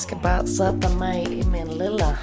Jag 0.00 0.08
ska 0.08 0.16
bara 0.16 0.46
sätta 0.46 0.88
mig 0.98 1.26
i 1.30 1.44
min 1.50 1.78
lilla 1.78 2.16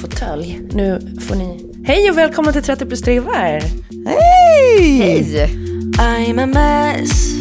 fåtölj. 0.00 0.60
Nu 0.72 1.16
får 1.20 1.34
ni... 1.34 1.72
Hej 1.84 2.10
och 2.10 2.18
välkomna 2.18 2.52
till 2.52 2.62
30 2.62 2.86
plus 2.86 3.02
3 3.02 3.20
var. 3.20 3.34
Hej! 4.06 5.02
Hej! 5.02 5.50
I'm 5.98 6.42
a 6.42 6.46
mess 6.46 7.34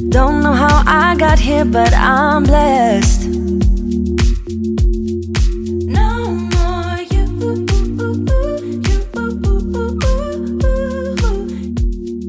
Don't 0.00 0.40
know 0.40 0.54
how 0.54 0.82
I 0.86 1.16
got 1.18 1.38
here 1.38 1.64
but 1.64 1.92
I'm 1.92 2.44
blessed 2.44 3.32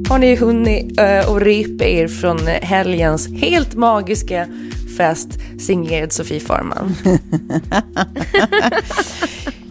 Har 0.10 0.20
ni 0.20 0.36
hunnit 0.36 1.00
uh, 1.00 1.30
och 1.32 1.42
repa 1.42 1.86
er 1.86 2.08
från 2.08 2.48
eh, 2.48 2.54
helgens 2.54 3.34
helt 3.34 3.76
magiska 3.76 4.48
fest 4.98 5.30
signerad 5.60 6.14
Sofie 6.14 6.40
Farman? 6.40 6.96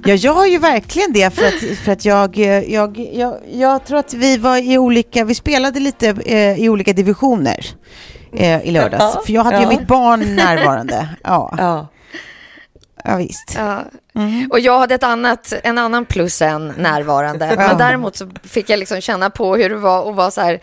Ja, 0.04 0.14
jag 0.14 0.32
har 0.32 0.46
ju 0.46 0.58
verkligen 0.58 1.12
det 1.12 1.34
för 1.34 1.46
att, 1.46 1.78
för 1.78 1.92
att 1.92 2.04
jag, 2.04 2.36
jag, 2.68 2.98
jag, 3.12 3.38
jag 3.52 3.84
tror 3.84 3.98
att 3.98 4.14
vi 4.14 4.36
var 4.36 4.56
i 4.56 4.78
olika, 4.78 5.24
vi 5.24 5.34
spelade 5.34 5.80
lite 5.80 6.08
eh, 6.08 6.60
i 6.60 6.68
olika 6.68 6.92
divisioner 6.92 7.66
eh, 8.32 8.62
i 8.62 8.70
lördags. 8.70 9.14
Ja, 9.14 9.22
för 9.26 9.32
jag 9.32 9.44
hade 9.44 9.56
ja. 9.56 9.62
ju 9.62 9.68
mitt 9.68 9.86
barn 9.86 10.36
närvarande. 10.36 11.08
Ja, 11.22 11.54
ja. 11.58 11.88
ja 13.04 13.16
visst. 13.16 13.54
Ja. 13.56 13.84
Och 14.50 14.60
jag 14.60 14.78
hade 14.78 14.94
ett 14.94 15.02
annat, 15.02 15.52
en 15.62 15.78
annan 15.78 16.04
plus 16.04 16.42
än 16.42 16.72
närvarande. 16.78 17.54
Men 17.56 17.78
däremot 17.78 18.16
så 18.16 18.30
fick 18.42 18.70
jag 18.70 18.78
liksom 18.78 19.00
känna 19.00 19.30
på 19.30 19.56
hur 19.56 19.68
det 19.68 19.76
var 19.76 20.10
att 20.10 20.16
vara 20.16 20.30
så 20.30 20.40
här 20.40 20.60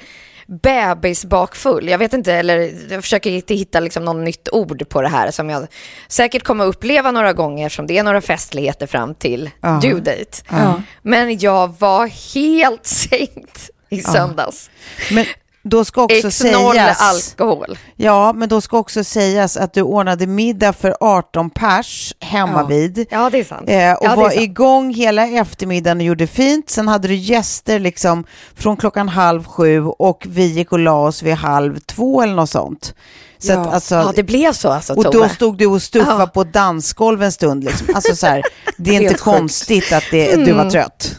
bebisbakfull. 0.62 1.88
Jag 1.90 1.98
vet 1.98 2.14
inte, 2.14 2.34
eller 2.34 2.72
jag 2.94 3.04
försöker 3.04 3.32
inte 3.32 3.54
hitta 3.56 3.80
liksom 3.80 4.06
något 4.06 4.24
nytt 4.26 4.50
ord 4.52 4.90
på 4.90 5.02
det 5.02 5.08
här 5.08 5.32
som 5.32 5.50
jag 5.50 5.68
säkert 6.08 6.44
kommer 6.44 6.66
uppleva 6.66 7.12
några 7.12 7.34
gånger 7.34 7.70
som 7.70 7.88
det 7.88 7.98
är 7.98 8.04
några 8.04 8.22
festligheter 8.22 8.88
fram 8.88 9.16
till 9.16 9.50
Ja. 9.62 9.80
due 9.82 10.00
date. 10.00 10.38
Ja. 10.50 10.82
Men 11.02 11.38
jag 11.40 11.80
var 11.80 12.08
helt 12.36 12.86
sänkt 12.86 13.70
i 13.90 14.02
söndags. 14.02 14.70
Men 15.12 15.26
då 15.64 15.86
ska 15.86 16.04
också 16.04 16.16
X0 16.28 16.72
sägas... 16.72 17.02
alkohol. 17.02 17.78
Ja, 17.96 18.34
men 18.34 18.50
då 18.50 18.62
ska 18.62 18.78
också 18.78 19.04
sägas 19.04 19.58
att 19.58 19.74
du 19.74 19.82
ordnade 19.82 20.28
middag 20.28 20.74
för 20.74 20.96
18 21.00 21.50
pers 21.50 22.14
hemma 22.20 22.60
Ja. 22.62 22.66
vid. 22.66 23.06
Ja, 23.10 23.30
det 23.30 23.40
är 23.40 23.44
sant. 23.44 23.70
Eh, 23.70 23.94
och 23.94 24.06
Ja, 24.06 24.16
var 24.16 24.30
sant. 24.30 24.42
igång 24.42 24.94
hela 24.94 25.28
eftermiddagen 25.28 25.98
och 25.98 26.04
gjorde 26.04 26.28
fint. 26.28 26.70
Sen 26.70 26.88
hade 26.88 27.08
du 27.08 27.16
gäster 27.16 27.80
liksom 27.80 28.24
från 28.56 28.78
klockan 28.78 29.10
halv 29.10 29.44
sju 29.44 29.86
och 29.86 30.26
vi 30.30 30.46
gick 30.46 30.72
och 30.72 30.80
la 30.80 30.94
oss 31.08 31.24
vid 31.24 31.34
halv 31.34 31.80
två 31.80 32.22
eller 32.22 32.34
något 32.36 32.50
sånt. 32.50 32.94
Så 33.42 33.52
Ja. 33.52 33.60
att, 33.62 33.74
alltså, 33.74 33.96
Ja, 33.96 34.12
det 34.16 34.24
blev 34.24 34.54
så 34.54 34.70
alltså, 34.70 34.94
och 34.94 35.04
då 35.04 35.12
Tove. 35.12 35.30
stod 35.30 35.58
du 35.58 35.66
och 35.66 35.82
stuffade 35.82 36.22
Ja. 36.24 36.28
på 36.28 36.44
dansgolv 36.44 37.24
en 37.24 37.32
stund. 37.32 37.64
Liksom. 37.64 37.88
Alltså 37.96 38.16
så 38.16 38.28
här, 38.28 38.44
det 38.78 38.96
är 38.96 39.02
inte 39.02 39.14
konstigt 39.14 39.94
att 39.94 40.04
det, 40.12 40.36
du 40.36 40.52
var 40.54 40.70
trött. 40.70 41.16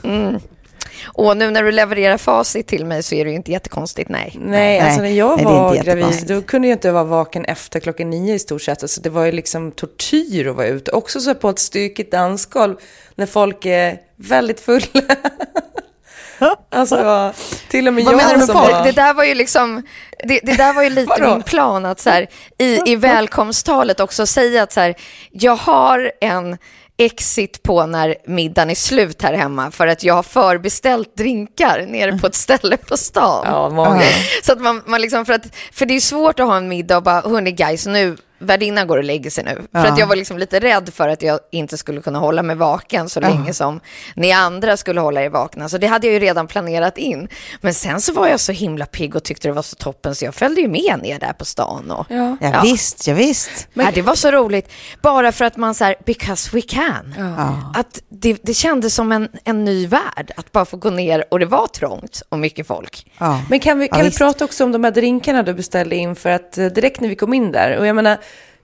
Och 1.13 1.37
nu 1.37 1.51
när 1.51 1.63
du 1.63 1.73
levererar 1.73 2.17
facit 2.17 2.67
till 2.67 2.87
mig 2.87 3.03
så 3.03 3.15
är 3.15 3.25
det 3.25 3.31
ju 3.31 3.37
inte 3.37 3.53
jättekonstigt, 3.53 4.09
nej. 4.09 4.37
Nej, 4.41 4.51
Nej, 4.51 4.81
alltså 4.81 5.01
när 5.03 5.11
jag 5.11 5.37
nej, 5.37 5.45
var 5.45 5.77
gravid, 5.77 6.25
då 6.27 6.43
kunde 6.43 6.69
jag 6.69 6.75
inte 6.75 6.93
vara 6.93 7.05
vaken 7.05 7.45
efter 7.45 7.81
klockan 7.81 8.11
nio 8.11 8.35
i 8.35 8.39
stort 8.39 8.63
sett. 8.63 8.83
Alltså 8.83 9.01
det 9.01 9.11
var 9.11 9.25
ju 9.25 9.33
liksom 9.33 9.73
tortyr 9.73 10.49
att 10.49 10.57
vara 10.57 10.67
ute. 10.67 10.91
Också 10.91 11.21
så 11.21 11.35
på 11.35 11.49
ett 11.49 11.59
stykigt 11.59 12.13
dansgolv 12.13 12.77
när 13.15 13.27
folk 13.27 13.67
är 13.67 13.99
väldigt 14.17 14.61
fulla. 14.61 14.87
alltså, 16.71 17.33
till 17.69 17.89
och 17.89 17.95
med 17.95 18.05
Vad 18.05 18.15
jag 18.15 18.19
menar 18.19 18.35
du 18.35 18.47
som 18.47 18.57
folk? 18.57 18.73
var... 18.73 18.85
Det 18.85 18.93
där 18.93 19.15
var 19.15 19.25
ju 19.25 19.35
liksom, 19.35 19.83
det, 20.25 20.41
det 20.43 20.57
där 20.57 20.73
var 20.73 20.83
ju 20.83 20.91
lite 20.91 21.23
min 21.23 21.43
plan 21.43 21.87
att 21.87 22.01
så 22.01 22.11
här, 22.11 22.27
i, 22.59 22.93
i 22.93 22.97
välkomsttalet 22.97 24.01
också 24.01 24.27
säga 24.27 24.63
att 24.63 24.73
så 24.73 24.81
här, 24.81 24.95
jag 25.31 25.57
har 25.57 26.13
en 26.21 26.59
exit 27.01 27.63
på 27.63 27.87
när 27.87 28.17
middagen 28.27 28.71
är 28.71 28.75
slut 28.75 29.23
här 29.23 29.35
hemma 29.35 29.71
för 29.71 29.87
att 29.87 30.05
jag 30.05 30.15
har 30.15 30.23
förbeställt 30.23 31.17
drinkar 31.17 31.87
nere 31.89 32.19
på 32.19 32.27
ett 32.27 32.35
ställe 32.35 32.77
på 32.77 32.97
stan. 32.97 33.45
Ja, 33.47 33.69
många. 33.69 34.03
Så 34.43 34.53
att 34.53 34.61
man, 34.61 34.83
man 34.87 35.01
liksom, 35.01 35.27
för, 35.27 35.33
att, 35.33 35.57
för 35.73 35.87
det 35.87 35.95
är 35.95 36.01
svårt 36.01 36.41
att 36.41 36.47
ha 36.47 36.57
en 36.57 36.69
middag 36.69 36.97
och 36.97 37.03
bara, 37.03 37.21
hörni 37.21 37.53
guys, 37.53 37.87
nu, 37.87 38.17
värdinnan 38.41 38.87
går 38.87 38.99
och 38.99 39.05
lägger 39.05 39.31
sig 39.31 39.45
nu. 39.45 39.55
För 39.55 39.87
Ja. 39.87 39.93
att 39.93 39.99
jag 39.99 40.07
var 40.07 40.17
liksom 40.17 40.39
lite 40.39 40.61
rädd 40.61 40.91
för 40.95 41.09
att 41.09 41.23
jag 41.23 41.41
inte 41.53 41.79
skulle 41.79 42.01
kunna 42.01 42.19
hålla 42.19 42.43
mig 42.43 42.57
vaken 42.57 43.09
så 43.09 43.21
länge 43.21 43.53
som 43.55 43.81
ni 44.15 44.33
andra 44.33 44.77
skulle 44.77 45.01
hålla 45.01 45.23
er 45.23 45.29
vakna. 45.29 45.69
Så 45.69 45.79
det 45.79 45.87
hade 45.87 46.07
jag 46.07 46.15
ju 46.15 46.21
redan 46.21 46.47
planerat 46.47 46.99
in. 46.99 47.29
Men 47.61 47.75
sen 47.75 48.01
så 48.01 48.13
var 48.13 48.29
jag 48.29 48.41
så 48.41 48.53
himla 48.53 48.87
pigg 48.87 49.17
och 49.17 49.23
tyckte 49.23 49.49
det 49.49 49.53
var 49.53 49.63
så 49.63 49.77
toppen 49.77 50.15
så 50.15 50.25
jag 50.25 50.35
följde 50.35 50.61
ju 50.61 50.69
med 50.69 50.99
ner 51.03 51.19
där 51.19 51.33
på 51.33 51.45
stan. 51.45 51.91
Och, 51.91 52.07
Ja. 52.09 52.37
Ja, 52.41 52.51
Ja. 52.53 52.61
Visst, 52.63 53.07
ja, 53.07 53.15
visst. 53.15 53.69
ja, 53.75 53.89
det 53.95 54.03
var 54.03 54.15
så 54.15 54.31
roligt. 54.31 54.71
Bara 55.03 55.33
för 55.33 55.45
att 55.45 55.57
man 55.57 55.75
så 55.75 55.85
här, 55.85 55.95
because 56.07 56.51
we 56.57 56.61
can. 56.63 57.15
Ja. 57.19 57.73
Att 57.81 58.01
det, 58.09 58.39
det 58.43 58.55
kändes 58.55 58.95
som 58.95 59.13
en, 59.13 59.29
en 59.45 59.65
ny 59.65 59.87
värld 59.87 60.33
att 60.37 60.53
bara 60.53 60.65
få 60.65 60.77
gå 60.77 60.91
ner 60.91 61.25
och 61.31 61.39
det 61.39 61.47
var 61.47 61.67
trångt 61.67 62.23
och 62.29 62.39
mycket 62.39 62.67
folk. 62.67 63.07
Ja. 63.19 63.41
Men 63.51 63.61
kan 63.61 63.79
vi, 63.79 63.87
Ja, 63.87 63.91
kan 63.95 64.03
vi 64.03 64.09
visst. 64.09 64.19
prata 64.19 64.45
också 64.45 64.65
om 64.65 64.73
de 64.73 64.85
här 64.85 64.91
drinkarna 64.91 65.43
du 65.43 65.55
beställde 65.55 65.97
in? 65.97 66.17
För 66.17 66.31
att 66.31 66.59
eh, 66.59 66.67
direkt 66.67 67.01
när 67.01 67.09
vi 67.09 67.17
kom 67.17 67.35
in 67.35 67.53
där, 67.53 67.77
och 67.79 67.87
jag 67.87 67.97
menar, 67.97 68.19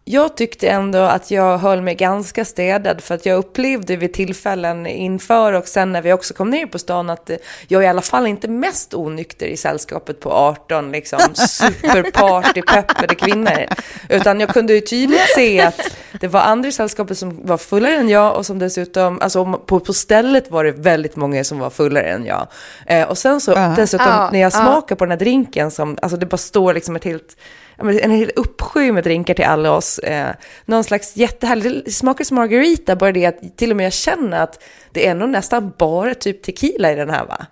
jag 0.09 0.37
tyckte 0.37 0.69
ändå 0.69 0.99
att 0.99 1.31
jag 1.31 1.59
höll 1.59 1.83
mig 1.83 1.95
ganska 1.95 2.45
städad 2.45 3.01
för 3.01 3.15
att 3.15 3.27
jag 3.27 3.39
upplevde 3.39 3.97
vid 3.97 4.13
tillfällen 4.13 4.87
inför 4.87 5.53
och 5.53 5.69
sen 5.69 5.93
när 5.93 6.03
vi 6.03 6.13
också 6.13 6.35
kom 6.35 6.51
ner 6.51 6.67
på 6.67 6.79
stan 6.79 7.11
att 7.11 7.31
eh, 7.31 7.37
jag 7.69 7.83
är 7.83 7.87
i 7.87 7.89
alla 7.89 8.03
fall 8.03 8.27
inte 8.27 8.49
mest 8.49 8.95
onykter 8.95 9.47
i 9.47 9.57
sällskapet 9.57 10.21
på 10.21 10.33
18 10.33 10.93
liksom 10.93 11.19
superpartypeppade 11.35 13.15
kvinnor. 13.15 13.67
Utan 14.09 14.41
jag 14.41 14.49
kunde 14.49 14.73
ju 14.75 14.81
tydligt 14.81 15.35
se 15.35 15.61
att 15.61 15.81
det 16.21 16.29
var 16.29 16.41
andra 16.41 16.69
i 16.69 16.73
sällskapet 16.73 17.19
som 17.19 17.47
var 17.47 17.59
fullare 17.59 17.95
än 17.97 18.09
jag 18.09 18.37
och 18.37 18.47
som 18.47 18.59
dessutom, 18.59 19.21
alltså 19.21 19.45
på, 19.67 19.81
på 19.81 19.93
stället 19.93 20.51
var 20.51 20.65
det 20.65 20.73
väldigt 20.73 21.17
många 21.17 21.45
som 21.45 21.59
var 21.59 21.71
fullare 21.71 22.05
än 22.05 22.25
jag. 22.25 22.47
Eh, 22.87 23.09
och 23.09 23.19
sen 23.19 23.41
så 23.41 23.53
Ja. 23.53 23.73
dessutom 23.77 24.07
Ja, 24.09 24.31
när 24.33 24.39
jag 24.39 24.53
ja. 24.53 24.59
smakar 24.61 24.97
på 24.97 25.05
den 25.05 25.11
här 25.11 25.19
drinken 25.19 25.71
som, 25.71 25.99
alltså 26.03 26.17
det 26.19 26.27
bara 26.27 26.37
står 26.37 26.75
liksom 26.75 26.97
ett 26.97 27.05
helt, 27.05 27.37
en 27.79 28.11
hel 28.11 28.31
uppsjö 28.37 28.93
med 28.93 29.05
drinkar 29.05 29.35
till 29.35 29.45
alla 29.45 29.73
oss. 29.73 29.99
Eh, 29.99 30.31
någon 30.65 30.85
slags 30.85 31.17
jättehärlig, 31.17 31.83
det 31.85 31.91
smakar 31.91 32.35
margarita, 32.35 32.97
bara 32.97 33.13
det 33.13 33.27
att 33.27 33.57
till 33.57 33.71
och 33.71 33.77
med 33.77 33.87
jag 33.87 33.93
känner 33.93 34.41
att 34.43 34.63
det 34.93 35.07
är 35.07 35.15
nog 35.15 35.29
nästan 35.29 35.73
bara 35.79 36.15
typ 36.15 36.43
tequila 36.43 36.93
i 36.93 36.95
den 36.95 37.11
här 37.11 37.27
va? 37.27 37.47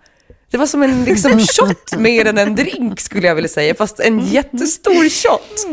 Det 0.51 0.59
var 0.59 0.67
som 0.67 0.83
en 0.83 1.05
liksom, 1.05 1.41
shot 1.41 1.97
mer 1.97 2.27
än 2.27 2.39
en 2.39 2.57
drink 2.57 3.01
skulle 3.01 3.27
jag 3.27 3.35
vilja 3.35 3.49
säga, 3.49 3.75
fast 3.75 4.01
en 4.01 4.21
jättestor 4.21 5.09
shot. 5.09 5.67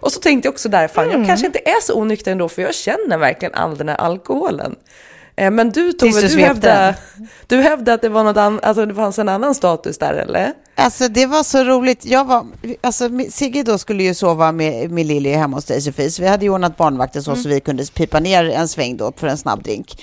Och 0.00 0.12
så 0.12 0.20
tänkte 0.20 0.46
jag 0.46 0.52
också 0.52 0.68
där, 0.68 0.88
fan 0.88 1.10
jag 1.10 1.26
kanske 1.26 1.46
inte 1.46 1.58
är 1.58 1.80
så 1.80 1.94
onykter 1.94 2.32
ändå, 2.32 2.48
för 2.48 2.62
jag 2.62 2.74
känner 2.74 3.18
verkligen 3.18 3.54
all 3.54 3.76
den 3.76 3.88
här 3.88 3.96
alkoholen. 3.96 4.76
Eh, 5.36 5.50
Men 5.50 5.70
du 5.70 5.92
Tove, 5.92 6.20
du 6.20 6.28
du 6.28 6.40
hävdade, 6.40 6.96
du 7.46 7.56
hävdade 7.56 7.94
att 7.94 8.02
det, 8.02 8.08
var 8.08 8.24
något 8.24 8.36
an, 8.36 8.60
alltså, 8.62 8.86
det 8.86 8.94
fanns 8.94 9.18
en 9.18 9.28
annan 9.28 9.54
status 9.54 9.98
där, 9.98 10.14
eller? 10.14 10.52
Alltså 10.74 11.08
det 11.08 11.26
var 11.26 11.42
så 11.42 11.64
roligt. 11.64 12.04
Jag 12.04 12.24
var, 12.24 12.46
alltså, 12.80 13.08
Sigge 13.30 13.62
då 13.62 13.78
skulle 13.78 14.02
ju 14.02 14.14
sova 14.14 14.52
med, 14.52 14.90
med 14.90 15.06
Lilly 15.06 15.30
hemma 15.32 15.56
hos 15.56 15.64
dig 15.64 15.80
Sofie, 15.80 16.10
så 16.10 16.22
vi 16.22 16.28
hade 16.28 16.44
ju 16.44 16.50
ordnat 16.50 16.76
barnvakten 16.76 17.22
så, 17.22 17.36
så 17.36 17.48
vi 17.48 17.60
kunde 17.60 17.84
pipa 17.86 18.20
ner 18.20 18.44
en 18.44 18.68
sväng 18.68 18.96
då 18.96 19.12
för 19.16 19.26
en 19.26 19.38
snabb 19.38 19.62
drink. 19.62 20.02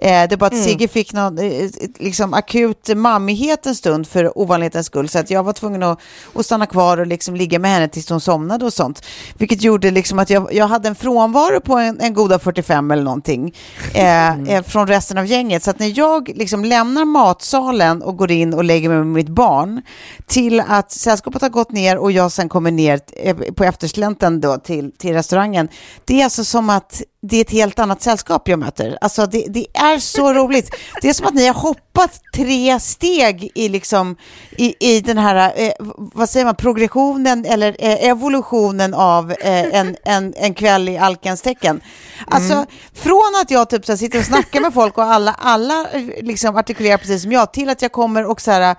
Eh, 0.00 0.28
det 0.28 0.32
är 0.32 0.36
bara 0.36 0.46
att 0.46 0.64
Sigge 0.64 0.88
fick 0.88 1.12
någon 1.12 1.38
eh, 1.38 1.68
liksom 1.98 2.34
akut 2.34 2.96
mammighet 2.96 3.66
en 3.66 3.74
stund 3.74 4.06
för 4.06 4.38
ovanlighetens 4.38 4.86
skull, 4.86 5.08
så 5.08 5.18
att 5.18 5.30
jag 5.30 5.42
var 5.42 5.52
tvungen 5.52 5.82
att, 5.82 6.00
att 6.34 6.46
stanna 6.46 6.66
kvar 6.66 6.98
och 6.98 7.06
liksom 7.06 7.36
ligga 7.36 7.58
med 7.58 7.70
henne 7.70 7.88
tills 7.88 8.10
hon 8.10 8.20
somnade 8.20 8.64
och 8.64 8.72
sånt. 8.72 9.04
Vilket 9.38 9.62
gjorde 9.62 9.90
liksom 9.90 10.18
att 10.18 10.30
jag, 10.30 10.54
jag 10.54 10.68
hade 10.68 10.88
en 10.88 10.94
frånvaro 10.94 11.60
på 11.60 11.76
en, 11.76 12.00
en 12.00 12.14
goda 12.14 12.38
45 12.38 12.90
eller 12.90 13.02
någonting 13.02 13.54
eh, 13.94 14.42
eh, 14.48 14.62
från 14.62 14.86
resten 14.86 15.18
av 15.18 15.26
gänget. 15.26 15.62
Så 15.62 15.70
att 15.70 15.78
när 15.78 15.98
jag 15.98 16.28
liksom 16.34 16.64
lämnar 16.64 17.04
matsalen 17.04 18.02
och 18.02 18.16
går 18.16 18.30
in 18.30 18.54
och 18.54 18.64
lägger 18.64 18.88
mig 18.88 18.98
med 18.98 19.06
mitt 19.06 19.28
barn 19.28 19.82
till 20.26 20.62
att 20.68 20.92
sällskapet 20.92 21.42
har 21.42 21.48
gått 21.48 21.72
ner 21.72 21.98
och 21.98 22.12
jag 22.12 22.32
sen 22.32 22.48
kommer 22.48 22.70
ner 22.70 23.00
eh, 23.12 23.36
på 23.36 23.64
efterslänten 23.64 24.40
då 24.40 24.56
till, 24.56 24.92
till 24.98 25.12
restaurangen. 25.12 25.68
Det 26.04 26.20
är 26.20 26.24
alltså 26.24 26.44
som 26.44 26.70
att 26.70 27.02
det 27.20 27.36
är 27.36 27.40
ett 27.40 27.50
helt 27.50 27.78
annat 27.78 28.02
sällskap 28.02 28.48
jag 28.48 28.58
möter. 28.58 28.98
Alltså 29.00 29.26
det, 29.26 29.44
det 29.48 29.66
är 29.74 29.98
så 29.98 30.32
roligt. 30.34 30.74
Det 31.02 31.08
är 31.08 31.12
som 31.12 31.26
att 31.26 31.34
ni 31.34 31.46
har 31.46 31.54
hoppat 31.54 32.20
tre 32.34 32.80
steg 32.80 33.50
i, 33.54 33.68
liksom, 33.68 34.16
i, 34.50 34.94
i 34.96 35.00
den 35.00 35.18
här, 35.18 35.52
eh, 35.56 35.72
vad 35.96 36.28
säger 36.28 36.46
man, 36.46 36.56
progressionen 36.56 37.44
eller 37.44 37.76
eh, 37.78 38.08
evolutionen 38.08 38.94
av 38.94 39.30
eh, 39.30 39.74
en, 39.74 39.96
en, 40.04 40.34
en 40.36 40.54
kväll 40.54 40.88
i 40.88 40.98
alkens 40.98 41.42
tecken. 41.42 41.80
Alltså 42.26 42.66
från 42.94 43.32
att 43.42 43.50
jag 43.50 43.70
typ 43.70 43.86
så 43.86 43.92
här, 43.92 43.96
sitter 43.96 44.18
och 44.18 44.24
snackar 44.24 44.60
med 44.60 44.74
folk 44.74 44.98
och 44.98 45.04
alla, 45.04 45.34
alla 45.38 45.86
eh, 45.92 46.02
liksom 46.20 46.56
artikulerar 46.56 46.98
precis 46.98 47.22
som 47.22 47.32
jag 47.32 47.52
till 47.52 47.68
att 47.68 47.82
jag 47.82 47.92
kommer 47.92 48.26
och 48.26 48.40
så 48.40 48.50
här 48.50 48.76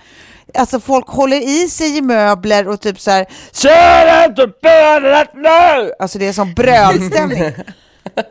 Alltså 0.53 0.79
folk 0.79 1.07
håller 1.07 1.41
i 1.41 1.69
sig 1.69 1.97
i 1.97 2.01
möbler 2.01 2.67
och 2.67 2.81
typ 2.81 2.99
så 2.99 3.11
här 3.11 3.25
Kör 3.51 4.25
inte 4.25 4.47
bönet 4.61 5.29
nu! 5.35 5.93
Alltså 5.99 6.19
det 6.19 6.27
är 6.27 6.33
som 6.33 6.53
brödstämning. 6.53 7.53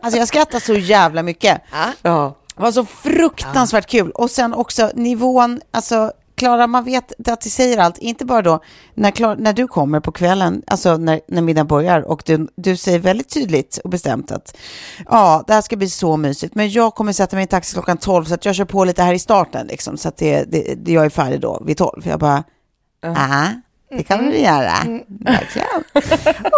Alltså 0.00 0.18
jag 0.18 0.28
skrattar 0.28 0.60
så 0.60 0.74
jävla 0.74 1.22
mycket. 1.22 1.62
Ja. 2.02 2.34
Det 2.56 2.62
var 2.62 2.72
så 2.72 2.84
fruktansvärt 2.84 3.86
kul. 3.86 4.10
Och 4.10 4.30
sen 4.30 4.54
också 4.54 4.90
nivån, 4.94 5.60
alltså 5.70 6.12
Klara, 6.36 6.66
man 6.66 6.84
vet 6.84 7.28
att 7.28 7.40
det 7.40 7.50
säger 7.50 7.78
allt, 7.78 7.98
inte 7.98 8.24
bara 8.24 8.42
då 8.42 8.60
när, 8.94 9.10
Klara, 9.10 9.34
när 9.38 9.52
du 9.52 9.68
kommer 9.68 10.00
på 10.00 10.12
kvällen, 10.12 10.62
alltså 10.66 10.96
när, 10.96 11.20
när 11.28 11.42
middagen 11.42 11.66
börjar 11.66 12.00
och 12.00 12.22
du, 12.26 12.48
du 12.56 12.76
säger 12.76 12.98
väldigt 12.98 13.28
tydligt 13.28 13.78
och 13.84 13.90
bestämt 13.90 14.32
att 14.32 14.56
ja, 15.06 15.44
det 15.46 15.54
här 15.54 15.62
ska 15.62 15.76
bli 15.76 15.90
så 15.90 16.16
mysigt, 16.16 16.54
men 16.54 16.70
jag 16.70 16.94
kommer 16.94 17.12
sätta 17.12 17.36
mig 17.36 17.44
i 17.44 17.48
taxi 17.48 17.72
klockan 17.72 17.96
12 17.96 18.24
så 18.24 18.34
att 18.34 18.44
jag 18.44 18.54
kör 18.54 18.64
på 18.64 18.84
lite 18.84 19.02
här 19.02 19.14
i 19.14 19.18
starten 19.18 19.66
liksom, 19.66 19.96
så 19.96 20.08
att 20.08 20.16
det, 20.16 20.44
det, 20.44 20.74
det, 20.74 20.92
jag 20.92 21.04
är 21.04 21.10
färdig 21.10 21.40
då 21.40 21.62
vid 21.66 21.76
12. 21.76 22.06
Jag 22.06 22.20
bara, 22.20 22.44
ja, 23.00 23.50
det 23.90 24.02
kan 24.02 24.28
vi 24.28 24.42
göra, 24.42 24.74
verkligen. 25.20 25.84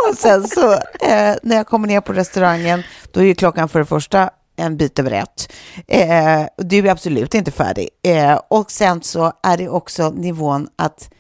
och 0.08 0.16
sen 0.16 0.48
så 0.48 0.72
eh, 0.72 1.36
när 1.42 1.56
jag 1.56 1.66
kommer 1.66 1.88
ner 1.88 2.00
på 2.00 2.12
restaurangen, 2.12 2.82
då 3.12 3.20
är 3.20 3.24
ju 3.24 3.34
klockan 3.34 3.68
för 3.68 3.78
det 3.78 3.86
första 3.86 4.30
en 4.56 4.76
bit 4.76 4.98
över 4.98 5.10
ett. 5.10 5.52
Eh, 5.86 6.46
du 6.56 6.78
är 6.78 6.90
absolut 6.90 7.34
inte 7.34 7.50
färdig. 7.50 7.88
Eh, 8.04 8.40
och 8.48 8.70
sen 8.70 9.02
så 9.02 9.32
är 9.42 9.56
det 9.56 9.68
också 9.68 10.10
nivån 10.10 10.68
att 10.76 11.10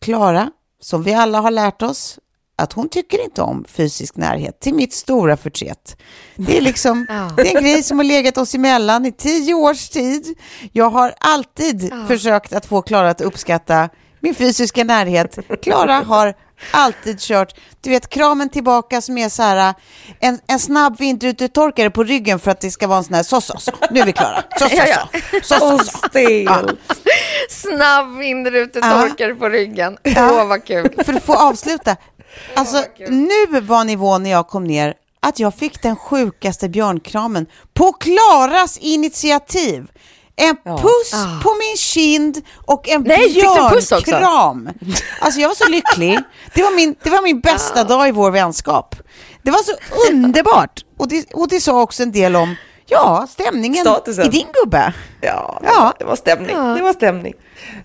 Klara, 0.00 0.50
som 0.80 1.02
vi 1.02 1.14
alla 1.14 1.40
har 1.40 1.50
lärt 1.50 1.82
oss, 1.82 2.18
att 2.56 2.72
hon 2.72 2.88
tycker 2.88 3.24
inte 3.24 3.42
om 3.42 3.64
fysisk 3.68 4.16
närhet, 4.16 4.60
till 4.60 4.74
mitt 4.74 4.92
stora 4.92 5.36
förtret. 5.36 5.96
Det 6.36 6.56
är 6.56 6.60
liksom, 6.60 7.06
det 7.36 7.52
är 7.52 7.56
en 7.56 7.62
grej 7.62 7.82
som 7.82 7.98
har 7.98 8.04
legat 8.04 8.38
oss 8.38 8.54
emellan 8.54 9.06
i 9.06 9.12
tio 9.12 9.54
års 9.54 9.88
tid. 9.88 10.38
Jag 10.72 10.90
har 10.90 11.14
alltid 11.18 11.92
försökt 12.08 12.52
att 12.52 12.66
få 12.66 12.82
Klara 12.82 13.10
att 13.10 13.20
uppskatta 13.20 13.88
min 14.20 14.34
fysiska 14.34 14.84
närhet. 14.84 15.38
Klara 15.62 15.94
har 15.94 16.34
alltid 16.70 17.20
kört, 17.20 17.54
du 17.80 17.90
vet 17.90 18.08
kramen 18.08 18.48
tillbaka 18.48 19.00
som 19.00 19.18
är 19.18 19.28
så 19.28 19.42
här, 19.42 19.74
en, 20.20 20.38
en 20.46 20.58
snabb 20.58 20.98
vindrutetorkare 20.98 21.90
på 21.90 22.04
ryggen 22.04 22.38
för 22.38 22.50
att 22.50 22.60
det 22.60 22.70
ska 22.70 22.86
vara 22.86 22.98
en 22.98 23.04
sån 23.04 23.14
här, 23.14 23.22
så 23.22 23.40
så 23.40 23.58
så, 23.58 23.72
nu 23.90 24.00
är 24.00 24.06
vi 24.06 24.12
klara, 24.12 24.42
så 24.58 24.68
så 24.68 24.76
så, 24.76 25.08
så 25.42 25.78
så 25.78 25.78
så. 25.78 26.08
stel. 26.08 26.78
Snabb 27.48 28.18
vindrutetorkare 28.18 29.34
på 29.34 29.48
ryggen. 29.48 29.98
Åh, 30.04 30.46
vad 30.46 30.64
kul. 30.64 30.94
För 31.04 31.14
att 31.14 31.24
få 31.24 31.34
avsluta, 31.34 31.96
alltså 32.54 32.84
nu 33.08 33.60
var 33.60 33.84
nivån 33.84 34.22
när 34.22 34.30
jag 34.30 34.48
kom 34.48 34.64
ner 34.64 34.94
att 35.20 35.38
jag 35.38 35.54
fick 35.54 35.82
den 35.82 35.96
sjukaste 35.96 36.68
björnkramen 36.68 37.46
på 37.74 37.92
Klaras 37.92 38.78
initiativ. 38.78 39.86
En 40.40 40.56
puss 40.76 41.12
på 41.42 41.54
min 41.58 41.76
kind 41.76 42.42
och 42.66 42.88
en 42.88 43.00
Ah. 43.10 43.16
Björnkram. 43.16 44.68
Alltså 45.20 45.40
jag 45.40 45.48
var 45.48 45.54
så 45.54 45.68
lycklig. 45.68 46.18
Det 46.54 46.62
var 46.62 46.70
min, 46.76 46.94
det 47.02 47.10
var 47.10 47.22
min 47.22 47.40
bästa 47.40 47.84
dag 47.84 48.08
i 48.08 48.12
vår 48.12 48.30
vänskap. 48.30 48.94
Det 49.42 49.50
var 49.50 49.58
så 49.58 49.72
underbart. 50.12 50.80
Och 50.98 51.08
det, 51.08 51.32
och 51.32 51.48
det 51.48 51.60
sa 51.60 51.80
också 51.82 52.02
en 52.02 52.12
del 52.12 52.36
om 52.36 52.54
ja, 52.86 53.26
stämningen 53.30 53.84
Statusen. 53.84 54.24
i 54.26 54.28
din 54.28 54.46
gubbe. 54.62 54.92
Ja, 55.20 55.60
Ja. 55.64 55.92
det 55.98 56.04
var 56.04 56.16
stämning. 56.16 56.56
Det 56.56 56.82
var 56.82 56.92
stämning. 56.92 57.34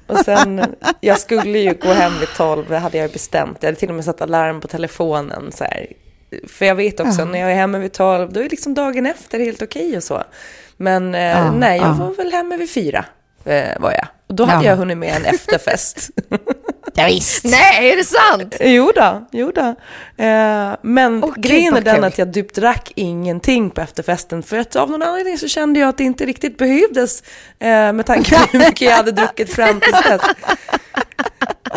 Och 0.08 0.18
sen, 0.18 0.76
jag 1.02 1.20
skulle 1.20 1.60
ju 1.60 1.74
gå 1.74 1.94
hem 1.94 2.20
vid 2.20 2.30
tolv, 2.38 2.66
det 2.70 2.78
hade 2.80 2.98
jag 2.98 3.12
bestämt. 3.12 3.58
Jag 3.62 3.68
hade 3.68 3.80
till 3.80 3.90
och 3.90 3.96
med 3.96 4.06
satt 4.06 4.22
alarm 4.22 4.62
på 4.62 4.68
telefonen. 4.68 5.52
Så 5.52 5.64
här. 5.64 5.88
För 6.48 6.66
jag 6.66 6.76
vet 6.76 7.00
också, 7.00 7.26
när 7.26 7.40
jag 7.40 7.52
är 7.52 7.56
hemma 7.56 7.78
vid 7.78 7.92
tolv, 7.94 8.34
då 8.34 8.40
är 8.40 8.50
liksom 8.50 8.74
dagen 8.74 9.06
efter 9.06 9.40
helt 9.40 9.62
okej 9.62 9.98
och 9.98 10.04
så. 10.04 10.24
Men 10.78 11.16
eh, 11.16 11.54
nej, 11.54 11.80
jag 11.80 11.94
var 11.94 12.14
väl 12.16 12.32
hemma 12.34 12.58
vid 12.58 12.70
fyra, 12.70 13.06
eh, 13.46 13.80
var 13.80 13.92
jag. 13.92 14.08
Och 14.28 14.36
då 14.36 14.46
hade 14.46 14.66
Ja. 14.66 14.70
jag 14.72 14.78
hunnit 14.78 14.98
med 14.98 15.16
en 15.16 15.26
efterfest. 15.26 16.10
Ja, 16.98 17.06
visst. 17.06 17.46
Nej, 17.46 17.92
är 17.92 17.98
det 17.98 18.04
sant? 18.04 18.56
jo 18.60 18.92
då, 18.96 19.28
jo 19.32 19.52
då. 19.56 19.76
Eh, 20.24 20.76
men 20.82 21.22
gud, 21.22 21.34
grejen 21.38 21.76
är 21.78 21.82
den 21.82 22.04
att 22.04 22.18
jag 22.18 22.34
typ 22.34 22.54
drack 22.54 22.92
ingenting 22.96 23.70
på 23.70 23.82
efterfesten. 23.82 24.44
För 24.44 24.58
att 24.58 24.76
av 24.76 24.90
någon 24.92 25.02
anledning 25.04 25.38
så 25.38 25.48
kände 25.48 25.80
jag 25.80 25.90
att 25.90 25.98
det 25.98 26.04
inte 26.04 26.26
riktigt 26.26 26.58
behövdes. 26.58 27.24
Eh, 27.60 27.68
med 27.94 28.06
tanke 28.06 28.36
på 28.40 28.46
hur 28.52 28.60
mycket 28.60 28.82
jag 28.82 28.96
hade 28.96 29.12
druckit 29.12 29.54
fram 29.54 29.80
till 29.80 29.92
dess. 29.92 30.22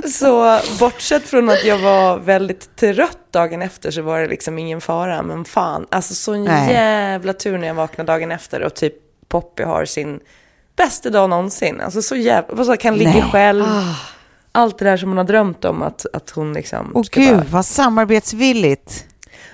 Så 0.04 0.60
bortsett 0.80 1.22
från 1.22 1.48
att 1.48 1.64
jag 1.64 1.78
var 1.78 2.18
väldigt 2.18 2.76
trött 2.76 3.18
dagen 3.30 3.62
efter 3.62 3.90
så 3.90 4.02
var 4.02 4.20
det 4.20 4.26
liksom 4.26 4.58
ingen 4.58 4.80
fara. 4.80 5.22
Men 5.22 5.44
fan, 5.44 5.86
alltså 5.90 6.14
så 6.14 6.34
en 6.34 6.44
Nej. 6.44 6.72
jävla 6.72 7.32
tur 7.32 7.58
när 7.58 7.66
jag 7.66 7.74
vaknade 7.74 8.12
dagen 8.12 8.32
efter 8.32 8.62
och 8.62 8.74
typ 8.74 8.94
Poppy 9.28 9.62
har 9.62 9.84
sin 9.84 10.20
bästa 10.76 11.10
dag 11.10 11.30
någonsin. 11.30 11.80
Alltså 11.80 12.02
så 12.02 12.16
jävla, 12.16 12.64
så 12.64 12.76
kan 12.76 12.94
ligga 12.94 13.10
Nej. 13.10 13.22
själv. 13.32 13.64
Allt 14.52 14.78
det 14.78 14.84
där 14.84 14.96
som 14.96 15.08
hon 15.08 15.18
har 15.18 15.24
drömt 15.24 15.64
om 15.64 15.82
att, 15.82 16.06
att 16.12 16.30
hon 16.30 16.52
liksom 16.52 16.92
Åh 16.94 17.04
gud, 17.10 17.30
vara. 17.34 17.44
vad 17.50 17.66
samarbetsvilligt. 17.66 19.04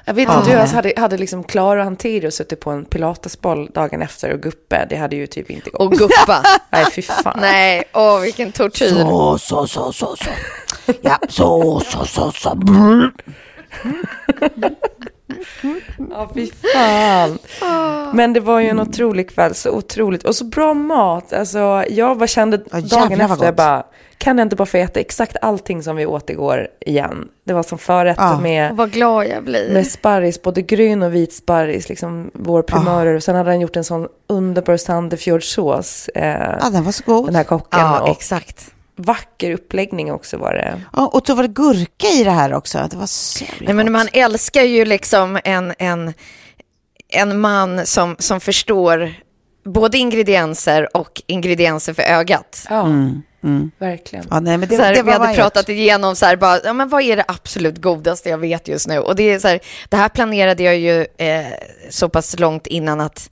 Jag 0.04 0.14
vet 0.14 0.28
inte 0.28 0.50
jag 0.50 0.66
hade, 0.66 0.92
hade 0.96 1.16
liksom 1.16 1.44
Klara 1.44 1.78
och 1.78 1.84
Hantirio 1.84 2.30
suttit 2.30 2.60
på 2.60 2.70
en 2.70 2.84
pilatesboll 2.84 3.70
dagen 3.74 4.02
efter 4.02 4.32
och 4.32 4.40
guppe. 4.40 4.86
Det 4.90 4.96
hade 4.96 5.16
ju 5.16 5.26
typ 5.26 5.50
inte 5.50 5.70
gått. 5.70 5.80
Och 5.80 5.92
guppa. 5.92 6.42
Nej, 6.70 6.86
fy 6.92 7.02
fan. 7.02 7.38
Nej, 7.40 7.84
åh 7.92 8.20
vilken 8.20 8.52
tortyr. 8.52 8.88
Så, 8.88 9.38
så, 9.38 9.66
så, 9.66 9.92
så, 9.92 10.16
så. 10.16 10.30
Ja, 11.00 11.18
så, 11.28 11.80
så, 11.80 12.04
så, 12.04 12.32
så. 12.32 12.58
Ja, 16.10 16.30
fy 16.34 16.46
fan. 16.74 17.38
Men 18.12 18.32
det 18.32 18.40
var 18.40 18.60
ju 18.60 18.68
en 18.68 18.80
otrolig 18.80 19.30
kväll, 19.30 19.54
så 19.54 19.70
otroligt. 19.70 20.24
Och 20.24 20.34
så 20.34 20.44
bra 20.44 20.74
mat. 20.74 21.32
Alltså, 21.32 21.84
jag 21.88 22.18
bara 22.18 22.26
kände 22.26 22.62
Ja, 22.72 22.80
dagen 22.80 23.20
efter, 23.20 23.44
jag 23.44 23.54
bara, 23.54 23.84
kan 24.18 24.38
jag 24.38 24.44
inte 24.44 24.56
bara 24.56 24.66
få 24.66 24.76
äta 24.76 25.00
exakt 25.00 25.36
allting 25.42 25.82
som 25.82 25.96
vi 25.96 26.06
åt 26.06 26.30
igår 26.30 26.68
igen? 26.80 27.28
Det 27.44 27.52
var 27.52 27.62
som 27.62 27.78
förrätt 27.78 28.16
Ja. 28.20 28.40
med, 28.40 28.76
Vad 28.76 28.90
glad 28.92 29.26
jag 29.26 29.44
blir. 29.44 29.72
med 29.72 29.86
sparris, 29.86 30.42
både 30.42 30.62
grön 30.62 31.02
och 31.02 31.14
vit 31.14 31.32
sparris, 31.32 31.88
liksom 31.88 32.30
vår 32.34 32.62
primörer. 32.62 33.14
Och 33.14 33.22
sen 33.22 33.36
hade 33.36 33.50
han 33.50 33.60
gjort 33.60 33.76
en 33.76 33.84
sån 33.84 34.08
underbar 34.26 34.76
Sandefjordsås, 34.76 36.08
eh, 36.08 36.56
Ja, 36.60 36.70
den 36.72 36.84
var 36.84 36.92
så 36.92 37.02
god. 37.06 37.26
den 37.26 37.34
här 37.34 37.44
kocken. 37.44 37.80
Ja, 37.80 38.00
och 38.00 38.08
exakt. 38.08 38.70
Vacker 38.96 39.50
uppläggning 39.50 40.12
också 40.12 40.36
var 40.36 40.52
det. 40.52 40.80
Ja, 40.92 41.06
och 41.06 41.26
så 41.26 41.34
var 41.34 41.42
det 41.42 41.48
gurka 41.48 42.06
i 42.06 42.24
det 42.24 42.30
här 42.30 42.52
också. 42.54 42.88
Det 42.90 42.96
var 42.96 43.06
så 43.06 43.44
Nej, 43.60 43.74
men 43.74 43.92
man 43.92 44.08
älskar 44.12 44.62
ju 44.62 44.84
liksom 44.84 45.38
en, 45.44 45.74
en, 45.78 46.14
en 47.08 47.40
man 47.40 47.86
som, 47.86 48.16
som 48.18 48.40
förstår 48.40 49.14
både 49.64 49.98
ingredienser 49.98 50.96
och 50.96 51.22
ingredienser 51.26 51.94
för 51.94 52.02
ögat. 52.02 52.66
Ja, 52.70 52.86
Mm, 53.44 53.70
verkligen. 53.78 54.26
Ja, 54.30 54.40
nej, 54.40 54.58
men 54.58 54.68
det, 54.68 54.76
så 54.76 54.82
här, 54.82 54.94
det 54.94 55.02
vi 55.02 55.10
hade 55.10 55.24
vackert. 55.24 55.36
pratat 55.36 55.68
igenom 55.68 56.16
så 56.16 56.26
här, 56.26 56.36
bara, 56.36 56.60
ja, 56.64 56.72
men 56.72 56.88
vad 56.88 57.02
är 57.02 57.16
det 57.16 57.24
absolut 57.28 57.82
godaste 57.82 58.28
jag 58.28 58.38
vet 58.38 58.68
just 58.68 58.88
nu? 58.88 58.98
Och 58.98 59.16
det, 59.16 59.22
är 59.22 59.38
så 59.38 59.48
här, 59.48 59.60
det 59.88 59.96
här 59.96 60.08
planerade 60.08 60.62
jag 60.62 60.78
ju 60.78 61.06
eh, 61.16 61.46
så 61.90 62.08
pass 62.08 62.38
långt 62.38 62.66
innan 62.66 63.00
att 63.00 63.30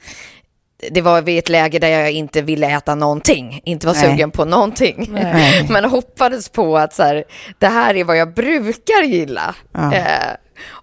det 0.91 1.03
var 1.03 1.23
vid 1.23 1.39
ett 1.39 1.49
läge 1.49 1.79
där 1.79 1.89
jag 1.89 2.13
inte 2.13 2.43
ville 2.43 2.67
äta 2.67 2.95
någonting, 2.95 3.61
inte 3.65 3.87
var 3.87 3.95
Nej. 3.95 4.03
sugen 4.03 4.31
på 4.31 4.45
någonting. 4.45 5.09
Nej. 5.13 5.67
Men 5.71 5.85
hoppades 5.85 6.49
på 6.49 6.79
att 6.79 6.95
så 6.95 7.03
här, 7.03 7.25
det 7.59 7.67
här 7.67 7.95
är 7.95 8.05
vad 8.05 8.17
jag 8.17 8.35
brukar 8.35 9.03
gilla. 9.03 9.55
Ja. 9.73 9.95
Eh, 9.95 10.37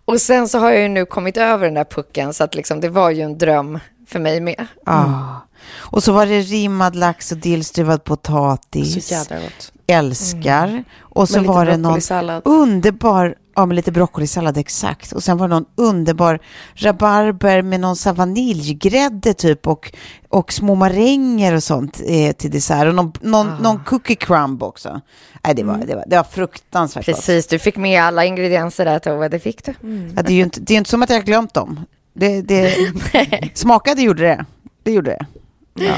och 0.06 0.22
sen 0.22 0.48
så 0.48 0.60
har 0.60 0.72
jag 0.72 0.82
ju 0.82 0.88
nu 0.88 1.06
kommit 1.06 1.38
över 1.38 1.66
den 1.66 1.74
där 1.74 1.84
pucken, 1.84 2.34
så 2.34 2.44
att 2.44 2.56
liksom, 2.56 2.80
det 2.80 2.90
var 2.90 3.10
ju 3.10 3.22
en 3.22 3.38
dröm 3.38 3.80
för 4.08 4.20
mig 4.20 4.42
med. 4.42 4.68
Ja. 4.86 5.36
Och 5.76 6.04
så 6.04 6.12
var 6.12 6.26
det 6.26 6.42
rimmad 6.42 6.96
lax 6.96 7.32
och 7.32 7.38
dillstuvad 7.38 8.04
potatis. 8.04 9.08
Så 9.08 9.14
jädra 9.14 9.40
gott. 9.40 9.72
Älskar. 9.88 10.84
Och 11.00 11.30
så 11.30 11.42
var 11.42 11.66
det 11.66 11.78
någon 11.78 12.02
underbar, 12.46 13.36
ja 13.60 13.66
med 13.66 13.76
lite 13.76 13.92
broccolisallad 13.92 14.58
exakt. 14.58 15.12
Och 15.12 15.24
sen 15.24 15.38
var 15.38 15.48
det 15.48 15.54
någon 15.54 15.66
underbar 15.76 16.40
rabarber 16.76 17.62
med 17.62 17.80
någon 17.80 17.96
vaniljgrädde 18.14 19.34
typ 19.34 19.68
och, 19.68 19.92
och 20.30 20.54
små 20.54 20.76
maränger 20.76 21.54
och 21.54 21.64
sånt 21.64 22.02
eh, 22.06 22.32
till 22.32 22.52
dessert. 22.52 22.88
Och 22.88 22.96
någon, 22.96 23.14
någon, 23.22 23.48
någon 23.62 23.84
cookie 23.84 24.16
crumb 24.16 24.64
också. 24.64 25.02
Nej, 25.44 25.56
det 25.56 25.64
var, 25.64 25.78
det 25.78 25.96
var, 25.96 26.04
det 26.08 26.16
var 26.16 26.24
fruktansvärt 26.24 27.06
gott. 27.06 27.16
Precis, 27.16 27.48
du 27.48 27.60
fick 27.60 27.78
med 27.78 28.02
alla 28.04 28.26
ingredienser 28.26 28.86
där 28.86 29.00
Tove, 29.00 29.30
det 29.30 29.40
fick 29.40 29.66
du. 29.66 29.74
Ja, 30.16 30.22
det 30.22 30.34
är 30.34 30.36
ju 30.36 30.44
inte, 30.44 30.60
det 30.60 30.74
är 30.74 30.78
inte 30.78 30.90
som 30.90 31.04
att 31.04 31.10
jag 31.10 31.18
har 31.18 31.24
glömt 31.24 31.54
dem. 31.54 31.86
Det, 32.14 32.42
det, 32.42 32.76
smakade 33.54 34.02
gjorde 34.02 34.24
det. 34.24 34.46
Det 34.84 34.92
gjorde 34.92 35.12
det. 35.12 35.26
Ja. 35.86 35.96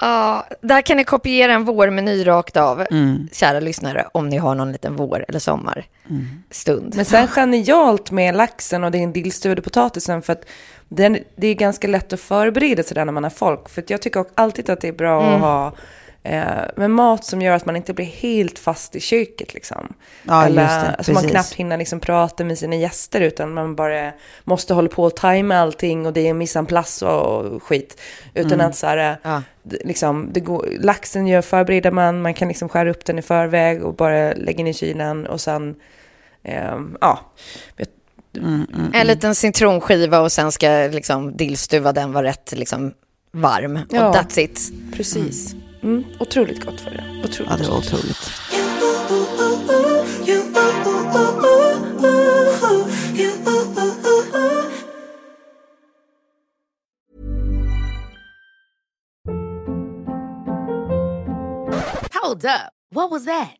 Ja, 0.00 0.46
där 0.60 0.82
kan 0.82 0.96
ni 0.96 1.04
kopiera 1.04 1.52
en 1.52 1.64
vårmeny 1.64 2.26
rakt 2.26 2.56
av, 2.56 2.84
kära 3.32 3.60
lyssnare, 3.60 4.06
om 4.12 4.28
ni 4.28 4.36
har 4.36 4.54
någon 4.54 4.72
liten 4.72 4.96
vår 4.96 5.24
eller 5.28 5.38
sommarstund. 5.38 6.92
Men 6.96 7.04
sen 7.04 7.26
genialt 7.28 8.10
med 8.10 8.34
laxen 8.36 8.84
och 8.84 8.90
den 8.90 9.12
dillstuvade 9.12 9.62
potatisen 9.62 10.22
för 10.22 10.32
att 10.32 10.44
den, 10.88 11.18
det 11.36 11.46
är 11.46 11.54
ganska 11.54 11.88
lätt 11.88 12.12
att 12.12 12.20
förbereda 12.20 12.82
sig 12.82 12.94
där 12.94 13.04
när 13.04 13.12
man 13.12 13.22
har 13.24 13.30
folk. 13.30 13.68
För 13.68 13.82
att 13.82 13.90
jag 13.90 14.02
tycker 14.02 14.24
alltid 14.34 14.70
att 14.70 14.80
det 14.80 14.88
är 14.88 14.92
bra 14.92 15.22
Mm. 15.22 15.34
att 15.34 15.40
ha 15.40 15.72
eh, 16.22 16.44
med 16.76 16.90
mat 16.90 17.24
som 17.24 17.42
gör 17.42 17.56
att 17.56 17.66
man 17.66 17.76
inte 17.76 17.94
blir 17.94 18.06
helt 18.06 18.58
fast 18.58 18.96
i 18.96 19.00
köket. 19.00 19.54
Liksom. 19.54 19.92
Ja, 20.22 20.46
Eller, 20.46 20.62
just 20.62 20.80
det, 20.80 20.94
alltså 20.94 21.12
man 21.12 21.28
knappt 21.28 21.52
hinner 21.54 21.76
liksom 21.76 22.00
prata 22.00 22.44
med 22.44 22.58
sina 22.58 22.76
gäster 22.76 23.20
utan 23.20 23.54
man 23.54 23.74
bara 23.76 24.12
måste 24.44 24.74
hålla 24.74 24.88
på 24.88 25.04
och 25.04 25.16
tajma 25.16 25.56
allting 25.56 26.06
och 26.06 26.12
det 26.12 26.28
är 26.28 26.34
mise 26.34 26.58
en 26.58 26.66
place 26.66 27.06
och 27.06 27.62
skit. 27.62 28.00
Utan 28.34 28.52
Mm. 28.52 28.66
att 28.66 28.76
så 28.76 28.86
här, 28.86 29.16
Ja. 29.22 29.42
liksom, 29.62 30.28
det 30.32 30.40
går, 30.40 30.68
laxen 30.80 31.26
gör 31.26 31.42
förbereder 31.42 31.90
man, 31.90 32.22
man 32.22 32.34
kan 32.34 32.48
liksom 32.48 32.68
skära 32.68 32.90
upp 32.90 33.04
den 33.04 33.18
i 33.18 33.22
förväg 33.22 33.84
och 33.84 33.94
bara 33.94 34.32
lägga 34.32 34.60
in 34.60 34.66
i 34.66 34.74
kylen 34.74 35.26
och 35.26 35.40
sen, 35.40 35.74
ehm, 36.42 36.96
ja. 37.00 37.18
En 38.92 39.06
liten 39.06 39.34
citronskiva 39.34 40.20
och 40.20 40.32
sen 40.32 40.52
ska 40.52 40.68
liksom 40.92 41.36
dillstuva 41.36 41.92
den 41.92 42.12
vara 42.12 42.26
rätt 42.26 42.52
liksom 42.56 42.92
varm. 43.32 43.78
Ja. 43.90 44.08
Och 44.08 44.14
that's 44.14 44.40
it. 44.40 44.60
Precis. 44.96 45.52
Mm, 45.52 45.64
otroligt 46.18 46.64
gott 46.64 46.80
för 46.80 46.90
det. 46.90 47.04
Otroligt 47.24 47.50
ja, 47.50 47.56
det 47.56 47.68
var 47.68 47.78
otroligt. 47.78 48.30
Hold 62.22 62.44
up. 62.44 62.72
What 62.92 63.10
was 63.10 63.24
that? 63.24 63.59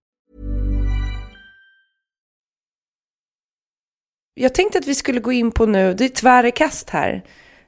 Jag 4.41 4.53
tänkte 4.53 4.77
att 4.77 4.87
vi 4.87 4.95
skulle 4.95 5.19
gå 5.19 5.31
in 5.31 5.51
på 5.51 5.65
nu, 5.65 5.93
det 5.93 6.05
är 6.05 6.09
tvära 6.09 6.51
kast 6.51 6.89
här. 6.89 7.23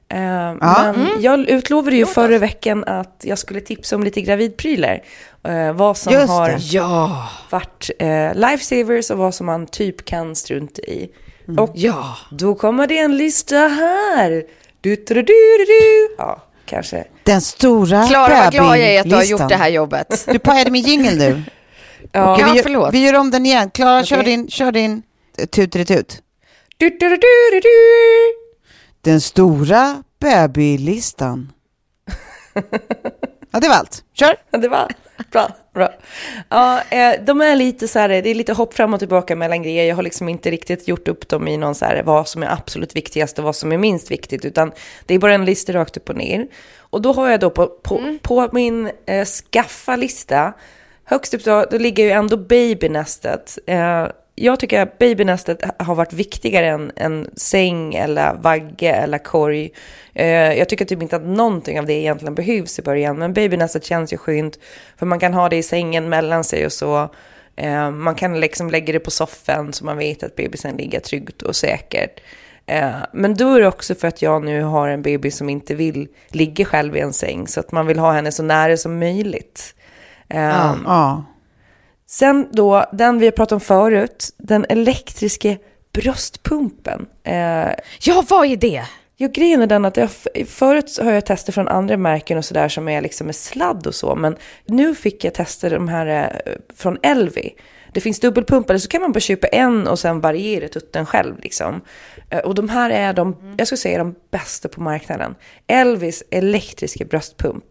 Ja. 0.08 0.54
Men 0.60 1.08
jag 1.20 1.48
utlovade 1.48 1.96
ju 1.96 2.06
förra 2.06 2.38
veckan 2.38 2.84
att 2.84 3.20
jag 3.22 3.38
skulle 3.38 3.60
tipsa 3.60 3.96
om 3.96 4.02
lite 4.02 4.20
gravidprylar. 4.20 5.02
Eh, 5.44 5.72
vad 5.72 5.96
som 5.96 6.12
Just 6.12 6.28
har. 6.28 6.56
Ja, 6.58 7.28
varit 7.50 7.90
eh, 7.98 8.34
lifesavers 8.34 9.10
och 9.10 9.18
vad 9.18 9.34
som 9.34 9.46
man 9.46 9.66
typ 9.66 10.04
kan 10.04 10.36
strunta 10.36 10.82
i. 10.82 11.10
Mm. 11.48 11.58
Och 11.64 11.72
ja. 11.74 12.16
då 12.30 12.54
kommer 12.54 12.86
det 12.86 12.98
en 12.98 13.16
lista 13.16 13.56
här. 13.56 14.30
Du, 14.80 14.96
du, 14.96 15.14
du, 15.14 15.22
du, 15.22 15.64
du. 15.66 16.14
Ja, 16.18 16.42
kanske. 16.66 17.04
Den 17.22 17.40
stora 17.40 18.06
Klara, 18.06 18.42
vad 18.44 18.52
glad 18.52 18.78
jag 18.78 18.88
är 18.88 19.00
att 19.00 19.10
du 19.10 19.14
har 19.14 19.24
gjort 19.24 19.48
det 19.48 19.56
här 19.56 19.68
jobbet. 19.68 20.24
Du 20.32 20.38
pajade 20.38 20.70
min 20.70 20.82
jingel 20.82 21.18
nu. 21.18 21.42
Ja, 22.12 22.32
Okej, 22.32 22.44
Ja, 22.44 22.50
vi, 22.50 22.56
gör, 22.56 22.62
förlåt. 22.62 22.94
vi 22.94 23.06
gör 23.06 23.14
om 23.14 23.30
den 23.30 23.46
igen. 23.46 23.70
Klara, 23.70 24.04
kör 24.04 24.20
Okej. 24.20 24.36
din, 24.36 24.48
kör 24.48 24.72
din 24.72 25.02
eh, 25.38 25.46
tut 25.46 25.76
Du, 26.76 26.90
du, 26.90 27.16
du. 27.16 27.60
Den 29.00 29.20
stora 29.20 30.02
babylistan. 30.20 31.52
ja, 33.50 33.60
det 33.60 33.68
var 33.68 33.74
allt. 33.74 34.04
Kör. 34.12 34.36
Ja, 34.50 34.58
det 34.58 34.68
var 34.68 34.90
bra. 35.32 35.48
bra. 35.74 35.88
Ja, 36.48 36.82
eh, 36.90 37.24
de 37.24 37.40
är 37.40 37.56
lite 37.56 37.88
så 37.88 37.98
här, 37.98 38.08
det 38.08 38.30
är 38.30 38.34
lite 38.34 38.52
hopp 38.52 38.74
fram 38.74 38.94
och 38.94 38.98
tillbaka 38.98 39.36
mellan 39.36 39.62
grejer. 39.62 39.84
Jag 39.84 39.96
har 39.96 40.02
liksom 40.02 40.28
inte 40.28 40.50
riktigt 40.50 40.88
gjort 40.88 41.08
upp 41.08 41.28
dem 41.28 41.48
i 41.48 41.56
någon 41.56 41.74
så 41.74 41.84
här, 41.84 42.02
vad 42.02 42.28
som 42.28 42.42
är 42.42 42.52
absolut 42.52 42.96
viktigast 42.96 43.38
och 43.38 43.44
vad 43.44 43.56
som 43.56 43.72
är 43.72 43.78
minst 43.78 44.10
viktigt, 44.10 44.44
utan 44.44 44.72
det 45.06 45.14
är 45.14 45.18
bara 45.18 45.34
en 45.34 45.44
lista 45.44 45.72
rakt 45.72 45.96
upp 45.96 46.08
och 46.08 46.16
ner. 46.16 46.46
Och 46.78 47.02
då 47.02 47.12
har 47.12 47.30
jag 47.30 47.40
då 47.40 47.50
på, 47.50 47.66
på, 47.66 48.18
på 48.22 48.48
min 48.52 48.90
eh, 49.06 49.24
skaffa-lista, 49.24 50.52
högst 51.04 51.34
upp 51.34 51.44
då, 51.44 51.64
då 51.70 51.78
ligger 51.78 52.04
ju 52.04 52.10
ändå 52.10 52.36
babynästet. 52.36 53.58
Eh, 53.66 54.06
jag 54.34 54.60
tycker 54.60 54.80
att 54.80 54.98
babynästet 54.98 55.62
har 55.78 55.94
varit 55.94 56.12
viktigare 56.12 56.66
än 56.66 56.92
en 56.96 57.30
säng 57.36 57.94
eller 57.94 58.34
vagge 58.34 58.92
eller 58.92 59.18
korg. 59.18 59.70
Eh, 60.14 60.52
jag 60.52 60.68
tycker 60.68 60.84
typ 60.84 61.02
inte 61.02 61.16
att 61.16 61.26
någonting 61.26 61.78
av 61.78 61.86
det 61.86 61.92
egentligen 61.92 62.34
behövs 62.34 62.78
i 62.78 62.82
början, 62.82 63.18
men 63.18 63.32
babynästet 63.32 63.84
känns 63.84 64.12
ju 64.12 64.16
skönt 64.16 64.58
för 64.96 65.06
man 65.06 65.20
kan 65.20 65.34
ha 65.34 65.48
det 65.48 65.56
i 65.56 65.62
sängen 65.62 66.08
mellan 66.08 66.44
sig 66.44 66.66
och 66.66 66.72
så. 66.72 67.08
Eh, 67.56 67.90
man 67.90 68.14
kan 68.14 68.40
liksom 68.40 68.70
lägga 68.70 68.92
det 68.92 69.00
på 69.00 69.10
soffan 69.10 69.72
så 69.72 69.84
man 69.84 69.98
vet 69.98 70.22
att 70.22 70.36
bebisen 70.36 70.76
ligger 70.76 71.00
tryggt 71.00 71.42
och 71.42 71.56
säkert. 71.56 72.20
Eh, 72.66 72.90
men 73.12 73.34
då 73.34 73.54
är 73.54 73.60
det 73.60 73.68
också 73.68 73.94
för 73.94 74.08
att 74.08 74.22
jag 74.22 74.44
nu 74.44 74.62
har 74.62 74.88
en 74.88 75.02
baby 75.02 75.30
som 75.30 75.48
inte 75.48 75.74
vill 75.74 76.08
ligga 76.28 76.64
själv 76.64 76.96
i 76.96 77.00
en 77.00 77.12
säng, 77.12 77.46
så 77.46 77.60
att 77.60 77.72
man 77.72 77.86
vill 77.86 77.98
ha 77.98 78.12
henne 78.12 78.32
så 78.32 78.42
nära 78.42 78.76
som 78.76 78.98
möjligt. 78.98 79.74
Eh, 80.28 80.74
Ja. 80.84 81.24
Sen 82.06 82.48
då, 82.52 82.84
den 82.92 83.18
vi 83.18 83.26
har 83.26 83.32
pratat 83.32 83.52
om 83.52 83.60
förut, 83.60 84.30
den 84.36 84.66
elektriska 84.68 85.56
bröstpumpen. 85.92 87.06
Eh, 87.24 87.68
Ja, 88.00 88.24
vad 88.28 88.46
är 88.46 88.56
det? 88.56 88.84
Ja, 89.16 89.28
grejen 89.28 89.62
är 89.62 89.66
den 89.66 89.84
att 89.84 89.96
jag, 89.96 90.08
förut 90.48 90.98
har 91.02 91.12
jag 91.12 91.26
testat 91.26 91.54
från 91.54 91.68
andra 91.68 91.96
märken 91.96 92.38
och 92.38 92.44
sådär 92.44 92.68
som 92.68 92.88
är 92.88 93.00
liksom 93.00 93.26
med 93.26 93.36
sladd 93.36 93.86
och 93.86 93.94
så, 93.94 94.14
men 94.14 94.36
nu 94.66 94.94
fick 94.94 95.24
jag 95.24 95.34
testa 95.34 95.68
de 95.68 95.88
här 95.88 96.06
eh, 96.46 96.52
från 96.76 96.98
Elvi. 97.02 97.54
Det 97.92 98.00
finns 98.00 98.20
dubbelpumpade 98.20 98.80
så 98.80 98.88
kan 98.88 99.00
man 99.02 99.12
bara 99.12 99.20
köpa 99.20 99.46
en 99.46 99.86
och 99.86 99.98
sen 99.98 100.20
variera 100.20 100.68
tutten 100.68 101.06
själv 101.06 101.38
liksom. 101.40 101.80
Eh, 102.30 102.38
Och 102.38 102.54
de 102.54 102.68
här 102.68 102.90
är 102.90 103.12
de, 103.12 103.54
jag 103.58 103.66
skulle 103.66 103.78
säga 103.78 103.98
de 103.98 104.14
bästa 104.30 104.68
på 104.68 104.80
marknaden. 104.80 105.34
Elvis 105.66 106.22
elektriska 106.30 107.04
bröstpump. 107.04 107.64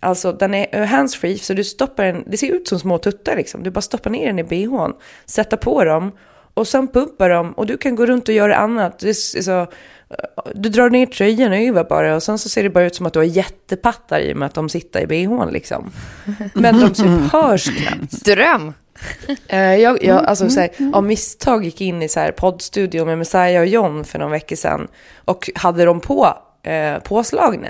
Alltså 0.00 0.32
den 0.32 0.54
är 0.54 0.84
handsfree 0.84 1.38
så 1.38 1.54
du 1.54 1.64
stoppar 1.64 2.04
den, 2.04 2.24
det 2.26 2.36
ser 2.36 2.52
ut 2.52 2.68
som 2.68 2.78
små 2.78 2.98
tuttar 2.98 3.36
liksom. 3.36 3.62
Du 3.62 3.70
bara 3.70 3.80
stoppar 3.80 4.10
ner 4.10 4.26
den 4.26 4.38
i 4.38 4.44
bhn, 4.44 4.92
sätter 5.26 5.56
på 5.56 5.84
dem 5.84 6.12
och 6.54 6.68
sen 6.68 6.88
pumpar 6.88 7.28
dem 7.28 7.52
och 7.52 7.66
du 7.66 7.76
kan 7.76 7.96
gå 7.96 8.06
runt 8.06 8.28
och 8.28 8.34
göra 8.34 8.56
annat. 8.56 8.98
Det 8.98 9.08
är 9.08 9.42
så, 9.42 9.66
du 10.54 10.68
drar 10.68 10.90
ner 10.90 11.06
tröjan 11.06 11.52
över 11.52 11.84
bara 11.84 12.16
och 12.16 12.22
sen 12.22 12.38
så 12.38 12.48
ser 12.48 12.62
det 12.62 12.70
bara 12.70 12.84
ut 12.84 12.94
som 12.94 13.06
att 13.06 13.12
du 13.12 13.18
har 13.18 13.24
jättepattar 13.24 14.20
i 14.20 14.32
och 14.32 14.36
med 14.36 14.46
att 14.46 14.54
de 14.54 14.68
sitter 14.68 15.00
i 15.00 15.06
bhn 15.06 15.52
liksom. 15.52 15.90
Men 16.54 16.80
de 16.80 16.94
typ 16.94 17.32
hörs 17.32 17.64
knappt. 17.64 18.24
Dröm. 18.24 18.72
Eh, 19.48 19.74
jag, 19.74 20.04
jag 20.04 20.24
alltså, 20.24 20.48
så 20.50 20.60
här, 20.60 20.70
av 20.92 21.04
misstag 21.04 21.64
gick 21.64 21.80
in 21.80 22.02
i 22.02 22.08
så 22.08 22.20
här, 22.20 22.32
poddstudion 22.32 23.06
med 23.06 23.18
Messiah 23.18 23.60
och 23.60 23.66
John 23.66 24.04
för 24.04 24.18
någon 24.18 24.30
vecka 24.30 24.56
sedan 24.56 24.88
och 25.24 25.50
hade 25.54 25.84
dem 25.84 26.00
på, 26.00 26.38
eh, 26.62 26.98
påslagna. 26.98 27.68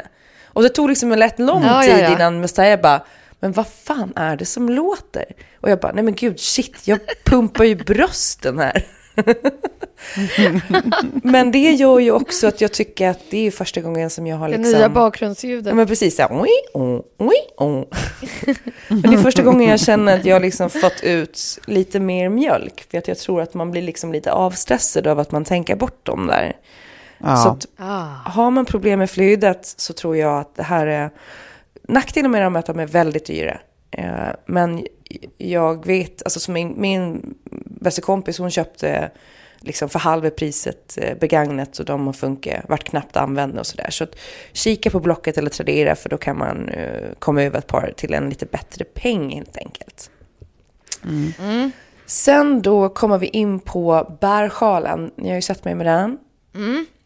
Och 0.52 0.62
det 0.62 0.69
tog 0.69 0.88
liksom 0.88 1.12
en 1.12 1.19
lätt 1.19 1.38
lång 1.38 1.64
Ja, 1.64 1.83
tid 1.83 1.92
ja, 1.92 1.99
ja. 1.99 2.14
innan 2.14 2.40
Messiah 2.40 2.80
bara, 2.80 3.02
men 3.40 3.52
vad 3.52 3.66
fan 3.66 4.12
är 4.16 4.37
det 4.37 4.45
som 4.45 4.69
låter? 4.69 5.25
Och 5.61 5.71
jag 5.71 5.80
bara, 5.80 5.92
nej 5.92 6.04
men 6.04 6.14
gud, 6.14 6.40
shit, 6.40 6.76
jag 6.85 6.99
pumpar 7.25 7.64
ju 7.64 7.75
brösten 7.75 8.59
här. 8.59 8.87
men 11.23 11.52
det 11.52 11.73
gör 11.73 11.99
ju 11.99 12.12
också 12.12 12.47
att 12.47 12.61
jag 12.61 12.73
tycker 12.73 13.09
att 13.09 13.21
det 13.30 13.47
är 13.47 13.50
första 13.50 13.80
gången 13.80 14.11
som 14.11 14.26
jag 14.26 14.37
har 14.37 14.49
Det 14.49 14.57
liksom... 14.57 14.78
nya 14.78 14.88
bakgrundsljudet. 14.88 15.66
Ja, 15.66 15.75
men 15.75 15.87
precis 15.87 16.16
så 16.16 16.23
här, 16.23 16.42
oj, 16.42 16.49
oj, 17.19 17.37
oj. 17.57 17.88
Men 18.88 19.02
det 19.02 19.16
är 19.16 19.23
första 19.23 19.42
gången 19.42 19.69
jag 19.69 19.80
känner 19.80 20.19
att 20.19 20.25
jag 20.25 20.42
liksom 20.42 20.71
fått 20.71 21.02
ut 21.02 21.59
lite 21.66 22.00
mer 22.00 22.28
mjölk. 22.28 22.87
För 22.90 22.99
att 22.99 23.09
jag 23.09 23.19
tror 23.19 23.42
att 23.42 23.54
man 23.54 23.71
blir 23.71 23.83
liksom 23.83 24.12
lite 24.12 24.33
avstressad 24.33 25.07
av 25.07 25.19
att 25.19 25.33
man 25.33 25.45
tänker 25.45 25.76
bort 25.76 26.07
dem 26.07 26.26
där. 26.26 26.57
Ja. 27.22 27.36
Så 27.36 27.48
att, 27.48 27.66
Ah. 27.76 28.04
har 28.24 28.50
man 28.50 28.64
problem 28.64 28.98
med 28.98 29.10
flödet 29.10 29.66
så 29.76 29.92
tror 29.92 30.16
jag 30.16 30.38
att 30.40 30.54
det 30.54 30.62
här 30.62 30.86
är... 30.86 31.10
Nackdelen 31.88 32.30
med 32.30 32.42
dem 32.42 32.56
är 32.56 32.60
att 32.60 32.66
de 32.66 32.78
är 32.80 32.86
väldigt 32.86 33.26
dyra. 33.26 33.58
Eh, 33.90 34.28
Men 34.46 34.86
jag 35.38 35.86
vet, 35.86 36.22
alltså 36.22 36.50
min, 36.50 36.74
min 36.80 37.34
bästa 37.64 38.02
kompis, 38.02 38.38
hon 38.38 38.50
köpte 38.50 39.10
liksom 39.60 39.88
för 39.88 39.98
halva 39.98 40.30
priset 40.30 40.98
eh, 41.00 41.18
begagnat 41.18 41.78
och 41.78 41.84
de 41.84 42.06
har 42.06 42.12
funkat, 42.12 42.68
varit 42.68 42.84
knappt 42.84 43.16
använda 43.16 43.60
och 43.60 43.66
sådär. 43.66 43.90
Så 43.90 44.04
att 44.04 44.14
kika 44.52 44.90
på 44.90 45.00
Blocket 45.00 45.38
eller 45.38 45.50
Tradera 45.50 45.96
för 45.96 46.08
då 46.08 46.18
kan 46.18 46.38
man 46.38 46.68
eh, 46.68 47.02
komma 47.18 47.42
över 47.42 47.58
ett 47.58 47.66
par 47.66 47.92
till 47.96 48.14
en 48.14 48.28
lite 48.28 48.46
bättre 48.46 48.84
peng 48.84 49.30
helt 49.30 49.56
enkelt. 49.56 50.10
Sen 52.06 52.62
då 52.62 52.88
kommer 52.88 53.18
vi 53.18 53.26
in 53.26 53.60
på 53.60 54.16
bärsjalen. 54.20 55.10
Ni 55.16 55.28
har 55.28 55.36
ju 55.36 55.42
sett 55.42 55.64
mig 55.64 55.74
med 55.74 55.86
den. 55.86 56.18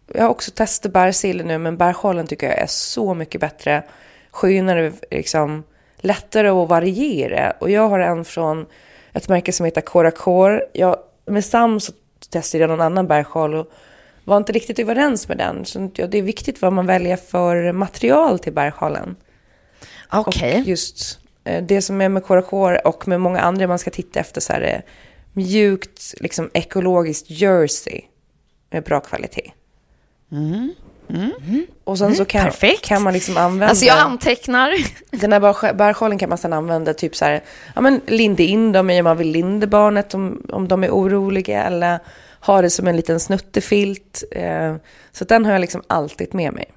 Jag 0.06 0.22
har 0.22 0.30
också 0.30 0.50
testat 0.50 0.92
bärsillen 0.92 1.46
nu, 1.46 1.58
men 1.58 1.76
bärsjalen 1.76 2.26
tycker 2.26 2.46
jag 2.46 2.58
är 2.58 2.66
så 2.66 3.14
mycket 3.14 3.40
bättre. 3.40 3.82
Skönare, 4.30 4.92
liksom 5.10 5.64
lättare 5.96 6.48
att 6.48 6.68
variera. 6.68 7.50
Och 7.50 7.70
jag 7.70 7.88
har 7.88 8.00
en 8.00 8.24
från 8.24 8.66
ett 9.12 9.28
märke 9.28 9.52
som 9.52 9.66
heter 9.66 9.80
Coracore. 9.80 10.62
Jag, 10.72 10.96
med 11.26 11.44
Sam 11.44 11.80
så 11.80 11.92
testade 12.30 12.62
jag 12.62 12.68
någon 12.68 12.80
annan 12.80 13.06
bärsjal 13.06 13.54
och 13.54 13.66
var 14.24 14.36
inte 14.36 14.52
riktigt 14.52 14.78
överens 14.78 15.28
med 15.28 15.38
den. 15.38 15.64
Så 15.64 15.78
det 15.94 16.18
är 16.18 16.22
viktigt 16.22 16.62
vad 16.62 16.72
man 16.72 16.86
väljer 16.86 17.16
för 17.16 17.72
material 17.72 18.38
till 18.38 18.52
bärsjalen. 18.52 19.16
Okej. 20.12 20.60
Och 20.60 20.68
just 20.68 21.18
eh, 21.44 21.64
det 21.64 21.82
som 21.82 22.00
är 22.00 22.08
med 22.08 22.24
Coracore 22.24 22.78
och 22.78 23.08
med 23.08 23.20
många 23.20 23.40
andra 23.40 23.66
man 23.66 23.78
ska 23.78 23.90
titta 23.90 24.20
efter 24.20 24.40
så 24.40 24.52
här 24.52 24.60
är 24.60 24.84
mjukt, 25.32 26.14
liksom 26.20 26.50
ekologiskt 26.54 27.30
jersey 27.30 28.00
med 28.70 28.82
bra 28.82 29.00
kvalitet. 29.00 29.52
Och 31.84 31.98
sen 31.98 32.14
så 32.14 32.24
kan, 32.24 32.44
perfekt. 32.44 32.84
kan 32.84 33.02
man 33.02 33.12
liksom 33.12 33.36
använda... 33.36 33.66
Alltså 33.66 33.84
jag 33.84 33.98
antecknar. 33.98 34.74
Den 35.10 35.32
här 35.32 35.40
bär- 35.40 35.74
bärsjalen 35.74 36.18
kan 36.18 36.28
man 36.28 36.38
sedan 36.38 36.52
använda 36.52 36.94
typ 36.94 37.16
så 37.16 37.24
här, 37.24 37.42
ja 37.74 37.80
men 37.80 38.00
linda 38.06 38.42
in 38.42 38.72
dem 38.72 38.90
i 38.90 39.00
om 39.00 39.04
man 39.04 39.16
vill 39.16 39.30
linda 39.30 39.66
barnet 39.66 40.14
om, 40.14 40.42
om 40.48 40.68
de 40.68 40.84
är 40.84 40.90
oroliga 40.90 41.64
eller 41.64 41.98
ha 42.40 42.62
det 42.62 42.70
som 42.70 42.88
en 42.88 42.96
liten 42.96 43.20
snuttefilt. 43.20 44.24
Eh, 44.30 44.76
så 45.12 45.24
den 45.24 45.44
har 45.44 45.52
jag 45.52 45.60
liksom 45.60 45.82
alltid 45.86 46.34
med 46.34 46.52
mig. 46.52 46.70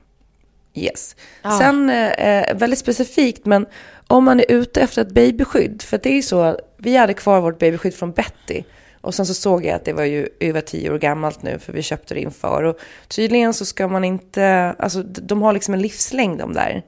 Yes. 0.74 1.16
Sen, 1.60 1.90
eh, 1.90 2.56
väldigt 2.56 2.80
specifikt, 2.80 3.46
men 3.46 3.66
om 4.08 4.24
man 4.24 4.40
är 4.40 4.52
ute 4.52 4.82
efter 4.82 5.02
ett 5.02 5.12
babyskydd, 5.12 5.82
för 5.82 5.98
det 5.98 6.10
är 6.10 6.14
ju 6.16 6.22
så, 6.22 6.60
vi 6.78 6.98
hade 6.98 7.14
kvar 7.14 7.42
vårt 7.42 7.60
babyskydd 7.60 7.94
från 7.94 8.12
Betty. 8.12 8.64
Och 9.08 9.16
sen 9.16 9.26
så 9.26 9.34
såg 9.34 9.66
jag 9.66 9.76
att 9.76 9.86
det 9.86 9.94
var 9.94 10.04
ju 10.04 10.28
över 10.40 10.62
tio 10.62 10.92
år 10.92 10.98
gammalt 10.98 11.44
nu, 11.44 11.60
för 11.60 11.74
vi 11.74 11.82
köpte 11.82 12.14
det 12.14 12.20
inför. 12.22 12.64
Och 12.64 12.78
tydligen 13.08 13.54
så 13.54 13.66
ska 13.66 13.88
man 13.88 14.04
inte, 14.04 14.76
alltså 14.80 15.04
de 15.04 15.42
har 15.42 15.54
liksom 15.54 15.74
en 15.74 15.82
livslängd 15.82 16.40
de 16.40 16.54
där. 16.54 16.84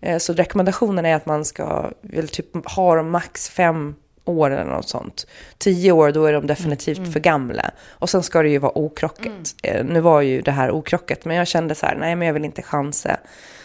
Eh, 0.00 0.18
Så 0.18 0.32
rekommendationen 0.32 1.06
är 1.06 1.14
att 1.14 1.26
man 1.26 1.44
ska 1.44 1.90
väl 2.00 2.28
typ 2.28 2.66
ha 2.70 2.94
dem 2.96 3.10
max 3.10 3.48
fem 3.48 3.94
år 4.24 4.50
eller 4.50 4.64
något 4.70 4.88
sånt. 4.88 5.26
Tio 5.58 5.92
år, 5.92 6.12
då 6.12 6.24
är 6.26 6.32
de 6.32 6.46
definitivt 6.46 7.12
för 7.12 7.20
gamla. 7.20 7.70
Och 7.88 8.10
sen 8.10 8.22
ska 8.22 8.42
det 8.42 8.48
ju 8.48 8.58
vara 8.58 8.78
okrockat. 8.78 9.54
Eh, 9.62 9.84
Nu 9.84 10.00
var 10.00 10.20
ju 10.20 10.40
det 10.40 10.50
här 10.52 10.70
okrockat, 10.70 11.24
men 11.24 11.36
jag 11.36 11.46
kände 11.46 11.74
så 11.74 11.86
här, 11.86 11.96
nej 11.96 12.16
men 12.16 12.26
jag 12.26 12.34
vill 12.34 12.44
inte 12.44 12.62
chansa. 12.62 13.16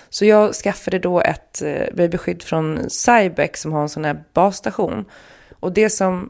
Så 0.09 0.25
jag 0.25 0.53
skaffade 0.53 0.99
då 0.99 1.21
ett 1.21 1.62
eh, 1.62 1.95
babyskydd 1.95 2.43
från 2.43 2.89
Cybex 2.89 3.62
som 3.62 3.73
har 3.73 3.81
en 3.81 3.89
sån 3.89 4.05
här 4.05 4.23
basstation. 4.33 5.05
Och 5.59 5.71
det 5.71 5.89
som 5.89 6.29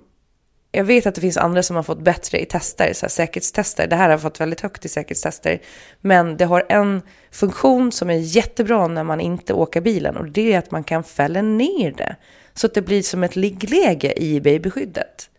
jag 0.72 0.84
vet 0.84 1.06
att 1.06 1.16
det 1.16 1.22
finns 1.22 1.38
andra 1.38 1.64
som 1.64 1.76
har 1.76 1.84
fått 1.84 2.00
bättre 2.02 2.42
i 2.42 2.46
tester, 2.46 2.94
så 2.94 3.06
här 3.06 3.10
säkerhetstester. 3.10 3.88
Det 3.88 3.96
här 3.96 4.10
har 4.10 4.18
fått 4.18 4.40
väldigt 4.40 4.62
högt 4.62 4.86
i 4.86 4.90
säkerhetstester. 4.90 5.60
Men 6.02 6.38
det 6.38 6.46
har 6.46 6.66
en 6.70 7.02
funktion 7.32 7.92
som 7.92 8.10
är 8.10 8.18
jättebra 8.18 8.88
när 8.88 9.04
man 9.04 9.22
inte 9.22 9.54
åker 9.54 9.82
bilen 9.82 10.18
och 10.18 10.28
det 10.28 10.54
är 10.54 10.60
att 10.60 10.72
man 10.72 10.84
kan 10.84 11.04
fälla 11.04 11.42
ner 11.42 11.92
det. 11.92 12.16
Så 12.54 12.68
att 12.68 12.74
det 12.74 12.82
blir 12.82 13.02
som 13.02 13.24
ett 13.24 13.36
liggläge 13.36 14.14
i 14.22 14.42
babyskyddet. 14.42 15.30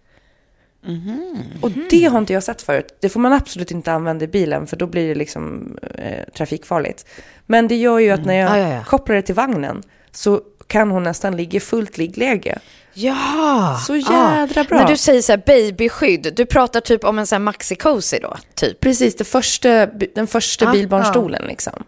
Och 1.62 1.70
det 1.90 2.04
har 2.04 2.18
inte 2.18 2.32
jag 2.32 2.42
sett 2.42 2.62
förut. 2.62 2.96
Det 3.00 3.08
får 3.08 3.20
man 3.20 3.32
absolut 3.32 3.70
inte 3.70 3.92
använda 3.92 4.24
i 4.24 4.28
bilen 4.28 4.66
för 4.66 4.76
då 4.76 4.86
blir 4.86 5.08
det 5.08 5.14
liksom 5.14 5.76
eh, 5.94 6.24
trafikfarligt. 6.34 7.06
Men 7.46 7.68
det 7.68 7.76
gör 7.76 7.98
ju 7.98 8.10
att 8.10 8.24
när 8.24 8.34
jag 8.34 8.50
Ja, 8.50 8.58
ja, 8.58 8.74
ja. 8.74 8.84
kopplar 8.84 9.16
det 9.16 9.22
till 9.22 9.34
vagnen 9.34 9.82
så 10.12 10.40
kan 10.70 10.90
hon 10.90 11.02
nästan 11.02 11.36
ligga 11.36 11.56
i 11.56 11.60
fullt 11.60 11.98
liggläge. 11.98 12.58
Ja. 12.94 13.78
Så 13.86 13.96
jädra 13.96 14.64
bra. 14.64 14.78
När 14.78 14.86
du 14.86 14.96
säger 14.96 15.22
så 15.22 15.32
här 15.32 15.42
babyskydd, 15.46 16.32
du 16.36 16.46
pratar 16.46 16.80
typ 16.80 17.04
om 17.04 17.18
en 17.18 17.26
sån 17.26 17.46
här 17.46 17.52
maxi-cozy 17.52 18.20
då? 18.22 18.36
Typ. 18.54 18.80
Precis, 18.80 19.16
det 19.16 19.24
första, 19.24 19.86
den 19.86 20.26
första 20.26 20.68
Ah, 20.68 20.72
bilbarnstolen 20.72 21.42
liksom. 21.46 21.84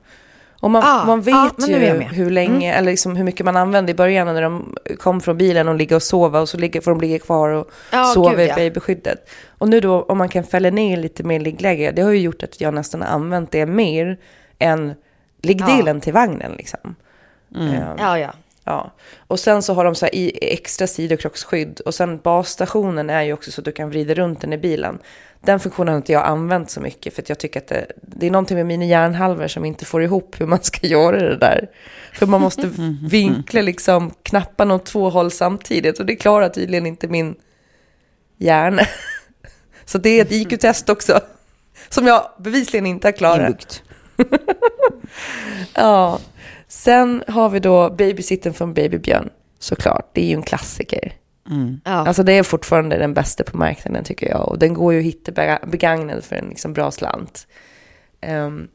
Och 0.60 0.70
man, 0.70 0.82
Ah, 0.84 1.04
man 1.04 1.20
vet 1.20 1.34
ah, 1.34 1.66
ju. 1.68 1.74
Mm. 1.86 2.00
hur 2.08 2.30
länge, 2.30 2.74
eller 2.74 2.90
liksom 2.90 3.16
hur 3.16 3.24
mycket 3.24 3.44
man 3.46 3.56
använde 3.56 3.92
i 3.92 3.94
början 3.94 4.26
när 4.26 4.42
de 4.42 4.76
kom 4.98 5.20
från 5.20 5.38
bilen 5.38 5.68
och 5.68 5.74
ligga 5.74 5.96
och 5.96 6.02
sova 6.02 6.40
och 6.40 6.48
så 6.48 6.58
ligger, 6.58 6.80
får 6.80 6.90
de 6.90 7.00
ligga 7.00 7.18
kvar 7.18 7.48
och 7.48 7.70
Ja, 7.92 8.04
sova 8.04 8.30
gud, 8.30 8.40
i 8.40 8.46
ja. 8.48 8.54
babyskyddet. 8.54 9.30
Och 9.58 9.68
nu 9.68 9.80
då, 9.80 10.02
om 10.02 10.18
man 10.18 10.28
kan 10.28 10.44
fälla 10.44 10.70
ner 10.70 10.96
lite 10.96 11.22
mer 11.22 11.40
liggläge, 11.40 11.90
det 11.96 12.02
har 12.02 12.10
ju 12.10 12.20
gjort 12.20 12.42
att 12.42 12.60
jag 12.60 12.74
nästan 12.74 13.02
har 13.02 13.08
använt 13.08 13.50
det 13.52 13.66
mer 13.66 14.18
än 14.58 14.94
liggdelen 15.42 16.00
till 16.00 16.12
vagnen 16.12 16.52
liksom. 16.52 16.94
Ehm, 17.56 17.74
Ja, 17.98 18.18
ja. 18.18 18.30
Ja, 18.64 18.92
och 19.26 19.40
sen 19.40 19.62
så 19.62 19.74
har 19.74 19.84
de 19.84 19.94
så 19.94 20.06
här 20.06 20.14
i 20.14 20.38
extra 20.52 20.86
sidokrocksskydd 20.86 21.80
och 21.80 21.94
sen 21.94 22.18
basstationen 22.18 23.10
är 23.10 23.22
ju 23.22 23.32
också 23.32 23.50
så 23.52 23.60
att 23.60 23.64
du 23.64 23.72
kan 23.72 23.90
vrida 23.90 24.14
runt 24.14 24.40
den 24.40 24.52
i 24.52 24.58
bilen. 24.58 24.98
Den 25.40 25.60
funktionen 25.60 25.88
har 25.88 25.96
inte 25.96 26.12
jag 26.12 26.26
använt 26.26 26.70
så 26.70 26.80
mycket 26.80 27.14
för 27.14 27.22
att 27.22 27.28
jag 27.28 27.38
tycker 27.38 27.60
att 27.60 27.66
det, 27.66 27.86
det 28.02 28.26
är 28.26 28.30
någonting 28.30 28.56
med 28.56 28.66
mina 28.66 28.84
hjärnhalvor 28.84 29.48
som 29.48 29.64
inte 29.64 29.84
får 29.84 30.02
ihop 30.02 30.40
hur 30.40 30.46
man 30.46 30.62
ska 30.62 30.86
göra 30.86 31.18
det 31.18 31.36
där. 31.36 31.70
För 32.12 32.26
man 32.26 32.40
måste 32.40 32.70
vinkla 33.10 33.62
liksom 33.62 34.10
knapparna 34.22 34.74
åt 34.74 34.84
två 34.84 35.10
håll 35.10 35.30
samtidigt 35.30 36.00
och 36.00 36.06
det 36.06 36.16
klarar 36.16 36.48
tydligen 36.48 36.86
inte 36.86 37.08
min 37.08 37.34
hjärna. 38.38 38.82
Så 39.84 39.98
det 39.98 40.10
är 40.10 40.22
ett 40.22 40.32
IQ-test 40.32 40.88
också 40.88 41.20
som 41.88 42.06
jag 42.06 42.30
bevisligen 42.38 42.86
inte 42.86 43.06
har 43.06 43.12
klarat. 43.12 43.82
Ja. 45.74 46.18
Sen 46.72 47.24
har 47.28 47.48
vi 47.48 47.60
då 47.60 47.90
Babysitten 47.90 48.54
från 48.54 48.74
Babybjörn, 48.74 49.30
såklart. 49.58 50.10
Det 50.14 50.20
är 50.22 50.26
ju 50.26 50.34
en 50.34 50.42
klassiker. 50.42 51.12
ja. 51.84 51.90
Alltså 51.92 52.22
det 52.22 52.32
är 52.32 52.42
fortfarande 52.42 52.96
den 52.98 53.14
bästa 53.14 53.44
på 53.44 53.56
marknaden 53.56 54.04
tycker 54.04 54.28
jag. 54.28 54.48
Och 54.48 54.58
den 54.58 54.74
går 54.74 54.92
ju 54.92 54.98
att 54.98 55.04
hitta 55.04 55.32
bega- 55.32 55.66
begagnad 55.66 56.24
för 56.24 56.36
en 56.36 56.48
liksom 56.48 56.72
bra 56.72 56.90
slant. 56.90 57.46
Ehm, 58.20 58.68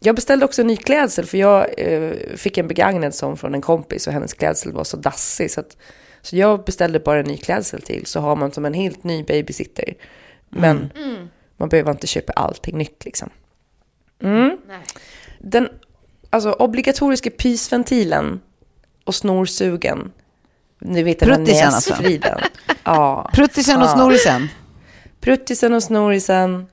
Jag 0.00 0.14
beställde 0.14 0.44
också 0.44 0.62
ny 0.62 0.76
klädsel 0.76 1.24
för 1.26 1.38
jag 1.38 1.66
eh, 1.78 2.12
fick 2.36 2.58
en 2.58 2.68
begagnad 2.68 3.14
sån 3.14 3.36
från 3.36 3.54
en 3.54 3.60
kompis 3.60 4.06
och 4.06 4.12
hennes 4.12 4.34
klädsel 4.34 4.72
var 4.72 4.84
så 4.84 4.96
dassig. 4.96 5.50
Så, 5.50 5.60
att, 5.60 5.76
så 6.22 6.36
jag 6.36 6.64
beställde 6.64 7.00
bara 7.00 7.20
en 7.20 7.26
ny 7.26 7.36
klädsel 7.36 7.82
till 7.82 8.06
så 8.06 8.20
har 8.20 8.36
man 8.36 8.52
som 8.52 8.64
en 8.64 8.74
helt 8.74 9.04
ny 9.04 9.24
babysitter. 9.24 9.94
Men 10.48 10.90
man 11.56 11.68
behöver 11.68 11.90
inte 11.90 12.06
köpa 12.06 12.32
allting 12.32 12.78
nytt 12.78 13.04
liksom. 13.04 13.30
Mm. 14.22 14.58
Den 15.38 15.68
alltså, 16.30 16.52
obligatoriska 16.52 17.30
pysventilen 17.30 18.40
och 19.04 19.14
snorsugen. 19.14 20.12
Ni 20.80 21.02
vet 21.02 21.18
Pruttisen 21.18 21.66
alltså. 21.66 21.94
Ja. 22.84 23.30
Pruttisen 23.32 23.82
och 23.82 23.88
snorisen. 23.88 24.48
Pruttisen 25.20 25.74
och 25.74 25.82
snorisen. 25.82 26.66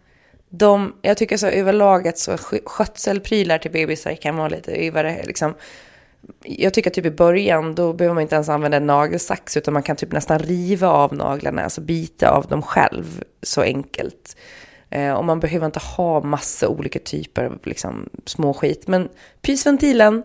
De, 0.50 0.94
jag 1.02 1.18
tycker 1.18 1.38
så 1.38 1.48
överlaget 1.48 2.18
så 2.18 2.32
skö- 2.32 2.66
skötselprylar 2.66 3.58
till 3.58 3.72
bebisar 3.72 4.16
kan 4.16 4.38
vara 4.38 4.50
lite 4.50 4.84
yvare. 4.84 5.24
Liksom. 5.24 5.54
Jag 6.44 6.74
tycker 6.74 6.90
typ 6.90 7.06
i 7.06 7.12
början 7.12 7.76
då 7.76 7.94
behöver 7.94 8.14
man 8.14 8.22
inte 8.22 8.36
ens 8.36 8.50
använda 8.50 8.78
en 8.78 8.88
nagelsax 8.88 9.58
utan 9.58 9.74
man 9.74 9.84
kan 9.84 9.96
typ 9.96 10.12
nästan 10.12 10.40
riva 10.40 10.88
av 10.90 11.14
naglarna, 11.16 11.64
alltså 11.64 11.82
bita 11.82 12.30
av 12.30 12.48
dem 12.48 12.62
själv 12.62 13.24
så 13.44 13.62
enkelt. 13.62 14.36
Eh, 14.90 15.14
och 15.14 15.26
man 15.26 15.40
behöver 15.40 15.66
inte 15.66 15.80
ha 15.80 16.22
massa 16.22 16.68
olika 16.68 17.00
typer 17.00 17.44
av 17.44 17.60
liksom, 17.64 18.10
små 18.26 18.54
skit. 18.54 18.88
Men 18.88 19.10
pysventilen, 19.42 20.24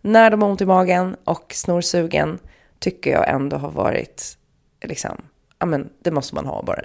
när 0.00 0.30
de 0.30 0.42
har 0.42 0.48
ont 0.48 0.60
i 0.60 0.66
magen 0.66 1.16
och 1.24 1.52
snorsugen 1.54 2.38
tycker 2.78 3.10
jag 3.10 3.28
ändå 3.28 3.56
har 3.56 3.70
varit, 3.70 4.38
liksom, 4.84 5.22
ja 5.58 5.66
men 5.66 5.88
det 6.02 6.10
måste 6.10 6.34
man 6.34 6.46
ha 6.46 6.62
bara. 6.62 6.80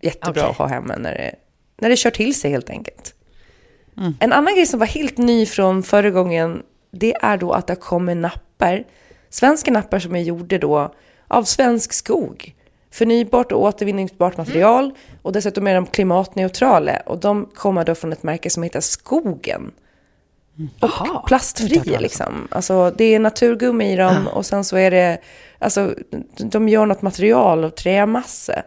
Jättebra 0.00 0.42
Okej. 0.42 0.50
att 0.50 0.56
ha 0.56 0.66
hemma 0.66 0.96
när 0.96 1.14
det, 1.14 1.34
när 1.80 1.88
det 1.88 1.96
kör 1.96 2.10
till 2.10 2.40
sig 2.40 2.50
helt 2.50 2.70
enkelt. 2.70 3.14
En 4.20 4.32
annan 4.32 4.54
grej 4.54 4.66
som 4.66 4.80
var 4.80 4.86
helt 4.86 5.18
ny 5.18 5.46
från 5.46 5.82
förra 5.82 6.10
gången, 6.10 6.62
det 6.90 7.14
är 7.22 7.36
då 7.36 7.52
att 7.52 7.66
det 7.66 7.76
kommer 7.76 8.14
nappar. 8.14 8.84
Svenska 9.28 9.70
nappar 9.70 9.98
som 9.98 10.16
är 10.16 10.20
gjorda 10.20 10.58
då 10.58 10.94
av 11.28 11.44
svensk 11.44 11.92
skog. 11.92 12.54
Förnybart 12.90 13.52
och 13.52 13.62
återvinningsbart 13.62 14.36
material 14.36 14.90
och 15.22 15.32
dessutom 15.32 15.66
är 15.66 15.74
de 15.74 15.86
klimatneutrala 15.86 16.96
och 17.06 17.18
de 17.18 17.48
kommer 17.54 17.84
då 17.84 17.94
från 17.94 18.12
ett 18.12 18.22
märke 18.22 18.50
som 18.50 18.62
heter 18.62 18.80
Skogen. 18.80 19.72
Och 20.80 21.26
plastfria 21.26 22.00
liksom. 22.00 22.48
Alltså 22.50 22.92
det 22.96 23.14
är 23.14 23.18
naturgummi 23.18 23.92
i 23.92 23.96
dem 23.96 24.28
och 24.28 24.46
sen 24.46 24.64
så 24.64 24.76
är 24.76 24.90
det, 24.90 25.18
alltså 25.58 25.94
de 26.38 26.68
gör 26.68 26.86
något 26.86 27.02
material 27.02 27.64
och 27.64 27.74
trämassa. 27.74 28.62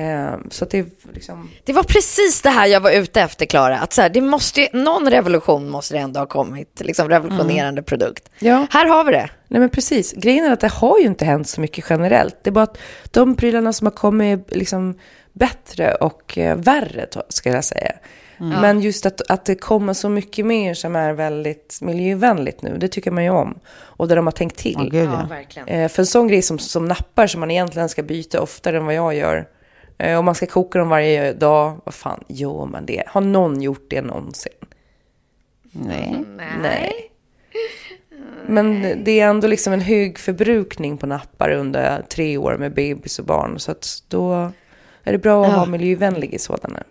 Eh, 0.00 0.38
så 0.50 0.64
det 0.64 0.86
liksom... 1.14 1.50
Det 1.64 1.72
var 1.72 1.82
precis 1.82 2.42
det 2.42 2.50
här 2.50 2.66
jag 2.66 2.80
var 2.80 2.90
ute 2.90 3.20
efter, 3.20 3.46
Klara. 3.46 3.78
Att 3.78 3.92
så 3.92 4.02
här, 4.02 4.08
det 4.08 4.20
måste 4.20 4.60
ju, 4.60 4.68
någon 4.72 5.10
revolution 5.10 5.68
måste 5.68 5.94
det 5.94 6.00
ändå 6.00 6.20
ha 6.20 6.26
kommit. 6.26 6.80
Liksom 6.84 7.08
revolutionerande 7.08 7.82
produkt. 7.82 8.30
Ja. 8.38 8.66
Här 8.70 8.86
har 8.86 9.04
vi 9.04 9.12
det. 9.12 9.30
Nej 9.48 9.60
men 9.60 9.70
precis. 9.70 10.12
Grejen 10.12 10.44
är 10.44 10.52
att 10.52 10.60
det 10.60 10.72
har 10.72 10.98
ju 10.98 11.06
inte 11.06 11.24
hänt 11.24 11.48
så 11.48 11.60
mycket 11.60 11.84
generellt. 11.90 12.36
Det 12.42 12.50
är 12.50 12.52
bara 12.52 12.64
att 12.64 12.78
de 13.10 13.36
prylarna 13.36 13.72
som 13.72 13.86
har 13.86 13.92
kommit 13.92 14.52
är 14.52 14.56
liksom 14.56 14.98
bättre 15.32 15.94
och 15.94 16.38
eh, 16.38 16.56
värre, 16.56 17.06
ska 17.28 17.50
jag 17.50 17.64
säga. 17.64 17.92
Men 18.40 18.80
just 18.80 19.06
att, 19.06 19.30
att 19.30 19.44
det 19.44 19.54
kommer 19.54 19.92
så 19.92 20.08
mycket 20.08 20.46
mer 20.46 20.74
som 20.74 20.96
är 20.96 21.12
väldigt 21.12 21.78
miljövänligt 21.80 22.62
nu, 22.62 22.76
det 22.78 22.88
tycker 22.88 23.10
man 23.10 23.24
ju 23.24 23.30
om. 23.30 23.58
Och 23.78 24.08
där 24.08 24.16
de 24.16 24.26
har 24.26 24.32
tänkt 24.32 24.56
till. 24.56 24.76
Åh, 24.78 24.84
gud, 24.84 25.08
ja. 25.08 25.26
verkligen. 25.28 25.68
Eh, 25.68 25.88
för 25.88 26.02
en 26.02 26.06
sån 26.06 26.28
grej 26.28 26.42
som, 26.42 26.58
som 26.58 26.84
nappar 26.88 27.26
som 27.26 27.40
man 27.40 27.50
egentligen 27.50 27.88
ska 27.88 28.02
byta 28.02 28.40
oftare 28.40 28.76
än 28.76 28.86
vad 28.86 28.94
jag 28.94 29.14
gör. 29.14 29.46
Eh, 30.00 30.18
och 30.18 30.24
man 30.24 30.34
ska 30.34 30.46
koka 30.46 30.78
dem 30.78 30.88
varje 30.88 31.32
dag. 31.32 31.80
Vad 31.84 31.94
fan 31.94 32.24
gör 32.28 32.66
man 32.66 32.86
det? 32.86 33.02
Har 33.06 33.20
någon 33.20 33.62
gjort 33.62 33.86
det 33.90 34.00
någonsin? 34.02 34.52
Nej. 35.72 36.24
Nej. 36.62 36.92
Men 38.46 38.82
det 39.04 39.20
är 39.20 39.26
ändå 39.28 39.46
liksom 39.48 39.72
en 39.72 39.80
hög 39.80 40.18
förbrukning 40.18 40.98
på 40.98 41.06
nappar 41.06 41.50
under 41.50 42.02
tre 42.02 42.36
år 42.36 42.56
med 42.58 42.74
bebis 42.74 43.18
och 43.18 43.24
barn. 43.24 43.58
Så 43.58 43.70
att 43.70 44.02
då 44.08 44.52
är 45.04 45.12
det 45.12 45.18
bra 45.18 45.44
att 45.44 45.50
Ja. 45.52 45.56
ha 45.58 45.66
miljövänliga 45.66 46.38
sådana. 46.38 46.82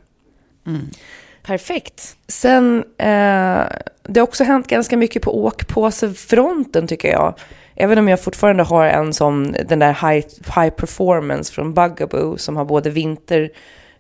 Perfekt. 1.44 2.18
Sen, 2.28 2.78
eh, 2.98 3.64
det 4.04 4.20
har 4.20 4.22
också 4.22 4.44
hänt 4.44 4.68
ganska 4.68 4.98
mycket 4.98 5.22
på 5.22 5.44
åkpåsefronten 5.46 6.88
tycker 6.88 7.12
jag. 7.12 7.34
Även 7.82 7.98
om 7.98 8.08
jag 8.08 8.22
fortfarande 8.22 8.64
har 8.64 8.86
en 8.86 9.14
sån, 9.14 9.56
den 9.66 9.80
där 9.80 10.12
high, 10.12 10.28
high 10.56 10.70
performance 10.70 11.54
från 11.54 11.74
Bugaboo 11.74 12.38
som 12.38 12.58
har 12.58 12.66
både 12.66 12.90
vinter, 12.90 13.50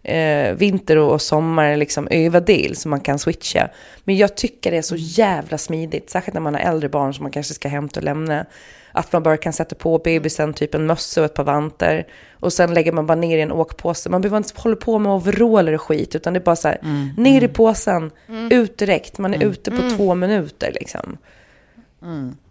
eh, 0.04 0.54
vinter 0.54 0.98
och 0.98 1.22
sommar 1.22 1.78
liksom 1.78 2.08
överdel 2.12 2.76
som 2.76 2.89
man 2.89 3.00
kan 3.00 3.20
switcha. 3.20 3.70
Men 4.04 4.18
jag 4.18 4.36
tycker 4.36 4.72
det 4.72 4.78
är 4.78 4.82
så 4.82 4.96
jävla 4.96 5.58
smidigt, 5.58 6.10
särskilt 6.10 6.34
när 6.34 6.42
man 6.42 6.54
har 6.54 6.62
äldre 6.62 6.89
barn 6.89 7.13
som 7.13 7.24
man 7.24 7.32
kanske 7.32 7.54
ska 7.54 7.68
hämta 7.68 8.00
och 8.00 8.04
lämna. 8.04 8.46
Att 8.92 9.13
man 9.13 9.24
bara 9.24 9.38
kan 9.38 9.54
sätta 9.54 9.76
på 9.76 9.98
bebisen 9.98 10.54
typ 10.54 10.76
en 10.76 10.86
mössa 10.86 11.22
och 11.22 11.26
ett 11.26 11.34
par 11.34 11.44
vantar. 11.44 12.04
Och 12.32 12.54
sen 12.54 12.74
lägger 12.74 12.92
man 12.92 13.06
bara 13.06 13.15
ner 13.15 13.38
i 13.38 13.42
en 13.42 13.52
åkpåse. 13.52 14.10
Man 14.10 14.22
behöver 14.22 14.38
inte 14.38 14.54
hålla 14.56 14.76
på 14.76 15.00
med 15.00 15.12
overaller 15.12 15.74
och 15.74 15.82
skit, 15.82 16.15
utan 16.15 16.34
det 16.34 16.39
är 16.39 16.44
bara 16.44 16.56
så 16.56 16.68
här, 16.68 16.78
ner 17.18 17.44
i 17.44 17.48
påsen, 17.48 18.12
ut 18.52 18.78
direkt. 18.78 19.18
Man 19.18 19.34
är 19.34 19.44
ute 19.44 19.72
på 19.72 19.78
två 19.98 20.15
minuter 20.15 20.72
liksom. 20.72 21.18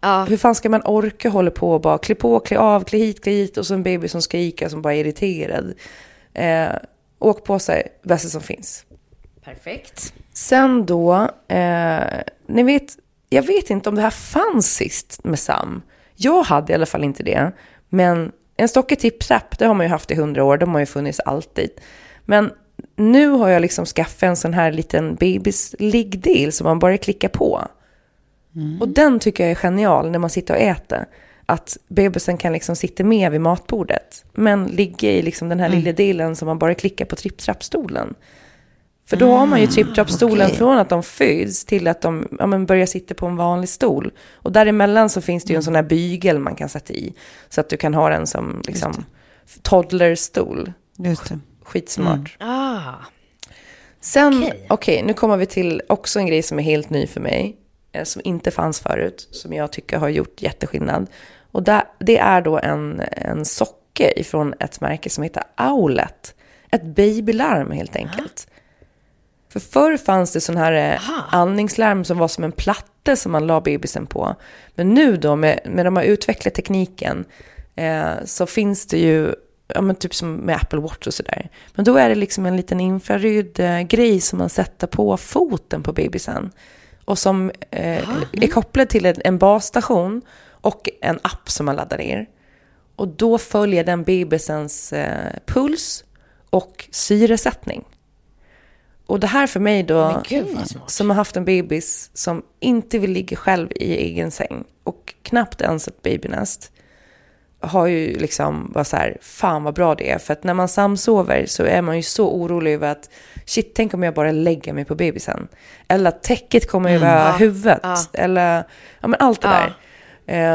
Ja. 0.01 0.25
Hur 0.25 0.37
fan 0.37 0.55
ska 0.55 0.69
man 0.69 0.83
orka 0.85 1.29
hålla 1.29 1.51
på 1.51 1.73
och 1.73 1.81
bara 1.81 1.99
klä 1.99 2.15
på, 2.15 2.41
klä 2.41 2.59
av, 2.59 2.85
klä 2.85 2.99
hit, 2.99 3.23
klä 3.23 3.33
hit 3.33 3.57
och 3.57 3.67
så 3.67 3.75
en 3.75 3.83
baby 3.83 4.09
som 4.09 4.23
skriker 4.23 4.69
som 4.69 4.83
bara 4.83 4.95
är 4.95 5.01
irriterad. 5.01 5.75
Eh, 6.35 6.73
åkpåsar, 7.19 7.83
bästa 8.03 8.29
som 8.29 8.41
finns. 8.41 8.85
Perfekt. 9.45 10.13
Sen 10.33 10.87
då, 10.87 11.29
eh, 11.49 12.21
ni 12.47 12.63
vet, 12.63 12.97
jag 13.29 13.43
vet 13.43 13.71
inte 13.71 13.89
om 13.89 13.95
det 13.95 14.03
här 14.03 14.11
fanns 14.11 14.75
sist 14.75 15.25
med 15.25 15.39
Sam. 15.39 15.83
Jag 16.15 16.43
hade 16.43 16.73
i 16.73 16.75
alla 16.75 16.87
fall 16.87 17.05
inte 17.05 17.23
det. 17.23 17.53
Men 17.89 18.33
en 18.57 18.69
Stocke 18.69 18.97
Tipp-trapp, 18.97 19.59
det 19.59 19.67
har 19.67 19.75
man 19.75 19.87
ju 19.87 19.91
haft 19.91 20.11
i 20.11 20.15
hundra 20.15 20.45
år, 20.45 20.57
de 20.59 20.73
har 20.73 20.81
ju 20.81 20.87
funnits 20.87 21.21
alltid. 21.21 21.71
Men 22.25 22.51
nu 22.97 23.29
har 23.29 23.49
jag 23.49 23.63
liksom 23.63 23.87
skaffat 23.87 24.23
en 24.23 24.37
sån 24.37 24.55
här 24.55 24.73
liten 24.73 25.15
bebisliggdel 25.15 26.53
som 26.53 26.65
man 26.65 26.79
bara 26.79 26.99
klickar 26.99 27.29
på. 27.29 27.69
Och 28.81 28.89
den 28.89 29.19
tycker 29.19 29.45
jag 29.45 29.51
är 29.51 29.55
genial 29.55 30.11
när 30.11 30.19
man 30.19 30.31
sitter 30.31 30.55
och 30.55 30.61
äter. 30.61 31.05
Att 31.47 31.77
bebisen 31.89 32.37
kan 32.37 32.53
liksom 32.53 32.77
sitta 32.77 33.05
med 33.05 33.33
vid 33.33 33.41
matbordet. 33.41 34.25
Men 34.33 34.67
ligga 34.67 35.11
i 35.11 35.23
liksom 35.23 35.49
den 35.49 35.61
här 35.61 35.69
lilla 35.69 35.93
delen 35.93 36.37
som 36.37 36.47
man 36.47 36.59
bara 36.59 36.75
klickar 36.75 37.05
på 37.05 37.17
tripp-trappstolen. 37.17 38.15
För 39.07 39.17
då 39.17 39.37
har 39.37 39.47
man 39.47 39.61
ju 39.61 39.67
tripp-trappstolen 39.67 40.47
okej. 40.47 40.57
från 40.57 40.79
att 40.79 40.89
de 40.89 41.03
föds 41.03 41.65
till 41.65 41.89
att 41.89 42.01
de 42.01 42.29
ja, 42.39 42.47
men 42.47 42.67
börjar 42.67 42.87
sitta 42.87 43.15
på 43.15 43.27
en 43.27 43.37
vanlig 43.37 43.69
stol. 43.69 44.13
Och 44.33 44.53
däremellan 44.53 45.11
så 45.11 45.21
finns 45.21 45.45
det 45.45 45.53
ju 45.53 45.57
en 45.57 45.63
sån 45.63 45.75
här 45.75 45.83
bygel 45.83 46.39
man 46.39 46.55
kan 46.55 46.69
sätta 46.69 46.93
i. 46.93 47.15
Så 47.49 47.61
att 47.61 47.69
du 47.69 47.77
kan 47.77 47.95
ha 47.95 48.09
den 48.09 48.27
som 48.27 48.63
liksom 48.67 49.05
toddlerstol. 49.63 50.73
Just 50.97 51.29
det. 51.29 51.39
Skitsmart. 51.63 52.37
Ah. 52.41 52.81
Sen, 54.01 54.43
Okej. 54.43 54.67
okej, 54.69 55.03
nu 55.07 55.15
kommer 55.15 55.37
vi 55.37 55.47
till 55.47 55.83
också 55.89 56.19
en 56.19 56.27
grej 56.27 56.43
som 56.43 56.59
är 56.59 56.63
helt 56.63 56.91
ny 56.91 57.07
för 57.07 57.21
mig. 57.21 57.57
Eh, 57.99 58.05
Som 58.05 58.23
inte 58.25 58.51
fanns 58.51 58.81
förut, 58.81 59.29
som 59.31 59.53
jag 59.53 59.73
tycker 59.73 59.99
har 59.99 60.09
gjort 60.09 60.43
jätteskillnad. 60.43 61.07
Och 61.53 61.63
där, 61.63 61.83
det 61.99 62.19
är 62.19 62.43
då 62.43 62.59
en, 62.59 63.03
en 63.13 63.45
socke 63.45 64.13
ifrån 64.17 64.55
ett 64.61 64.81
märke 64.81 65.11
som 65.11 65.25
heter 65.25 65.43
Owlet. 65.59 66.35
Ett 66.71 66.85
babylarm 66.85 67.71
helt 67.71 67.97
enkelt. 67.97 68.47
För 69.53 69.61
förr 69.61 69.97
fanns 69.97 70.33
det 70.33 70.41
sån 70.41 70.57
här 70.57 70.93
eh, 70.93 71.01
andningslarm 71.35 72.05
som 72.05 72.19
var 72.19 72.29
som 72.29 72.45
en 72.45 72.53
platta 72.53 73.17
som 73.17 73.33
man 73.33 73.47
la 73.47 73.61
bebisen 73.61 74.07
på. 74.07 74.35
Men 74.75 74.95
nu 74.95 75.17
då, 75.17 75.37
med, 75.37 75.61
med 75.65 75.87
de 75.87 75.97
har 75.97 76.03
utvecklat 76.03 76.55
tekniken, 76.55 77.25
eh, 77.77 78.11
så 78.25 78.47
finns 78.47 78.87
det 78.87 78.99
ju, 78.99 79.35
ja 79.75 79.81
men 79.81 79.97
typ 79.97 80.15
som 80.15 80.35
med 80.35 80.57
Apple 80.57 80.81
Watch 80.81 81.07
och 81.07 81.15
sådär. 81.15 81.51
Men 81.75 81.85
då 81.85 81.97
är 81.97 82.09
det 82.09 82.15
liksom 82.15 82.47
en 82.47 82.57
liten 82.57 82.81
infraröd 82.81 83.61
eh, 83.61 83.81
grej 83.81 84.21
som 84.21 84.39
man 84.39 84.49
sätter 84.49 84.87
på 84.87 85.17
foten 85.17 85.83
på 85.83 85.93
bebisen. 85.93 86.51
Och 87.09 87.19
som 87.19 87.51
eh, 87.71 88.09
är 88.33 88.49
kopplad 88.49 88.89
till 88.89 89.07
en, 89.07 89.15
en 89.25 89.39
basstation 89.39 90.23
och 90.51 90.89
en 91.01 91.19
app 91.23 91.51
som 91.51 91.67
man 91.67 91.77
laddar 91.77 91.99
ner. 91.99 92.27
Och 92.97 93.09
då 93.09 93.39
följer 93.39 93.85
den 93.85 94.05
bebisens 94.05 94.93
eh, 94.93 95.33
puls 95.47 96.05
och 96.51 96.89
syresättning. 96.91 97.85
Och 99.07 99.21
det 99.21 99.27
här 99.27 99.47
för 99.47 99.61
mig 99.61 99.83
då, 99.83 100.23
som 100.87 101.11
har 101.11 101.17
haft 101.17 101.37
en 101.37 101.45
bebis 101.45 102.11
som 102.15 102.43
inte 102.61 102.99
vill 102.99 103.11
ligga 103.11 103.37
själv 103.37 103.73
i 103.73 103.97
egen 103.97 104.31
säng 104.31 104.65
och 104.85 105.15
knappt 105.23 105.61
ens 105.61 105.89
ett 105.89 106.03
babynest, 106.03 106.73
har 107.61 107.87
ju 107.87 108.19
liksom 108.19 108.71
bara 108.75 108.85
så 108.85 108.97
här, 108.97 109.17
fan 109.21 109.63
vad 109.65 109.75
bra 109.75 109.95
det 109.95 110.11
är. 110.11 110.19
För 110.19 110.33
att 110.33 110.45
när 110.45 110.55
man 110.55 110.69
samsover 110.69 111.47
så 111.47 111.65
är 111.65 111.83
man 111.83 111.97
ju 111.97 112.03
så 112.03 112.29
orolig 112.31 112.75
över 112.75 112.89
att, 112.93 113.11
shit, 113.45 113.73
tänk 113.75 113.95
om 113.95 114.03
jag 114.03 114.15
bara 114.15 114.33
lägger 114.33 114.73
mig 114.73 114.85
på 114.85 114.95
bebisen. 114.95 115.49
Eller 115.89 116.09
att 116.09 116.23
täcket 116.23 116.71
kommer 116.71 116.91
över 116.95 117.39
huvudet. 117.39 117.83
Eller, 118.13 118.65
ja 119.01 119.09
men 119.09 119.21
allt 119.21 119.43
det 119.43 119.49
Ja. 119.49 119.55
där. 119.55 119.75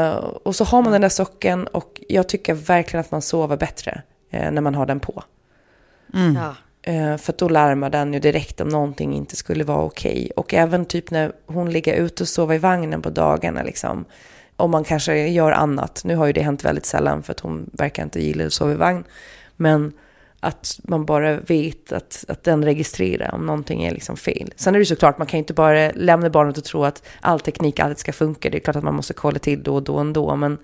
Eh, 0.06 0.14
och 0.16 0.56
så 0.56 0.64
har 0.64 0.82
man 0.82 0.92
den 0.92 1.00
där 1.00 1.08
socken 1.08 1.66
och 1.66 2.00
jag 2.08 2.28
tycker 2.28 2.54
verkligen 2.54 3.00
att 3.00 3.10
man 3.10 3.22
sover 3.22 3.56
bättre 3.56 4.02
eh, 4.30 4.50
när 4.50 4.60
man 4.60 4.74
har 4.74 4.86
den 4.86 5.00
på. 5.00 5.22
Ja. 6.12 6.54
Eh, 6.92 7.16
för 7.16 7.32
att 7.32 7.38
då 7.38 7.48
larmar 7.48 7.90
den 7.90 8.14
ju 8.14 8.20
direkt 8.20 8.60
om 8.60 8.68
någonting 8.68 9.14
inte 9.14 9.36
skulle 9.36 9.64
vara 9.64 9.82
okej. 9.82 10.30
Och 10.36 10.54
även 10.54 10.84
typ 10.84 11.10
när 11.10 11.32
hon 11.46 11.70
ligger 11.70 11.94
ute 11.94 12.22
och 12.22 12.28
sover 12.28 12.54
i 12.54 12.58
vagnen 12.58 13.02
på 13.02 13.10
dagarna 13.10 13.62
liksom. 13.62 14.04
Om 14.56 14.70
man 14.70 14.84
kanske 14.84 15.28
gör 15.28 15.52
annat. 15.52 16.02
Nu 16.04 16.16
har 16.16 16.26
ju 16.26 16.32
det 16.32 16.42
hänt 16.42 16.64
väldigt 16.64 16.86
sällan 16.86 17.22
för 17.22 17.32
att 17.32 17.40
hon 17.40 17.70
verkar 17.72 18.02
inte 18.02 18.22
gilla 18.22 18.46
att 18.46 18.52
sova 18.52 18.72
i 18.72 18.76
vagn. 18.76 19.04
Men 19.56 19.92
att 20.40 20.80
man 20.82 21.04
bara 21.04 21.36
vet 21.36 21.92
att, 21.92 22.24
att 22.28 22.44
den 22.44 22.64
registrerar 22.64 23.34
om 23.34 23.46
någonting 23.46 23.84
är 23.84 23.90
liksom 23.90 24.16
fel. 24.16 24.54
Sen 24.56 24.74
är 24.74 24.78
det 24.78 24.84
såklart, 24.84 25.18
man 25.18 25.26
kan 25.26 25.38
ju 25.38 25.42
inte 25.42 25.54
bara 25.54 25.90
lämna 25.90 26.30
barnet 26.30 26.58
och 26.58 26.64
tro 26.64 26.84
att 26.84 27.02
all 27.20 27.40
teknik 27.40 27.80
alltid 27.80 27.98
ska 27.98 28.12
funka. 28.12 28.50
Det 28.50 28.58
är 28.58 28.60
klart 28.60 28.76
att 28.76 28.84
man 28.84 28.94
måste 28.94 29.14
kolla 29.14 29.38
till 29.38 29.62
då 29.62 29.74
och 29.74 29.82
då 29.82 29.98
ändå, 29.98 30.36
men 30.36 30.58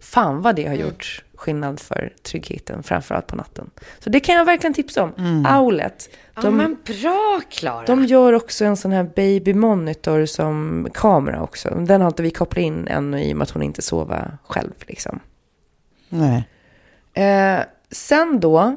fan 0.00 0.42
vad 0.42 0.56
det 0.56 0.66
har 0.66 0.74
gjort 0.74 1.24
skillnad 1.44 1.80
för 1.80 2.12
tryggheten, 2.22 2.82
framförallt 2.82 3.26
på 3.26 3.36
natten. 3.36 3.70
Så 3.98 4.10
det 4.10 4.20
kan 4.20 4.34
jag 4.34 4.44
verkligen 4.44 4.74
tipsa 4.74 5.02
om. 5.02 5.46
Owlet. 5.60 6.08
Ja, 6.34 6.42
De, 6.42 6.56
men 6.56 6.76
bra 6.86 7.40
Klara. 7.50 7.84
de 7.86 8.04
gör 8.04 8.32
också 8.32 8.64
en 8.64 8.76
sån 8.76 8.92
här 8.92 9.02
baby 9.16 9.54
monitor 9.54 10.26
som 10.26 10.88
kamera 10.94 11.42
också. 11.42 11.68
Den 11.70 12.00
har 12.00 12.08
inte 12.08 12.22
vi 12.22 12.30
kopplat 12.30 12.62
in 12.62 12.88
än 12.88 13.14
i 13.14 13.32
och 13.32 13.36
med 13.36 13.42
att 13.42 13.50
hon 13.50 13.62
inte 13.62 13.82
sover 13.82 14.38
själv 14.46 14.72
liksom. 14.86 15.20
Nej. 16.08 16.48
Eh, 17.12 17.60
sen 17.90 18.40
då, 18.40 18.76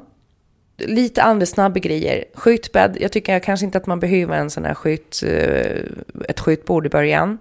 lite 0.77 1.23
andra 1.23 1.45
snabba 1.45 1.79
grejer. 1.79 2.23
Skjutbädd, 2.33 2.97
jag 2.99 3.11
tycker 3.11 3.39
kanske 3.39 3.65
inte 3.65 3.77
att 3.77 3.85
man 3.87 3.99
behöver 3.99 4.37
en 4.37 4.49
sån 4.49 4.65
här 4.65 4.73
skjut, 4.73 5.23
eh, 5.25 5.81
ett 6.29 6.39
skjutbord 6.39 6.85
i 6.85 6.89
början. 6.89 7.37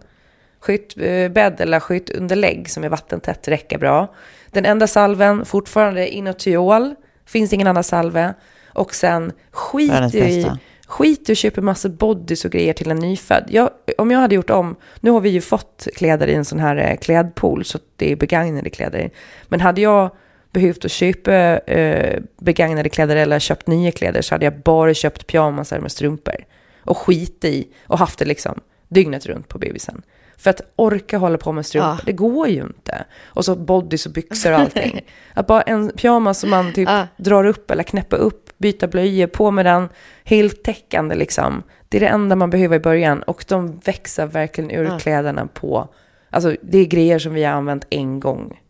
Skjutbädd 0.67 1.61
eller 1.61 1.81
skjutunderlägg 1.81 2.71
som 2.71 2.85
är 2.85 2.89
vattentätt 2.89 3.49
räcker 3.49 3.79
bra. 3.79 4.15
Den 4.51 4.65
enda 4.65 4.87
salven, 4.87 5.45
fortfarande 5.45 6.09
inotiol, 6.09 6.95
finns 7.27 7.53
ingen 7.53 7.67
annan 7.67 7.85
salve. 7.85 8.35
Och 8.69 8.95
sen 8.95 9.33
skit 9.51 10.15
i, 10.15 10.51
skit 10.87 11.29
i 11.29 11.33
att 11.33 11.39
köpa 11.39 11.61
massa 11.61 11.89
bodys 11.89 12.45
och 12.45 12.51
grejer 12.51 12.73
till 12.73 12.91
en 12.91 12.97
nyfödd. 12.97 13.45
Jag, 13.49 13.71
om 13.99 14.11
jag 14.11 14.19
hade 14.19 14.35
gjort 14.35 14.51
om, 14.51 14.77
nu 15.01 15.11
har 15.11 15.21
vi 15.21 15.29
ju 15.29 15.41
fått 15.41 15.89
kläder 15.97 16.27
i 16.27 16.35
en 16.35 16.45
sån 16.45 16.59
här 16.59 16.77
eh, 16.77 16.97
klädpool, 16.97 17.65
så 17.65 17.79
det 17.97 18.13
är 18.13 18.17
begagnade 18.17 18.71
kläder. 18.71 19.11
Men 19.49 19.61
hade 19.61 19.81
jag 19.81 20.11
behövt 20.53 20.85
att 20.85 20.91
köpa 20.91 21.33
eh, 21.59 22.23
begagnade 22.41 22.89
kläder 22.89 23.17
eller 23.17 23.39
köpt 23.39 23.67
nya 23.67 23.93
kläder 23.93 24.23
så 24.23 24.35
hade 24.35 24.45
jag 24.45 24.61
bara 24.61 24.95
köpt 24.95 25.27
pyjamasar 25.27 25.81
med 25.81 25.93
strumpor. 25.93 26.45
Och 26.81 26.99
skit 26.99 27.45
i 27.45 27.69
och 27.87 27.99
haft 27.99 28.19
det 28.19 28.25
liksom 28.25 28.61
dygnet 28.89 29.27
runt 29.27 29.49
på 29.49 29.59
bebisen. 29.59 30.03
För 30.39 30.51
att 30.51 30.61
orka 30.77 31.19
hålla 31.19 31.39
på 31.39 31.53
med 31.53 31.67
strumpor, 31.67 31.91
Ja. 31.91 31.99
det 32.07 32.13
går 32.13 32.49
ju 32.49 32.61
inte. 32.63 33.05
Och 33.25 33.45
så 33.45 33.57
bodys 33.57 34.07
och 34.07 34.13
byxor 34.13 34.53
och 34.53 34.59
allting. 34.59 35.01
att 35.35 35.47
bara 35.47 35.63
en 35.63 35.89
pyjamas 35.91 36.39
som 36.41 36.51
man 36.51 36.73
typ 36.73 36.89
Ja. 36.89 37.07
drar 37.17 37.45
upp 37.47 37.71
eller 37.71 37.83
knäpper 37.83 38.17
upp, 38.17 38.51
byta 38.59 38.87
blöjor, 38.87 39.27
på 39.27 39.51
med 39.51 39.67
den, 39.67 39.89
heltäckande 40.25 41.15
liksom. 41.15 41.63
Det 41.89 41.97
är 41.97 42.01
det 42.01 42.07
enda 42.09 42.37
man 42.37 42.51
behöver 42.51 42.77
i 42.77 42.81
början. 42.81 43.23
Och 43.23 43.45
de 43.49 43.77
växer 43.85 44.27
verkligen 44.27 44.71
ur 44.71 44.85
Ja. 44.85 44.99
kläderna 44.99 45.47
på, 45.47 45.89
alltså 46.31 46.57
det 46.63 46.79
är 46.79 46.85
grejer 46.85 47.19
som 47.19 47.35
vi 47.35 47.45
har 47.45 47.53
använt 47.53 47.87
en 47.91 48.21
gång. 48.21 48.61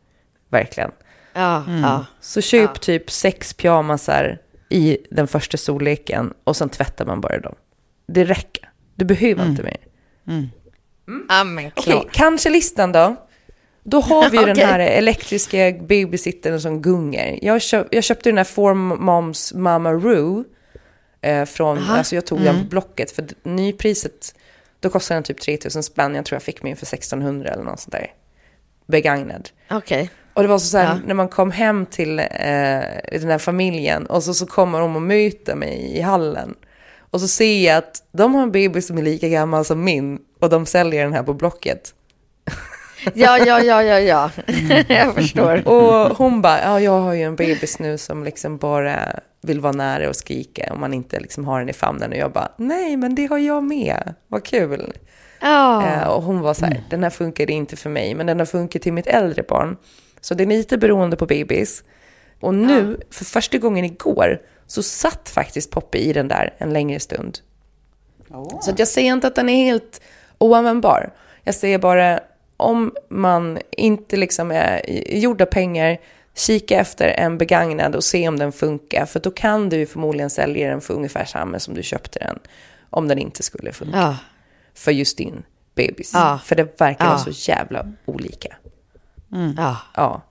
Verkligen. 0.51 0.91
Ja, 1.35 1.65
ja. 1.83 2.05
Så 2.21 2.41
köp 2.41 2.81
typ 2.81 3.11
sex 3.11 3.55
pyjamasar 3.55 4.39
i 4.69 4.99
den 5.11 5.27
första 5.27 5.57
storleken 5.57 6.33
och 6.45 6.57
sen 6.57 6.69
tvättar 6.69 7.07
man 7.07 7.21
bara 7.21 7.39
dem. 7.41 7.55
Det 8.09 8.25
räcker. 8.25 8.71
Du 8.95 9.05
behöver 9.05 9.47
inte 9.47 9.63
mer. 9.63 9.77
Men 11.07 11.59
Okej, 11.59 11.73
Klara. 11.85 12.05
kanske 12.13 12.51
listan 12.51 12.93
då. 12.93 13.17
Då 13.83 14.01
har 14.01 14.31
vi 14.31 14.39
ju 14.39 14.45
den 14.47 14.53
Okej. 14.53 14.65
här 14.65 14.79
elektriska 14.81 15.73
babysittern 15.81 16.61
som 16.61 16.83
gungar. 16.83 17.39
Jag, 17.43 17.63
köp, 17.63 17.87
jag 17.95 18.05
köpte 18.05 18.29
den 18.29 18.37
här 18.37 18.45
Form 18.45 18.89
Moms 18.89 19.55
Mama 19.55 19.93
Roo. 19.93 20.45
Eh, 21.21 21.45
från, 21.45 21.79
alltså 21.79 22.15
jag 22.15 22.27
tog 22.27 22.41
den 22.41 22.61
på 22.61 22.65
Blocket 22.69 23.11
för 23.11 23.27
nypriset, 23.43 24.35
då 24.81 24.89
kostade 24.91 25.17
den 25.17 25.25
typ 25.25 25.41
3000 25.41 25.83
spänn. 25.83 26.15
Jag 26.15 26.25
tror 26.25 26.37
jag 26.37 26.43
fick 26.43 26.63
min 26.63 26.77
för 26.77 26.87
1600 26.87 27.49
eller 27.51 27.65
något 27.65 27.81
sånt 27.81 27.93
där. 27.93 28.13
Begagnad. 28.87 29.49
Okej. 29.71 30.11
Och 30.35 30.43
det 30.43 30.49
var 30.49 30.59
så, 30.59 30.67
så 30.67 30.79
här, 30.79 30.85
Ja. 30.85 30.99
när 31.07 31.15
man 31.15 31.29
kom 31.29 31.51
hem 31.51 31.87
till 31.87 32.19
eh, 32.19 32.25
den 33.13 33.31
här 33.31 33.39
familjen 33.39 34.07
och 34.07 34.23
så, 34.23 34.35
så 34.35 34.47
kommer 34.47 34.81
de 34.81 34.97
och 34.97 35.03
möter 35.03 35.55
mig 35.55 35.93
i 35.97 36.01
hallen. 36.01 36.55
Och 37.11 37.21
så 37.21 37.29
ser 37.29 37.67
jag 37.67 37.77
att 37.77 38.03
de 38.13 38.35
har 38.35 38.43
en 38.43 38.53
baby 38.53 38.83
som 38.83 38.99
är 38.99 39.03
lika 39.03 39.29
gammal 39.29 39.65
som 39.65 39.85
min 39.85 40.19
och 40.41 40.49
de 40.49 40.67
säljer 40.67 41.05
den 41.05 41.13
här 41.13 41.23
på 41.23 41.35
Blocket. 41.35 41.95
Ja, 43.15 43.39
ja, 43.39 43.61
ja, 43.61 43.83
ja, 43.83 44.01
ja. 44.01 44.31
jag 44.89 45.15
förstår. 45.15 45.69
Och 45.69 46.17
hon 46.17 46.43
bara, 46.43 46.61
ja 46.61 46.81
jag 46.81 47.01
har 47.01 47.13
ju 47.13 47.23
en 47.23 47.37
bebis 47.37 47.79
nu 47.79 47.99
som 47.99 48.25
liksom 48.25 48.57
bara 48.57 49.21
vill 49.43 49.61
vara 49.61 49.73
nära 49.73 50.09
och 50.09 50.17
skrika 50.17 50.73
om 50.73 50.81
man 50.81 50.95
inte 50.95 51.21
liksom 51.21 51.45
har 51.45 51.59
den 51.59 51.69
i 51.69 51.73
famnen. 51.73 52.11
Och 52.11 52.17
jag 52.17 52.33
bara, 52.33 52.53
nej 52.57 52.97
men 52.97 53.15
det 53.15 53.27
har 53.27 53.39
jag 53.39 53.65
med, 53.65 54.15
vad 54.29 54.45
kul. 54.45 54.93
Eh, 55.43 56.09
och 56.09 56.23
hon 56.23 56.41
var 56.41 56.55
så 56.55 56.67
här, 56.67 56.85
den 56.91 57.03
här 57.03 57.11
funkar 57.11 57.51
inte 57.51 57.77
för 57.77 57.91
mig, 57.91 58.15
men 58.15 58.27
den 58.27 58.39
har 58.39 58.47
funkat 58.47 58.83
till 58.83 58.93
mitt 58.93 59.07
äldre 59.07 59.43
barn. 59.43 59.77
Så 60.21 60.35
det 60.35 60.45
är 60.45 60.47
lite 60.47 60.79
beroende 60.79 61.17
på 61.17 61.27
bebis. 61.27 61.85
Och 62.41 62.55
nu, 62.55 63.01
för 63.11 63.25
första 63.25 63.59
gången 63.59 63.85
igår, 63.85 64.41
så 64.67 64.83
satt 64.83 65.29
faktiskt 65.29 65.71
Poppy 65.71 65.99
i 65.99 66.13
den 66.13 66.29
där 66.29 66.55
en 66.59 66.73
längre 66.73 67.01
stund. 67.01 67.39
Så 68.61 68.71
att 68.71 68.79
jag 68.79 68.89
säger 68.89 69.13
inte 69.13 69.27
att 69.27 69.35
den 69.35 69.49
är 69.49 69.65
helt 69.65 70.01
oanvändbar. 70.39 71.11
Jag 71.45 71.55
säger 71.55 71.79
bara, 71.79 72.21
om 72.57 72.95
man 73.09 73.59
inte 73.71 74.17
liksom 74.17 74.51
är 74.51 74.83
gjord 75.17 75.43
av 75.43 75.47
pengar, 75.47 75.99
kika 76.35 76.81
efter 76.81 77.09
en 77.09 77.39
begagnad 77.39 77.95
och 77.97 78.05
se 78.05 78.29
om 78.29 78.39
den 78.39 78.53
funkar. 78.53 79.07
För 79.07 79.21
då 79.21 79.31
kan 79.31 79.69
du 79.69 79.87
förmodligen 79.87 80.31
sälja 80.31 80.71
den 80.71 80.81
för 80.81 80.95
ungefär 80.95 81.25
samma 81.25 81.59
som 81.59 81.75
du 81.75 81.83
köpte 81.83 82.19
den. 82.19 82.39
Om 82.91 83.09
den 83.09 83.19
inte 83.19 83.43
skulle 83.43 83.73
funka 83.73 83.99
Ja. 83.99 84.17
för 84.75 84.93
just 84.93 85.19
din 85.19 85.43
bebis. 85.75 86.11
Ja. 86.15 86.41
För 86.45 86.55
det 86.57 86.81
verkar 86.81 87.05
Ja. 87.05 87.09
vara 87.11 87.19
så 87.19 87.51
jävla 87.51 87.93
olika. 88.05 88.57
Ja. 89.57 89.77
Ja. 89.95 90.23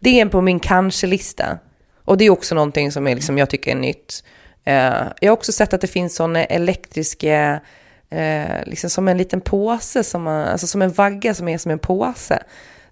Det 0.00 0.20
är 0.20 0.26
på 0.26 0.40
min 0.40 0.60
kanske-lista. 0.60 1.58
Och 2.04 2.16
det 2.18 2.24
är 2.24 2.30
också 2.30 2.54
någonting 2.54 2.92
som 2.92 3.06
är 3.06 3.14
liksom, 3.14 3.38
jag 3.38 3.50
tycker 3.50 3.70
är 3.70 3.74
nytt. 3.74 4.24
Eh, 4.64 4.74
jag 5.20 5.30
har 5.30 5.36
också 5.36 5.52
sett 5.52 5.72
att 5.74 5.80
det 5.80 5.86
finns 5.86 6.16
sådana 6.16 6.44
elektriska, 6.44 7.60
eh, 8.10 8.64
liksom 8.66 8.90
som 8.90 9.08
en 9.08 9.18
liten 9.18 9.40
påse, 9.40 10.04
som, 10.04 10.22
man, 10.22 10.46
alltså 10.48 10.66
som 10.66 10.82
en 10.82 10.92
vagga 10.92 11.34
som 11.34 11.48
är 11.48 11.58
som 11.58 11.70
en 11.70 11.78
påse. 11.78 12.42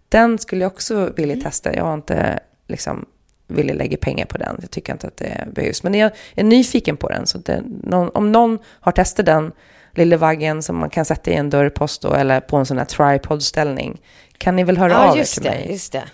Den 0.09 0.39
skulle 0.39 0.65
jag 0.65 0.73
också 0.73 1.13
vilja 1.17 1.37
testa. 1.37 1.75
Jag 1.75 1.85
har 1.85 1.95
inte 1.95 2.41
liksom 2.69 3.07
ville 3.47 3.75
lägga 3.75 3.97
pengar 3.97 4.27
på 4.27 4.39
den. 4.39 4.59
Jag 4.61 4.71
tycker 4.71 4.93
inte 4.93 5.07
att 5.07 5.17
det 5.17 5.49
behövs. 5.53 5.83
Men 5.83 5.95
jag 5.95 6.11
är 6.35 6.45
nyfiken 6.45 6.97
på 6.97 7.09
den. 7.09 7.27
Så 7.27 7.39
det, 7.39 7.63
någon, 7.83 8.11
om 8.15 8.33
någon 8.33 8.59
har 8.81 8.93
testat 8.93 9.27
den 9.27 9.53
lilla 9.93 10.17
vaggen 10.17 10.63
som 10.63 10.77
man 10.77 10.91
kan 10.91 11.05
sätta 11.05 11.31
i 11.31 11.35
en 11.35 11.51
dörrpost 11.51 12.03
då, 12.03 12.15
eller 12.15 12.41
på 12.41 12.57
en 12.57 12.67
sån 12.67 12.79
här 12.79 12.85
tripod-ställning 12.85 14.01
kan 14.39 14.57
ni 14.57 14.65
väl 14.65 14.79
höra 14.79 14.93
Ja, 14.93 15.11
av 15.11 15.19
er 15.19 15.25
till 15.25 15.43
det, 15.43 15.51
mig. 15.51 15.67
just 15.71 15.93
det. 15.93 16.05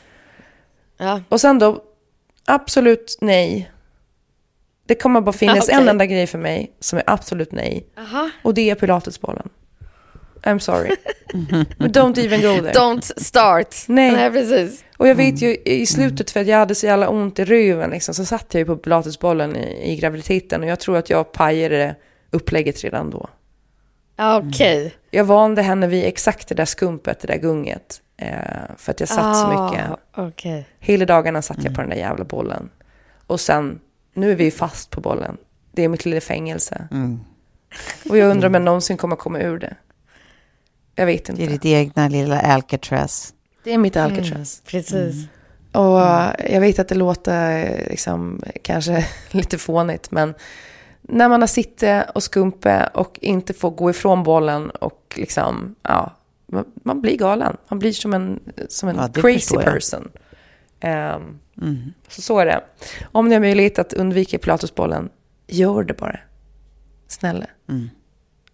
Ja. 0.98 1.20
Och 1.28 1.40
sen 1.40 1.58
då, 1.58 1.82
absolut 2.44 3.18
nej. 3.20 3.70
Det 4.90 4.94
kommer 4.94 5.20
bara 5.20 5.32
finnas 5.32 5.64
Okej. 5.68 5.80
en 5.82 5.88
enda 5.88 6.06
grej 6.06 6.26
för 6.26 6.38
mig 6.38 6.72
som 6.80 6.98
är 6.98 7.04
absolut 7.06 7.52
nej. 7.52 7.86
Aha. 7.98 8.30
Och 8.44 8.54
det 8.54 8.70
är 8.70 8.74
pilatesbollen. 8.74 9.48
I'm 10.42 10.58
sorry. 10.58 10.90
But 11.78 11.96
don't 11.96 12.18
even 12.18 12.40
go 12.40 12.62
there. 12.62 12.72
Don't 12.72 13.12
start. 13.22 13.76
Nej. 13.86 14.12
Nej, 14.12 14.30
precis. 14.30 14.84
Och 14.96 15.08
jag 15.08 15.14
vet 15.14 15.42
ju 15.42 15.56
i 15.64 15.86
slutet 15.86 16.30
för 16.30 16.40
att 16.40 16.46
jag 16.46 16.58
hade 16.58 16.74
så 16.74 16.86
jävla 16.86 17.08
ont 17.08 17.38
i 17.38 17.44
röven 17.44 17.90
liksom, 17.90 18.14
så 18.14 18.24
satt 18.24 18.54
jag 18.54 18.58
ju 18.58 18.64
på 18.64 18.76
pilatesbollen 18.76 19.56
i, 19.56 19.92
i 19.92 19.96
graviditeten 19.96 20.62
och 20.62 20.68
jag 20.68 20.80
tror 20.80 20.96
att 20.96 21.10
jag 21.10 21.32
pajade 21.32 21.94
upplägget 22.30 22.84
redan 22.84 23.10
då. 23.10 23.28
Ja, 24.16 24.42
Okej. 24.48 24.94
Jag 25.10 25.24
vande 25.24 25.62
henne 25.62 25.86
vid 25.86 26.04
exakt 26.04 26.48
det 26.48 26.54
där 26.54 26.64
skumpet, 26.64 27.20
det 27.20 27.26
där 27.26 27.38
gunget. 27.38 28.00
Eh, 28.16 28.28
för 28.76 28.90
att 28.92 29.00
jag 29.00 29.08
satt 29.08 29.36
så 29.36 29.46
Ah, 29.46 29.70
mycket. 29.70 29.86
Okej. 30.16 30.66
Hela 30.78 31.04
dagarna 31.06 31.42
satt 31.42 31.64
jag 31.64 31.74
på 31.74 31.80
den 31.80 31.90
där 31.90 31.96
jävla 31.96 32.24
bollen. 32.24 32.70
Och 33.26 33.40
sen, 33.40 33.80
nu 34.14 34.30
är 34.32 34.36
vi 34.36 34.44
ju 34.44 34.50
fast 34.50 34.90
på 34.90 35.00
bollen. 35.00 35.36
Det 35.72 35.84
är 35.84 35.88
mitt 35.88 36.04
lilla 36.04 36.20
fängelse. 36.20 36.88
Och 38.10 38.18
jag 38.18 38.30
undrar 38.30 38.48
om 38.48 38.54
jag 38.54 38.62
någonsin 38.62 38.96
kommer 38.96 39.16
komma 39.16 39.40
ur 39.40 39.58
det. 39.58 39.76
Jag 40.94 41.06
vet 41.06 41.24
Det 41.24 41.32
är 41.32 41.40
inte. 41.40 41.52
ditt 41.52 41.64
egna 41.64 42.08
lilla 42.08 42.40
Alcatraz. 42.40 43.34
Det 43.64 43.72
är 43.74 43.78
mitt 43.78 43.96
Alcatraz. 43.96 44.62
Precis. 44.66 45.26
Och 45.72 46.00
eh, 46.00 46.52
jag 46.54 46.60
vet 46.60 46.78
att 46.78 46.88
det 46.88 46.94
låter 46.94 47.58
eh, 47.66 47.88
liksom, 47.90 48.42
kanske 48.62 49.06
lite 49.30 49.58
fånigt, 49.58 50.10
men 50.10 50.34
när 51.02 51.28
man 51.28 51.40
har 51.40 51.46
suttit 51.48 52.04
och 52.14 52.22
skumpe 52.22 52.90
och 52.94 53.18
inte 53.22 53.54
får 53.54 53.70
gå 53.70 53.90
ifrån 53.90 54.22
bollen 54.22 54.70
och 54.70 55.14
liksom, 55.16 55.74
ja, 55.82 56.12
man, 56.46 56.64
man 56.74 57.00
blir 57.00 57.16
galen. 57.16 57.56
Man 57.68 57.78
blir 57.78 57.92
som 57.92 58.14
en, 58.14 58.40
som 58.68 58.88
en 58.88 58.96
Ja, 58.96 59.08
crazy 59.08 59.38
förstår 59.38 59.62
jag. 60.80 61.20
Ehm, 61.62 61.92
så, 62.08 62.22
så 62.22 62.38
är 62.38 62.46
det. 62.46 62.64
Om 63.12 63.28
ni 63.28 63.34
har 63.34 63.40
möjlighet 63.40 63.78
att 63.78 63.92
undvika 63.92 64.38
pilatesbollen, 64.38 65.10
gör 65.46 65.82
det 65.82 65.94
bara. 65.94 66.18
Snälla. 67.08 67.46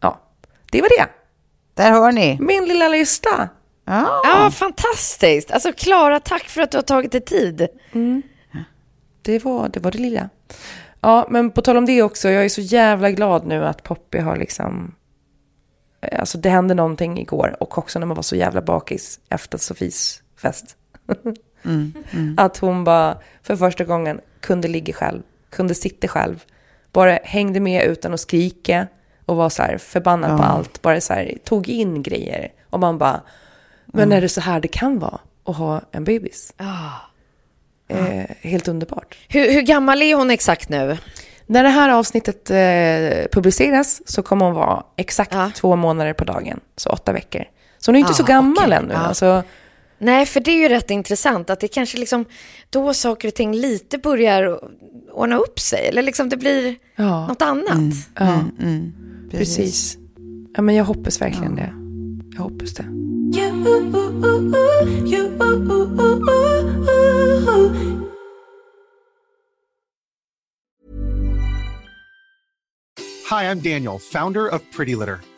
Ja, 0.00 0.20
det 0.72 0.80
var 0.80 0.88
det. 0.88 1.06
Där 1.74 1.90
hör 1.92 2.12
ni. 2.12 2.38
Min 2.40 2.64
lilla 2.64 2.88
lista. 2.88 3.48
Ja. 3.84 4.20
Ja, 4.24 4.50
fantastiskt. 4.50 5.50
Alltså, 5.50 5.72
Klara, 5.72 6.20
tack 6.20 6.42
för 6.42 6.62
att 6.62 6.70
du 6.70 6.78
har 6.78 6.82
tagit 6.82 7.12
dig 7.12 7.20
tid. 7.20 7.68
Det 9.22 9.44
var, 9.44 9.68
det 9.68 9.80
var 9.80 9.90
det 9.90 9.98
lilla. 9.98 10.28
Ja, 11.00 11.26
men 11.30 11.50
på 11.50 11.62
tal 11.62 11.76
om 11.76 11.86
det 11.86 12.02
också, 12.02 12.28
jag 12.30 12.44
är 12.44 12.48
så 12.48 12.60
jävla 12.60 13.10
glad 13.10 13.46
nu 13.46 13.66
att 13.66 13.82
Poppy 13.82 14.18
har 14.18 14.36
liksom... 14.36 14.94
Alltså 16.12 16.38
det 16.38 16.48
hände 16.50 16.74
någonting 16.74 17.18
igår 17.20 17.56
och 17.60 17.78
också 17.78 17.98
när 17.98 18.06
man 18.06 18.14
var 18.14 18.22
så 18.22 18.36
jävla 18.36 18.62
bakis 18.62 19.20
efter 19.28 19.58
Sofies 19.58 20.22
fest. 20.36 20.76
Att 22.36 22.56
hon 22.58 22.84
bara 22.84 23.18
för 23.42 23.56
första 23.56 23.84
gången 23.84 24.20
kunde 24.40 24.68
ligga 24.68 24.92
själv 24.92 25.22
kunde 25.50 25.74
sitta 25.74 26.08
själv. 26.08 26.44
Bara 26.92 27.18
hängde 27.24 27.60
med 27.60 27.84
utan 27.84 28.14
att 28.14 28.20
skrika 28.20 28.86
och 29.26 29.36
var 29.36 29.48
så 29.48 29.62
här 29.62 29.78
förbannad 29.78 30.38
på 30.38 30.44
allt. 30.44 30.82
Bara 30.82 31.00
så 31.00 31.12
här, 31.14 31.34
tog 31.44 31.68
in 31.68 32.02
grejer. 32.02 32.52
Och 32.70 32.80
man 32.80 32.98
bara, 32.98 33.20
men 33.86 34.12
är 34.12 34.20
det 34.20 34.28
så 34.28 34.40
här 34.40 34.60
det 34.60 34.68
kan 34.68 34.98
vara 34.98 35.18
att 35.44 35.56
ha 35.56 35.80
en 35.92 36.04
bebis? 36.04 36.52
Eh, 37.88 38.24
helt 38.40 38.68
underbart. 38.68 39.16
Hur, 39.28 39.52
hur 39.52 39.62
gammal 39.62 40.02
är 40.02 40.14
hon 40.14 40.30
exakt 40.30 40.68
nu? 40.68 40.98
När 41.46 41.62
det 41.62 41.68
här 41.68 41.90
avsnittet 41.90 42.50
eh, 42.50 43.30
publiceras 43.32 44.02
så 44.06 44.22
kommer 44.22 44.44
hon 44.46 44.54
vara 44.54 44.82
exakt 44.96 45.34
Ja. 45.34 45.50
två 45.54 45.76
månader 45.76 46.12
på 46.12 46.24
dagen, 46.24 46.60
så 46.76 46.90
åtta 46.90 47.12
veckor. 47.12 47.44
Så 47.78 47.90
hon 47.90 47.96
är 47.96 47.98
ju 47.98 48.02
inte 48.02 48.14
så 48.14 48.22
Ah, 48.22 48.26
gammal 48.26 48.64
okej. 48.64 48.72
ännu. 48.78 48.94
Ja. 48.94 48.98
Alltså, 49.00 49.42
Nej, 49.98 50.26
för 50.26 50.40
det 50.40 50.50
är 50.50 50.56
ju 50.56 50.68
rätt 50.68 50.90
intressant 50.90 51.50
att 51.50 51.60
det 51.60 51.68
kanske 51.68 51.98
liksom 51.98 52.24
då 52.70 52.94
saker 52.94 53.28
och 53.28 53.34
ting 53.34 53.54
lite 53.54 53.98
börjar 53.98 54.60
ordna 55.12 55.36
upp 55.36 55.60
sig. 55.60 55.88
Eller 55.88 56.02
liksom 56.02 56.28
det 56.28 56.36
blir 56.36 56.76
ja, 56.96 57.26
något 57.26 57.42
annat. 57.42 57.94
ja 58.14 58.44
Mm, 58.60 58.92
precis. 59.30 59.98
Ja, 60.56 60.62
men 60.62 60.74
jag 60.74 60.84
hoppas 60.84 61.20
verkligen 61.20 61.54
det. 61.54 61.72
Jag 62.36 62.42
hoppas 62.42 62.74
det. 62.74 62.84
Hi, 73.30 73.42
I'm 73.44 73.60
Daniel, 73.60 73.98
founder 73.98 74.54
of 74.54 74.62
Pretty 74.76 74.94
Litter. 74.94 75.18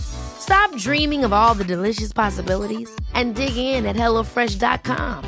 Stop 0.00 0.76
dreaming 0.76 1.24
of 1.24 1.32
all 1.32 1.54
the 1.56 1.64
delicious 1.64 2.12
possibilities 2.12 2.90
and 3.14 3.34
dig 3.34 3.56
in 3.56 3.86
at 3.86 3.96
HelloFresh.com. 3.96 5.24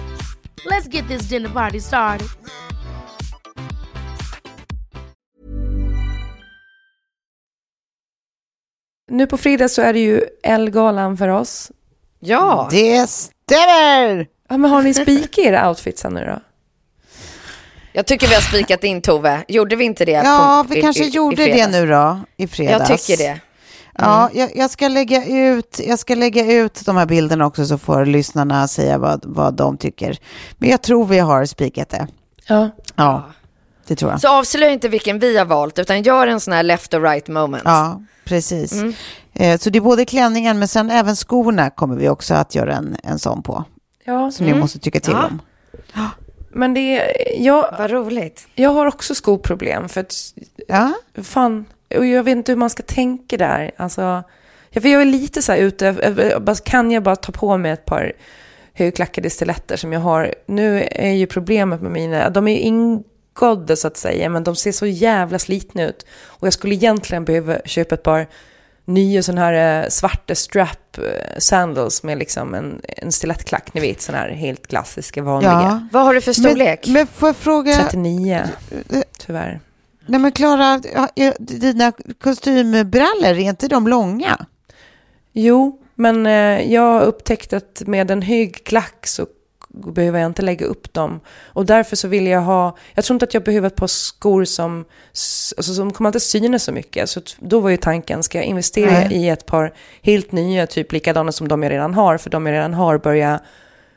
Let's 0.64 0.88
get 0.88 1.08
this 1.08 1.28
dinner 1.28 1.48
party 1.48 1.80
started. 1.80 2.28
Nu 9.10 9.26
på 9.26 9.36
fredag 9.36 9.68
så 9.68 9.82
är 9.82 9.92
det 9.92 9.98
ju 10.00 10.24
Elgalan 10.42 11.16
för 11.16 11.28
oss. 11.28 11.70
Ja, 12.20 12.68
Det 12.70 13.10
stämmer! 13.10 14.26
Ja, 14.48 14.56
men 14.56 14.70
har 14.70 14.82
ni 14.82 14.94
spikat 14.94 15.38
era 15.38 15.68
outfits 15.68 16.04
nu 16.04 16.24
då? 16.24 16.40
jag 17.92 18.06
tycker 18.06 18.26
vi 18.28 18.34
har 18.34 18.40
spikat 18.42 18.84
in 18.84 19.02
Tove. 19.02 19.44
Gjorde 19.48 19.76
vi 19.76 19.84
inte 19.84 20.04
det? 20.04 20.12
Ja, 20.12 20.64
på- 20.66 20.72
vi 20.74 20.78
i- 20.78 20.82
kanske 20.82 21.04
i- 21.04 21.06
i 21.06 21.10
gjorde 21.10 21.36
det 21.36 21.42
fredags? 21.52 21.72
nu 21.72 21.86
då, 21.86 22.20
i 22.36 22.46
fredags. 22.46 22.88
Jag 22.90 22.98
tycker 22.98 23.16
det. 23.24 23.40
Ja, 23.98 24.30
jag, 24.34 24.56
jag, 24.56 24.70
ska 24.70 24.88
lägga 24.88 25.26
ut, 25.26 25.80
jag 25.86 25.98
ska 25.98 26.14
lägga 26.14 26.52
ut 26.52 26.82
de 26.86 26.96
här 26.96 27.06
bilderna 27.06 27.46
också 27.46 27.66
så 27.66 27.78
får 27.78 28.04
lyssnarna 28.06 28.68
säga 28.68 28.98
vad, 28.98 29.20
vad 29.24 29.54
de 29.54 29.76
tycker. 29.76 30.18
Men 30.58 30.70
jag 30.70 30.82
tror 30.82 31.06
vi 31.06 31.18
har 31.18 31.44
spikat 31.44 31.88
det. 31.88 32.06
Ja. 32.48 32.70
Ja, 32.96 33.22
det 33.86 33.96
tror 33.96 34.10
jag. 34.10 34.20
Så 34.20 34.28
avslöja 34.28 34.72
inte 34.72 34.88
vilken 34.88 35.18
vi 35.18 35.38
har 35.38 35.44
valt, 35.44 35.78
utan 35.78 36.02
gör 36.02 36.26
en 36.26 36.40
sån 36.40 36.52
här 36.54 36.62
left 36.62 36.94
or 36.94 37.00
right 37.00 37.28
moment. 37.28 37.62
Ja, 37.64 38.02
precis. 38.24 38.72
Mm. 38.72 38.94
Eh, 39.32 39.58
Så 39.58 39.70
det 39.70 39.78
är 39.78 39.80
både 39.80 40.04
klänningen 40.04 40.58
men 40.58 40.68
sen 40.68 40.90
även 40.90 41.16
skorna 41.16 41.70
kommer 41.70 41.96
vi 41.96 42.08
också 42.08 42.34
att 42.34 42.54
göra 42.54 42.74
en, 42.74 42.96
en 43.02 43.18
sån 43.18 43.42
på. 43.42 43.64
ja. 44.04 44.30
Som 44.30 44.46
ni 44.46 44.54
måste 44.54 44.78
tycka 44.78 45.00
till 45.00 45.12
Ja. 45.12 45.26
om. 45.26 45.40
Men 46.52 46.74
det 46.74 46.80
är, 46.80 47.42
jag, 47.42 47.74
Vad 47.78 47.90
roligt. 47.90 48.46
jag 48.54 48.70
har 48.70 48.86
också 48.86 49.14
skoproblem 49.14 49.88
för 49.88 50.00
att 50.00 50.14
Ja, 50.68 50.92
fan, 51.22 51.64
och 51.94 52.06
jag 52.06 52.22
vet 52.22 52.36
inte 52.36 52.52
hur 52.52 52.56
man 52.56 52.70
ska 52.70 52.82
tänka 52.82 53.36
där. 53.36 53.70
Alltså, 53.76 54.22
jag, 54.70 54.82
för 54.82 54.88
jag 54.88 55.00
är 55.00 55.06
lite 55.06 55.42
så 55.42 55.52
här 55.52 55.58
ute, 55.58 55.88
eh, 56.46 56.54
kan 56.64 56.90
jag 56.90 57.02
bara 57.02 57.16
ta 57.16 57.32
på 57.32 57.56
mig 57.56 57.70
ett 57.72 57.84
par 57.84 58.12
högklackade 58.72 59.30
stiletter 59.30 59.76
som 59.76 59.92
jag 59.92 60.00
har. 60.00 60.34
Nu 60.46 60.88
är 60.90 61.12
ju 61.12 61.26
problemet 61.26 61.82
med 61.82 61.92
mina, 61.92 62.30
de 62.30 62.48
är 62.48 62.56
ingådda 62.56 63.76
så 63.76 63.86
att 63.86 63.96
säga, 63.96 64.28
men 64.28 64.44
de 64.44 64.56
ser 64.56 64.72
så 64.72 64.86
jävla 64.86 65.38
slitna 65.38 65.84
ut. 65.84 66.06
Och 66.24 66.46
jag 66.46 66.52
skulle 66.52 66.74
egentligen 66.74 67.24
behöva 67.24 67.58
köpa 67.64 67.94
ett 67.94 68.02
par 68.02 68.26
nya 68.84 69.22
sådana 69.22 69.40
här 69.40 69.82
eh, 69.82 69.88
svarta 69.88 70.34
strap 70.34 70.98
eh, 70.98 71.38
sandals 71.38 72.02
med 72.02 72.18
liksom 72.18 72.54
en, 72.54 72.80
en 72.86 73.12
stilettklack, 73.12 73.74
ni 73.74 73.80
vet, 73.80 74.02
sådana 74.02 74.22
här 74.24 74.30
helt 74.30 74.66
klassiska 74.66 75.22
vanliga. 75.22 75.52
ja. 75.52 75.88
Vad 75.92 76.04
har 76.04 76.14
du 76.14 76.20
för 76.20 76.32
storlek? 76.32 76.86
Men, 76.86 76.92
men 76.92 77.06
får 77.06 77.28
jag 77.28 77.36
fråga, 77.36 77.72
39, 77.72 78.42
tyvärr. 79.18 79.60
Nej 80.06 80.20
men 80.20 80.32
Klara, 80.32 80.80
dina 81.38 81.92
kostymbrallor, 82.20 83.24
är 83.24 83.38
inte 83.38 83.68
de 83.68 83.88
långa? 83.88 84.46
Jo, 85.32 85.80
men 85.94 86.26
eh, 86.26 86.72
jag 86.72 86.82
har 86.82 87.00
upptäckt 87.02 87.52
att 87.52 87.82
med 87.86 88.10
en 88.10 88.22
hög 88.22 88.64
klack 88.64 89.06
så 89.06 89.26
behöver 89.68 90.18
jag 90.18 90.26
inte 90.26 90.42
lägga 90.42 90.66
upp 90.66 90.92
dem. 90.92 91.20
Och 91.44 91.66
därför 91.66 91.96
så 91.96 92.08
vill 92.08 92.26
jag 92.26 92.40
ha, 92.40 92.76
jag 92.94 93.04
tror 93.04 93.14
inte 93.14 93.24
att 93.24 93.34
jag 93.34 93.44
behöver 93.44 93.66
ett 93.66 93.76
par 93.76 93.86
skor 93.86 94.44
som, 94.44 94.84
alltså, 95.56 95.74
som 95.74 95.92
kommer 95.92 96.08
inte 96.08 96.20
synas 96.20 96.62
så 96.64 96.72
mycket. 96.72 97.10
Så 97.10 97.20
då 97.38 97.60
var 97.60 97.70
ju 97.70 97.76
tanken, 97.76 98.22
ska 98.22 98.38
jag 98.38 98.44
investera 98.44 98.90
Nej. 98.90 99.12
i 99.12 99.28
ett 99.28 99.46
par 99.46 99.72
helt 100.02 100.32
nya, 100.32 100.66
typ 100.66 100.92
likadana 100.92 101.32
som 101.32 101.48
de 101.48 101.62
jag 101.62 101.72
redan 101.72 101.94
har, 101.94 102.18
för 102.18 102.30
de 102.30 102.46
jag 102.46 102.52
redan 102.52 102.74
har 102.74 102.98
börjar, 102.98 103.40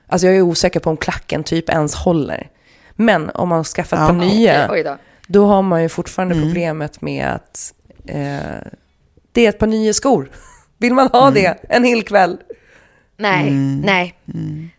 alltså 0.07 0.27
jag 0.27 0.35
är 0.35 0.41
osäker 0.41 0.79
på 0.79 0.89
om 0.89 0.97
klacken 0.97 1.43
typ 1.43 1.69
ens 1.69 1.95
håller. 1.95 2.49
Men 2.93 3.29
om 3.29 3.49
man 3.49 3.63
skaffar 3.63 3.97
ett 3.97 4.01
Ja. 4.01 4.07
par 4.07 4.13
nya, 4.15 4.71
Oj 4.71 4.83
då. 5.29 5.45
har 5.45 5.61
man 5.61 5.81
ju 5.81 5.89
fortfarande 5.89 6.35
Mm. 6.35 6.47
problemet 6.47 7.01
med 7.01 7.27
att 7.27 7.73
eh, 8.05 8.39
det 9.31 9.45
är 9.45 9.49
ett 9.49 9.59
par 9.59 9.67
nya 9.67 9.93
skor. 9.93 10.29
Vill 10.77 10.93
man 10.93 11.07
ha 11.07 11.31
det 11.31 11.57
en 11.69 11.83
hel 11.83 12.03
kväll? 12.03 12.37
Nej, 13.17 13.47
Mm. 13.47 13.81
nej. 13.85 14.13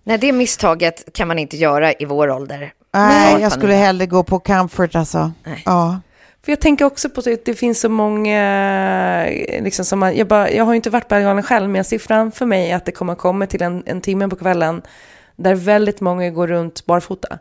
Nej, 0.05 0.19
det 0.19 0.33
misstaget 0.33 1.13
kan 1.15 1.29
man 1.29 1.39
inte 1.39 1.57
göra 1.57 1.93
i 1.93 2.05
vår 2.05 2.31
ålder. 2.31 2.73
Nej, 2.95 3.43
jag 3.43 3.53
skulle 3.53 3.75
hellre 3.75 4.07
gå 4.07 4.23
på 4.23 4.39
comfort 4.39 4.95
alltså. 4.95 5.33
Nej. 5.45 5.63
Ja. 5.67 6.01
För 6.45 6.53
jag 6.53 6.61
tänker 6.61 6.85
också 6.85 7.11
på 7.11 7.21
att 7.21 7.45
det 7.45 7.55
finns 7.55 7.81
så 7.81 7.89
många, 7.89 8.41
eh, 9.27 9.63
liksom 9.65 9.85
som 9.85 9.99
man, 9.99 10.17
jag, 10.17 10.27
bara, 10.29 10.51
jag 10.51 10.65
har 10.65 10.73
ju 10.73 10.77
inte 10.77 10.91
varit 10.91 11.09
på 11.09 11.15
Ellegalan 11.15 11.43
själv, 11.43 11.69
men 11.69 11.75
jag 11.75 11.87
ser 11.87 11.99
framför 11.99 12.47
mig 12.47 12.73
att 12.73 12.85
det 12.85 12.93
kommer 12.93 13.15
komma 13.15 13.47
till 13.47 13.63
en, 13.63 13.83
en 13.87 14.01
timme 14.01 14.29
på 14.29 14.37
kvällen 14.37 14.83
där 15.37 15.55
väldigt 15.55 16.01
många 16.01 16.31
går 16.31 16.47
runt 16.47 16.87
barfota. 16.87 17.39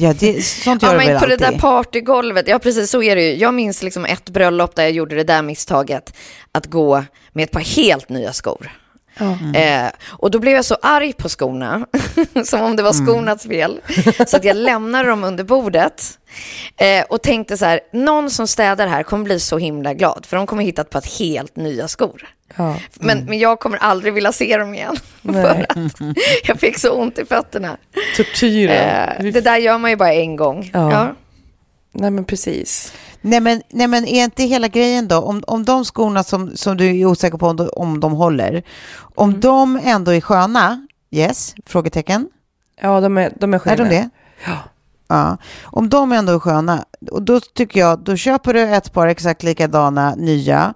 Ja, 0.00 0.14
det, 0.18 0.44
sånt 0.44 0.82
gör 0.82 0.92
Ja, 0.92 0.98
det 0.98 1.06
men 1.06 1.20
på 1.20 1.26
det 1.26 1.32
alltid. 1.32 1.52
där 1.52 1.58
partygolvet, 1.58 2.48
ja 2.48 2.58
precis 2.58 2.90
så 2.90 3.02
är 3.02 3.16
det 3.16 3.22
ju. 3.22 3.36
Jag 3.36 3.54
minns 3.54 3.82
liksom 3.82 4.04
ett 4.04 4.30
bröllop 4.30 4.74
där 4.74 4.82
jag 4.82 4.92
gjorde 4.92 5.16
det 5.16 5.24
där 5.24 5.42
misstaget, 5.42 6.14
att 6.52 6.66
gå 6.66 7.04
med 7.32 7.44
ett 7.44 7.50
par 7.50 7.60
helt 7.60 8.08
nya 8.08 8.32
skor. 8.32 8.70
Eh, 9.54 9.90
och 10.08 10.30
då 10.30 10.38
blev 10.38 10.54
jag 10.54 10.64
så 10.64 10.76
arg 10.82 11.12
på 11.12 11.28
skorna, 11.28 11.86
som 12.44 12.60
om 12.62 12.76
det 12.76 12.82
var 12.82 12.92
skornas 12.92 13.42
fel, 13.42 13.80
så 14.26 14.36
att 14.36 14.44
jag 14.44 14.56
lämnade 14.56 15.08
dem 15.08 15.24
under 15.24 15.44
bordet 15.44 16.18
eh, 16.76 17.04
och 17.08 17.22
tänkte 17.22 17.56
så 17.56 17.64
här, 17.64 17.80
någon 17.92 18.30
som 18.30 18.46
städar 18.46 18.86
här 18.86 19.02
kommer 19.02 19.24
bli 19.24 19.40
så 19.40 19.58
himla 19.58 19.94
glad, 19.94 20.26
för 20.26 20.36
de 20.36 20.46
kommer 20.46 20.62
hitta 20.62 20.82
ett 20.82 20.90
par 20.90 21.18
helt 21.18 21.56
nya 21.56 21.88
skor. 21.88 22.28
Ja. 22.58 22.76
Men, 22.94 23.24
men 23.24 23.38
jag 23.38 23.60
kommer 23.60 23.78
aldrig 23.78 24.12
vilja 24.14 24.32
se 24.32 24.56
dem 24.56 24.74
igen. 24.74 24.96
För 25.22 25.66
att 25.68 25.78
jag 26.44 26.60
fick 26.60 26.78
så 26.78 26.90
ont 26.92 27.18
i 27.18 27.24
fötterna. 27.24 27.76
Tortyren. 28.16 29.16
Eh, 29.26 29.32
det 29.32 29.40
där 29.40 29.56
gör 29.56 29.78
man 29.78 29.90
ju 29.90 29.96
bara 29.96 30.12
en 30.14 30.36
gång. 30.36 30.70
Ja. 30.72 30.92
Ja. 30.92 31.14
Nej 31.92 32.10
men 32.10 32.24
precis. 32.24 32.92
Nej 33.20 33.40
men, 33.40 33.62
nej 33.70 33.86
men 33.88 34.06
är 34.06 34.24
inte 34.24 34.42
hela 34.42 34.68
grejen 34.68 35.08
då, 35.08 35.16
om, 35.18 35.42
om 35.46 35.64
de 35.64 35.84
skorna 35.84 36.22
som, 36.24 36.56
som 36.56 36.76
du 36.76 37.00
är 37.00 37.04
osäker 37.06 37.38
på 37.38 37.46
om 37.46 37.56
de, 37.56 37.68
om 37.72 38.00
de 38.00 38.12
håller, 38.12 38.62
om 39.14 39.28
Mm. 39.28 39.40
de 39.40 39.80
ändå 39.84 40.10
är 40.14 40.20
sköna, 40.20 40.86
yes, 41.10 41.54
frågetecken, 41.66 42.28
Ja, 42.80 43.00
de 43.00 43.18
är, 43.18 43.32
de 43.40 43.54
är 43.54 43.58
är 43.58 43.60
sköna. 43.60 43.76
de 43.76 43.88
det? 43.88 44.08
Ja. 44.46 44.52
Ja, 45.08 45.36
om 45.64 45.88
de 45.88 46.12
ändå 46.12 46.32
är 46.34 46.38
sköna, 46.38 46.84
och 47.10 47.22
då 47.22 47.40
tycker 47.40 47.80
jag, 47.80 47.98
då 47.98 48.16
köper 48.16 48.54
du 48.54 48.60
ett 48.62 48.92
par 48.92 49.06
exakt 49.06 49.42
likadana 49.42 50.14
nya 50.14 50.74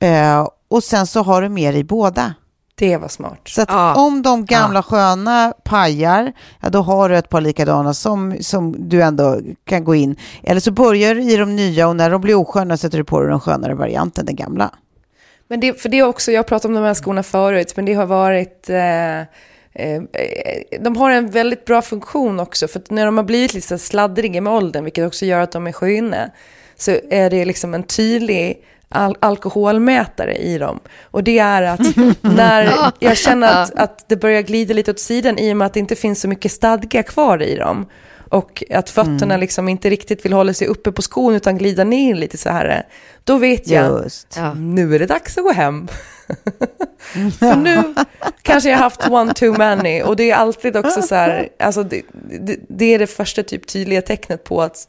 eh, 0.00 0.46
och 0.70 0.84
sen 0.84 1.06
så 1.06 1.22
har 1.22 1.42
du 1.42 1.48
med 1.48 1.74
dig 1.74 1.84
båda. 1.84 2.34
Det 2.74 2.96
var 2.96 3.08
smart. 3.08 3.40
Så 3.48 3.62
att 3.62 3.68
Ja. 3.70 3.94
om 3.94 4.22
de 4.22 4.44
gamla 4.44 4.82
sköna 4.82 5.54
pajar, 5.64 6.32
ja 6.60 6.70
då 6.70 6.82
har 6.82 7.08
du 7.08 7.16
ett 7.16 7.28
par 7.28 7.40
likadana 7.40 7.94
som, 7.94 8.36
som 8.40 8.88
du 8.88 9.02
ändå 9.02 9.40
kan 9.64 9.84
gå 9.84 9.94
in. 9.94 10.16
Eller 10.42 10.60
så 10.60 10.70
börjar 10.70 11.14
du 11.14 11.22
i 11.22 11.36
de 11.36 11.56
nya 11.56 11.88
och 11.88 11.96
när 11.96 12.10
de 12.10 12.20
blir 12.20 12.34
osköna 12.34 12.76
sätter 12.76 12.98
du 12.98 13.04
på 13.04 13.20
dig 13.20 13.30
den 13.30 13.40
skönare 13.40 13.74
varianten, 13.74 14.26
den 14.26 14.36
gamla. 14.36 14.70
Men 15.48 15.60
det, 15.60 15.80
för 15.80 15.88
det 15.88 15.98
är 15.98 16.06
också, 16.06 16.32
jag 16.32 16.46
pratat 16.46 16.64
om 16.64 16.74
de 16.74 16.84
här 16.84 16.94
skorna 16.94 17.22
förut, 17.22 17.72
men 17.76 17.84
det 17.84 17.94
har 17.94 18.06
varit... 18.06 18.70
Eh, 18.70 19.20
eh, 19.20 20.02
de 20.80 20.96
har 20.96 21.10
en 21.10 21.30
väldigt 21.30 21.64
bra 21.64 21.82
funktion 21.82 22.40
också, 22.40 22.68
för 22.68 22.82
när 22.88 23.06
de 23.06 23.16
har 23.16 23.24
blivit 23.24 23.54
lite 23.54 23.78
sladdriga 23.78 24.40
med 24.40 24.52
åldern, 24.52 24.84
vilket 24.84 25.06
också 25.06 25.26
gör 25.26 25.40
att 25.40 25.52
de 25.52 25.66
är 25.66 25.72
sköna, 25.72 26.30
så 26.76 26.90
är 27.10 27.30
det 27.30 27.44
liksom 27.44 27.74
en 27.74 27.82
tydlig 27.82 28.64
al- 28.90 29.16
alkoholmätare 29.20 30.34
i 30.34 30.58
dem. 30.58 30.80
Och 31.02 31.24
det 31.24 31.38
är 31.38 31.62
att 31.62 31.80
när 32.20 32.92
jag 32.98 33.16
känner 33.16 33.62
att, 33.62 33.74
att 33.74 34.04
det 34.08 34.16
börjar 34.16 34.42
glida 34.42 34.74
lite 34.74 34.90
åt 34.90 34.98
sidan 35.00 35.38
i 35.38 35.52
och 35.52 35.56
med 35.56 35.66
att 35.66 35.74
det 35.74 35.80
inte 35.80 35.96
finns 35.96 36.20
så 36.20 36.28
mycket 36.28 36.52
stadga 36.52 37.02
kvar 37.02 37.42
i 37.42 37.56
dem, 37.56 37.86
och 38.30 38.64
att 38.70 38.90
fötterna 38.90 39.36
liksom 39.36 39.68
inte 39.68 39.90
riktigt 39.90 40.24
vill 40.24 40.32
hålla 40.32 40.54
sig 40.54 40.66
uppe 40.68 40.92
på 40.92 41.02
skon 41.02 41.34
utan 41.34 41.58
glida 41.58 41.84
ner 41.84 42.14
lite 42.14 42.38
så 42.38 42.48
här, 42.50 42.82
då 43.24 43.36
vet 43.36 43.68
jag 43.68 44.02
Just. 44.04 44.38
nu 44.56 44.94
är 44.94 44.98
det 44.98 45.06
dags 45.06 45.38
att 45.38 45.44
gå 45.44 45.52
hem. 45.52 45.88
För 47.38 47.56
nu 47.56 47.94
kanske 48.42 48.70
jag 48.70 48.76
har 48.76 48.82
haft 48.82 49.08
one 49.08 49.34
too 49.34 49.58
many 49.58 50.02
och 50.02 50.16
det 50.16 50.30
är 50.30 50.34
alltid 50.34 50.76
också 50.76 51.02
så 51.02 51.14
här, 51.14 51.48
alltså 51.58 51.82
det, 51.82 52.02
det, 52.40 52.56
det 52.68 52.94
är 52.94 52.98
det 52.98 53.06
första 53.06 53.42
typ 53.42 53.66
tydliga 53.66 54.02
tecknet 54.02 54.44
på 54.44 54.62
att, 54.62 54.88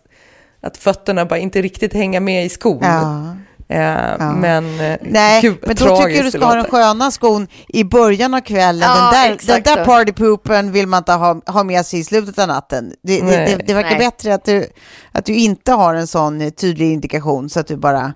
att 0.61 0.77
fötterna 0.77 1.25
bara 1.25 1.39
inte 1.39 1.61
riktigt 1.61 1.93
hänger 1.93 2.19
med 2.19 2.45
i 2.45 2.49
skon. 2.49 2.79
Ja. 2.81 3.35
Eh, 3.71 4.31
Men 4.35 4.79
eh, 4.79 4.97
Nej, 5.01 5.41
gud, 5.41 5.57
men 5.61 5.75
då 5.75 5.85
tragiskt 5.85 6.05
tycker 6.05 6.15
jag 6.17 6.25
du 6.25 6.31
ska 6.31 6.45
ha 6.45 6.55
den 6.55 6.65
sköna 6.65 7.11
skon 7.11 7.47
i 7.67 7.83
början 7.83 8.33
av 8.33 8.41
kvällen. 8.41 8.89
Ja, 8.89 9.11
den, 9.11 9.37
där, 9.37 9.53
den 9.53 9.63
där 9.75 9.85
partypoopen 9.85 10.71
vill 10.71 10.87
man 10.87 10.97
inte 10.97 11.11
ha, 11.11 11.41
ha 11.45 11.63
med 11.63 11.85
sig 11.85 11.99
i 11.99 12.03
slutet 12.03 12.39
av 12.39 12.47
natten. 12.47 12.93
Det, 13.03 13.21
det, 13.21 13.25
det, 13.45 13.55
det 13.67 13.73
verkar 13.73 13.89
Nej. 13.89 13.99
bättre 13.99 14.33
att 14.33 14.45
du, 14.45 14.65
att 15.11 15.25
du 15.25 15.33
inte 15.33 15.71
har 15.71 15.95
en 15.95 16.07
sån 16.07 16.41
eh, 16.41 16.49
tydlig 16.49 16.91
indikation 16.93 17.49
så 17.49 17.59
att 17.59 17.67
du 17.67 17.75
bara... 17.77 18.13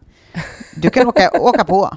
Du 0.76 0.90
kan 0.90 1.08
åka, 1.08 1.30
åka 1.40 1.64
på. 1.64 1.92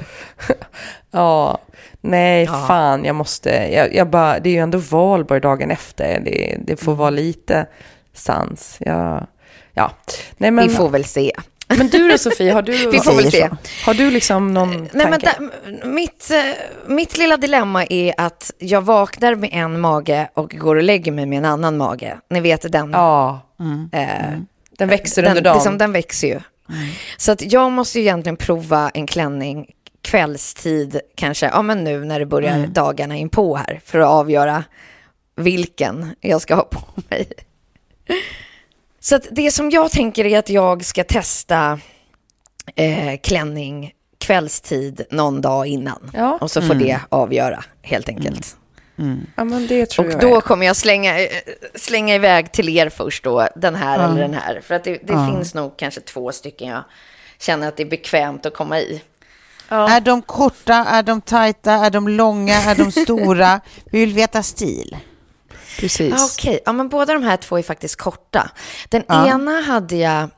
Ja, 1.10 1.58
nej 2.00 2.44
Ja. 2.44 2.64
fan 2.68 3.04
jag 3.04 3.16
måste, 3.16 3.50
jag, 3.50 3.94
jag 3.94 4.10
bara, 4.10 4.38
det 4.38 4.48
är 4.48 4.52
ju 4.52 4.60
ändå 4.60 4.78
valborg 4.78 5.40
dagen 5.40 5.70
efter, 5.70 6.20
det, 6.20 6.56
det 6.64 6.76
får 6.76 6.94
vara 6.94 7.10
lite 7.10 7.66
sans. 8.14 8.76
Ja, 8.80 9.26
ja. 9.72 9.90
Nej, 10.36 10.50
men, 10.50 10.68
Vi 10.68 10.74
får 10.74 10.88
väl 10.88 11.04
se. 11.04 11.32
Men 11.76 11.88
du 11.88 12.08
då 12.08 12.18
Sofie, 12.18 12.52
har 12.52 12.62
du, 12.62 12.72
Vi 12.90 13.00
får 13.00 13.14
väl 13.16 13.30
se. 13.30 13.48
har 13.84 13.94
du 13.94 14.10
liksom 14.10 14.54
någon 14.54 14.70
Nej, 14.70 14.88
men 14.92 15.20
tanke? 15.20 15.32
där, 15.38 15.86
mitt, 15.88 16.30
eh, 16.30 16.92
mitt 16.94 17.18
lilla 17.18 17.36
dilemma 17.36 17.84
är 17.90 18.14
att 18.16 18.50
jag 18.58 18.80
vaknar 18.80 19.34
med 19.34 19.50
en 19.52 19.80
mage 19.80 20.30
och 20.34 20.50
går 20.50 20.76
och 20.76 20.82
lägger 20.82 21.12
mig 21.12 21.26
med 21.26 21.38
en 21.38 21.44
annan 21.44 21.76
mage. 21.76 22.16
Ni 22.30 22.40
vet 22.40 22.72
den. 22.72 22.90
Ja, 22.90 23.40
eh, 23.92 24.08
den 24.78 24.88
växer 24.88 25.22
den, 25.22 25.30
under 25.30 25.42
dagen. 25.42 25.56
Liksom, 25.56 25.78
den 25.78 25.92
växer 25.92 26.28
ju. 26.28 26.40
Så 27.16 27.32
att 27.32 27.52
jag 27.52 27.72
måste 27.72 27.98
ju 27.98 28.04
egentligen 28.04 28.36
prova 28.36 28.90
en 28.94 29.06
klänning 29.06 29.66
kvällstid, 30.02 31.00
kanske, 31.14 31.46
ja 31.46 31.62
men 31.62 31.84
nu 31.84 32.04
när 32.04 32.18
det 32.20 32.26
börjar 32.26 32.66
dagarna 32.66 33.16
in 33.16 33.28
på 33.28 33.56
här, 33.56 33.80
för 33.84 33.98
att 33.98 34.08
avgöra 34.08 34.64
vilken 35.36 36.14
jag 36.20 36.40
ska 36.40 36.54
ha 36.54 36.62
på 36.62 36.80
mig. 37.08 37.28
Så 39.08 39.16
att 39.16 39.26
det 39.30 39.50
som 39.50 39.70
jag 39.70 39.90
tänker 39.90 40.24
är 40.24 40.38
att 40.38 40.50
jag 40.50 40.84
ska 40.84 41.04
testa 41.04 41.80
eh, 42.76 43.20
klänning 43.22 43.92
kvällstid 44.18 45.06
någon 45.10 45.40
dag 45.40 45.66
innan. 45.66 46.10
Ja. 46.14 46.38
Och 46.40 46.50
så 46.50 46.62
får 46.62 46.74
det 46.74 47.00
avgöra 47.08 47.64
helt 47.82 48.08
enkelt. 48.08 48.56
Ja, 49.36 49.44
men 49.44 49.66
det 49.66 49.86
tror 49.86 50.06
Och 50.06 50.12
jag 50.12 50.20
då 50.20 50.36
är. 50.36 50.40
kommer 50.40 50.66
jag 50.66 50.76
slänga, 50.76 51.20
eh, 51.20 51.28
slänga 51.74 52.14
iväg 52.14 52.52
till 52.52 52.68
er 52.68 52.88
först 52.88 53.24
då, 53.24 53.48
den 53.56 53.74
här 53.74 54.08
eller 54.08 54.20
den 54.20 54.34
här. 54.34 54.60
För 54.60 54.74
att 54.74 54.84
det, 54.84 54.98
det 55.02 55.26
finns 55.32 55.54
nog 55.54 55.76
kanske 55.76 56.00
två 56.00 56.32
stycken 56.32 56.68
jag 56.68 56.84
känner 57.38 57.68
att 57.68 57.76
det 57.76 57.82
är 57.82 57.90
bekvämt 57.90 58.46
att 58.46 58.54
komma 58.54 58.80
i. 58.80 59.02
Är 59.68 60.00
de 60.00 60.22
korta, 60.22 60.74
är 60.74 61.02
de 61.02 61.20
tajta, 61.20 61.72
är 61.72 61.90
de 61.90 62.08
långa, 62.08 62.54
är 62.54 62.74
de 62.74 62.92
stora? 62.92 63.60
Vi 63.90 64.00
vill 64.00 64.14
veta 64.14 64.42
stil. 64.42 64.96
Precis. 65.78 66.14
Ah, 66.14 66.26
Okej, 66.38 66.60
ja, 66.66 66.72
men 66.72 66.88
båda 66.88 67.12
de 67.12 67.22
här 67.22 67.36
två 67.36 67.58
är 67.58 67.62
faktiskt 67.62 67.96
korta. 67.96 68.50
Den 68.88 69.02
Ja. 69.08 69.28
ena 69.28 69.60
hade 69.60 69.96
jag, 69.96 70.28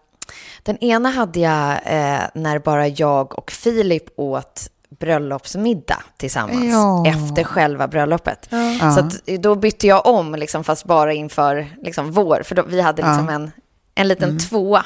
den 0.62 0.78
ena 0.78 1.10
hade 1.10 1.40
jag 1.40 1.70
eh, 1.72 2.20
när 2.34 2.58
bara 2.58 2.88
jag 2.88 3.38
och 3.38 3.50
Filip 3.50 4.04
åt 4.16 4.62
bröllopsmiddag 5.00 6.02
tillsammans 6.16 6.72
Ja. 6.72 7.06
efter 7.06 7.44
själva 7.44 7.88
bröllopet. 7.88 8.48
Så 8.94 9.00
att, 9.00 9.26
då 9.26 9.54
bytte 9.54 9.86
jag 9.86 10.06
om, 10.06 10.34
liksom, 10.34 10.64
fast 10.64 10.84
bara 10.84 11.12
inför 11.12 11.66
liksom, 11.82 12.12
vår, 12.12 12.42
för 12.44 12.54
då, 12.54 12.62
vi 12.66 12.80
hade 12.80 13.02
liksom 13.02 13.28
en, 13.28 13.50
en 13.94 14.08
liten 14.08 14.38
tvåa. 14.38 14.84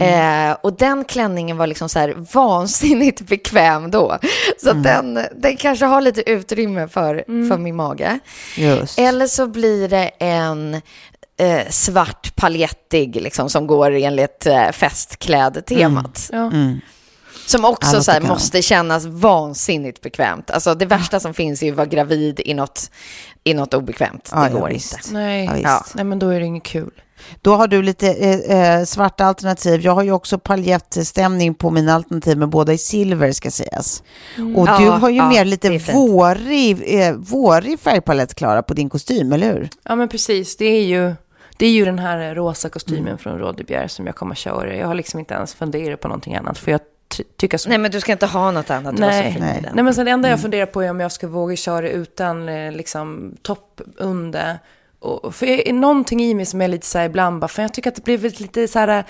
Eh, 0.00 0.56
och 0.62 0.72
den 0.72 1.04
klänningen 1.04 1.56
var 1.56 1.66
liksom 1.66 1.88
så 1.88 1.98
här 1.98 2.14
vansinnigt 2.32 3.20
bekväm 3.28 3.90
då. 3.90 4.18
Så 4.62 4.70
att 4.70 4.82
den, 4.82 5.14
den 5.36 5.56
kanske 5.56 5.84
har 5.84 6.00
lite 6.00 6.30
utrymme 6.30 6.88
för, 6.88 7.24
för 7.48 7.58
min 7.58 7.76
mage. 7.76 8.18
Just. 8.56 8.98
Eller 8.98 9.26
så 9.26 9.46
blir 9.46 9.88
det 9.88 10.10
en 10.18 10.74
eh, 11.36 11.68
svart 11.70 12.36
paljettig 12.36 13.16
liksom, 13.22 13.50
som 13.50 13.66
går 13.66 13.90
enligt 13.90 14.46
eh, 14.46 14.70
festklädtemat. 14.70 16.30
Ja. 16.32 16.50
Som 17.46 17.64
också 17.64 18.02
så 18.02 18.12
här, 18.12 18.20
måste 18.20 18.62
kännas 18.62 19.04
vansinnigt 19.04 20.00
bekvämt. 20.00 20.50
Alltså 20.50 20.74
det 20.74 20.86
värsta 20.86 21.20
som 21.20 21.34
finns 21.34 21.62
är 21.62 21.66
ju 21.66 21.72
att 21.72 21.76
vara 21.76 21.86
gravid 21.86 22.40
i 22.44 22.54
något, 22.54 22.90
i 23.44 23.54
något 23.54 23.74
obekvämt. 23.74 24.30
Ja, 24.32 24.40
det 24.40 24.50
ja, 24.50 24.58
går 24.60 24.68
visst. 24.68 24.94
inte. 24.94 25.12
Nej. 25.12 25.44
Ja. 25.44 25.56
Ja. 25.62 25.84
Nej, 25.94 26.04
men 26.04 26.18
då 26.18 26.28
är 26.28 26.40
det 26.40 26.46
inget 26.46 26.62
kul. 26.62 26.90
Då 27.42 27.54
har 27.54 27.66
du 27.66 27.82
lite 27.82 28.08
eh, 28.12 28.78
eh, 28.78 28.84
svarta 28.84 29.24
alternativ. 29.24 29.80
Jag 29.80 29.92
har 29.92 30.02
ju 30.02 30.12
också 30.12 30.38
paljettstämning 30.38 31.54
på 31.54 31.70
mina 31.70 31.94
alternativ, 31.94 32.38
men 32.38 32.50
båda 32.50 32.72
i 32.72 32.78
silver 32.78 33.32
ska 33.32 33.50
sägas. 33.50 34.02
Och 34.56 34.66
Ja, 34.68 34.78
du 34.78 34.88
har 34.88 35.10
ju 35.10 35.16
ja, 35.16 35.28
mer 35.28 35.44
lite 35.44 35.78
vårig, 35.92 37.00
eh, 37.00 37.12
vårig 37.14 37.80
färgpalett, 37.80 38.34
Klara, 38.34 38.62
på 38.62 38.74
din 38.74 38.90
kostym, 38.90 39.32
eller 39.32 39.52
hur? 39.52 39.68
Ja, 39.82 39.96
men 39.96 40.08
precis. 40.08 40.56
Det 40.56 40.64
är 40.64 40.84
ju, 40.84 41.14
det 41.56 41.66
är 41.66 41.70
ju 41.70 41.84
den 41.84 41.98
här 41.98 42.34
rosa 42.34 42.68
kostymen 42.68 43.18
från 43.18 43.38
Rådebjer 43.38 43.88
som 43.88 44.06
jag 44.06 44.14
kommer 44.16 44.34
köra. 44.34 44.74
Jag 44.76 44.86
har 44.86 44.94
liksom 44.94 45.20
inte 45.20 45.34
ens 45.34 45.54
funderat 45.54 46.00
på 46.00 46.08
någonting 46.08 46.34
annat, 46.34 46.58
för 46.58 46.70
jag 46.70 46.80
ty- 47.08 47.24
tycker 47.36 47.58
så 47.58 47.68
Nej, 47.68 47.78
men 47.78 47.90
du 47.90 48.00
ska 48.00 48.12
inte 48.12 48.26
ha 48.26 48.50
något 48.50 48.70
annat. 48.70 48.98
Nej. 48.98 49.36
Nej. 49.40 49.70
Nej, 49.74 49.84
men 49.84 49.94
sen 49.94 50.04
det 50.04 50.10
enda 50.10 50.28
jag 50.28 50.40
funderar 50.40 50.66
på 50.66 50.82
är 50.82 50.90
om 50.90 51.00
jag 51.00 51.12
ska 51.12 51.28
våga 51.28 51.56
köra 51.56 51.88
utan 51.90 52.48
eh, 52.48 52.72
liksom, 52.72 53.34
topp 53.42 53.80
under. 53.96 54.58
Och, 54.98 55.34
för 55.34 55.46
jag 55.46 55.66
är 55.66 55.72
någonting 55.72 56.20
i 56.22 56.34
mig 56.34 56.46
som 56.46 56.60
är 56.60 56.68
lite 56.68 56.86
så 56.86 56.98
här 56.98 57.06
ibland, 57.06 57.40
bara, 57.40 57.48
för 57.48 57.62
jag 57.62 57.74
tycker 57.74 57.90
att 57.90 57.96
det 57.96 58.04
blivit 58.04 58.40
lite 58.40 58.68
så 58.68 58.78
här, 58.78 59.04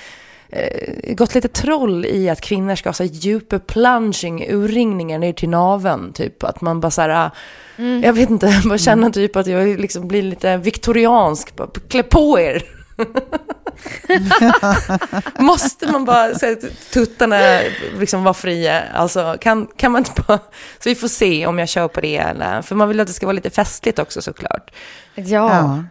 eh, 0.49 1.15
gått 1.15 1.35
lite 1.35 1.49
troll 1.49 2.07
i 2.07 2.29
att 2.29 2.41
kvinnor 2.41 2.75
ska 2.75 2.89
ha 2.89 2.95
så 2.95 3.05
djupa 3.05 3.59
plunging, 3.59 4.47
urringningar 4.51 5.19
ner 5.19 5.33
till 5.33 5.49
naveln, 5.49 6.13
typ. 6.13 6.45
Att 6.45 6.61
man 6.61 6.81
bara 6.81 6.91
så 6.91 7.03
här, 7.03 7.31
Mm. 7.79 8.03
jag 8.03 8.13
vet 8.13 8.31
inte, 8.31 8.63
bara 8.69 8.79
känner 8.79 9.11
typ 9.11 9.37
att 9.37 9.47
jag 9.47 9.81
liksom 9.81 10.09
blir 10.09 10.23
lite 10.23 10.57
viktoriansk, 10.57 11.57
bara, 11.57 11.69
klä 11.89 12.03
på 12.03 12.41
er. 12.41 12.63
Måste 15.39 15.93
man 15.93 16.05
bara 16.05 16.35
så 16.35 16.47
här, 16.47 16.59
tuttarna 16.93 17.61
liksom 17.99 18.25
vara 18.25 18.35
fria? 18.35 18.83
Alltså 18.95 19.37
kan, 19.41 19.67
kan 19.67 19.93
man 19.93 19.99
inte 19.99 20.23
bara... 20.27 20.39
Så 20.79 20.89
vi 20.89 20.95
får 20.95 21.09
se 21.09 21.47
om 21.47 21.59
jag 21.59 21.69
kör 21.69 21.89
på 21.89 22.01
det 22.01 22.17
eller... 22.17 22.63
För 22.63 22.75
man 22.75 22.89
vill 22.89 23.01
att 23.01 23.07
det 23.07 23.13
ska 23.13 23.27
vara 23.27 23.35
lite 23.35 23.51
festligt 23.51 23.99
också 23.99 24.23
såklart. 24.23 24.71
Ja. 25.15 25.85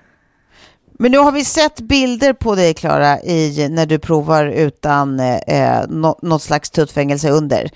Men 0.99 1.11
nu 1.11 1.17
har 1.17 1.31
vi 1.31 1.45
sett 1.45 1.81
bilder 1.81 2.33
på 2.33 2.55
dig, 2.55 2.73
Klara, 2.73 3.21
i, 3.21 3.67
när 3.69 3.85
du 3.85 3.99
provar 3.99 4.45
utan 4.45 5.19
eh, 5.19 5.81
nå, 5.87 6.19
något 6.21 6.41
slags 6.41 6.69
tuttfängelse 6.69 7.29
under. 7.29 7.69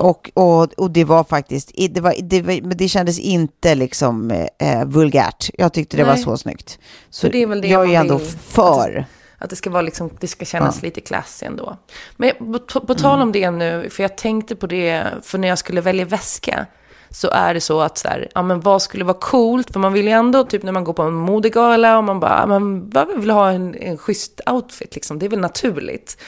Och, 0.00 0.30
och, 0.34 0.72
och 0.72 0.90
det 0.90 1.04
var 1.04 1.24
faktiskt, 1.24 1.72
det, 1.90 2.00
var, 2.00 2.14
det, 2.22 2.42
var, 2.42 2.60
men 2.62 2.76
det 2.76 2.88
kändes 2.88 3.18
inte 3.18 3.74
liksom 3.74 4.30
eh, 4.58 4.84
vulgärt. 4.84 5.50
Jag 5.54 5.72
tyckte 5.72 5.96
det 5.96 6.04
var 6.04 6.14
Nej. 6.14 6.22
så 6.22 6.36
snyggt. 6.36 6.78
Så 7.10 7.28
det 7.28 7.42
är 7.42 7.46
väl 7.46 7.60
det 7.60 7.68
jag 7.68 7.84
är 7.84 7.88
ju 7.88 7.94
ändå 7.94 8.18
för. 8.48 9.06
Att 9.38 9.50
det 9.50 9.56
ska, 9.56 9.70
vara 9.70 9.82
liksom, 9.82 10.10
det 10.20 10.26
ska 10.26 10.44
kännas 10.44 10.82
lite 10.82 11.00
classy 11.00 11.46
ändå. 11.46 11.76
Men 12.16 12.32
på, 12.72 12.80
på 12.80 12.94
tal 12.94 13.20
om 13.22 13.32
det 13.32 13.50
nu, 13.50 13.90
för 13.90 14.02
jag 14.02 14.16
tänkte 14.16 14.56
på 14.56 14.66
det, 14.66 15.06
för 15.22 15.38
när 15.38 15.48
jag 15.48 15.58
skulle 15.58 15.80
välja 15.80 16.04
väska, 16.04 16.66
så 17.10 17.30
är 17.30 17.54
det 17.54 17.60
så 17.60 17.80
att 17.80 17.98
så 17.98 18.08
här, 18.08 18.28
ja 18.34 18.42
men 18.42 18.60
vad 18.60 18.82
skulle 18.82 19.04
vara 19.04 19.18
coolt? 19.20 19.72
För 19.72 19.80
man 19.80 19.92
vill 19.92 20.06
ju 20.06 20.12
ändå, 20.12 20.44
typ 20.44 20.62
när 20.62 20.72
man 20.72 20.84
går 20.84 20.92
på 20.92 21.02
en 21.02 21.14
modegala 21.14 21.98
och 21.98 22.04
man 22.04 22.20
bara, 22.20 22.46
man 22.46 22.90
bara 22.90 23.04
vill 23.04 23.30
ha 23.30 23.50
en, 23.50 23.74
en 23.74 23.98
schysst 23.98 24.40
outfit 24.46 24.94
liksom. 24.94 25.18
Det 25.18 25.26
är 25.26 25.30
väl 25.30 25.38
naturligt. 25.40 26.18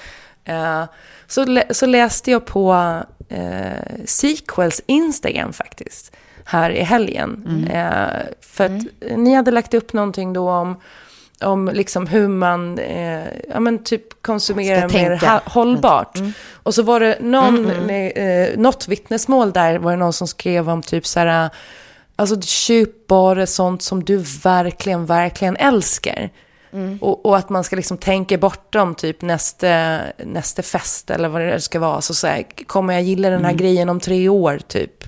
Eh, 0.44 0.84
så, 1.26 1.44
lä- 1.44 1.74
så 1.74 1.86
läste 1.86 2.30
jag 2.30 2.44
på 2.46 2.96
eh, 3.28 4.04
Sequels 4.04 4.82
Instagram 4.86 5.52
faktiskt, 5.52 6.16
här 6.44 6.70
i 6.70 6.82
helgen. 6.82 7.44
Eh, 7.72 8.22
för 8.40 8.64
att 8.64 8.82
ni 9.18 9.34
hade 9.34 9.50
lagt 9.50 9.74
upp 9.74 9.92
någonting 9.92 10.32
då 10.32 10.50
om, 10.50 10.80
om 11.40 11.70
liksom 11.72 12.06
hur 12.06 12.28
man 12.28 12.78
eh, 12.78 13.24
ja, 13.48 13.60
men 13.60 13.84
typ 13.84 14.22
konsumerar 14.22 14.88
mer 14.88 15.40
hållbart. 15.50 16.18
Och 16.52 16.74
så 16.74 16.82
var 16.82 17.00
det 17.00 17.18
någon, 17.20 17.90
eh, 17.90 18.48
något 18.56 18.88
vittnesmål 18.88 19.52
där, 19.52 19.78
var 19.78 19.90
det 19.90 19.96
någon 19.96 20.12
som 20.12 20.28
skrev 20.28 20.70
om 20.70 20.82
typ 20.82 21.06
så 21.06 21.20
här, 21.20 21.50
alltså 22.16 22.40
köp 22.40 23.06
bara 23.06 23.46
sånt 23.46 23.82
som 23.82 24.04
du 24.04 24.16
verkligen, 24.42 25.06
verkligen 25.06 25.56
älskar. 25.56 26.30
Och, 27.00 27.26
och 27.26 27.36
att 27.36 27.48
man 27.48 27.64
ska 27.64 27.76
liksom 27.76 27.96
tänka 27.98 28.38
bortom 28.38 28.94
typ 28.94 29.22
nästa, 29.22 29.98
nästa 30.24 30.62
fest 30.62 31.10
eller 31.10 31.28
vad 31.28 31.40
det 31.40 31.60
ska 31.60 31.78
vara. 31.78 32.00
Så, 32.00 32.14
så 32.14 32.26
här, 32.26 32.44
kommer 32.66 32.94
jag 32.94 33.02
gilla 33.02 33.30
den 33.30 33.44
här 33.44 33.52
grejen 33.52 33.88
om 33.88 34.00
tre 34.00 34.28
år 34.28 34.58
typ? 34.68 35.04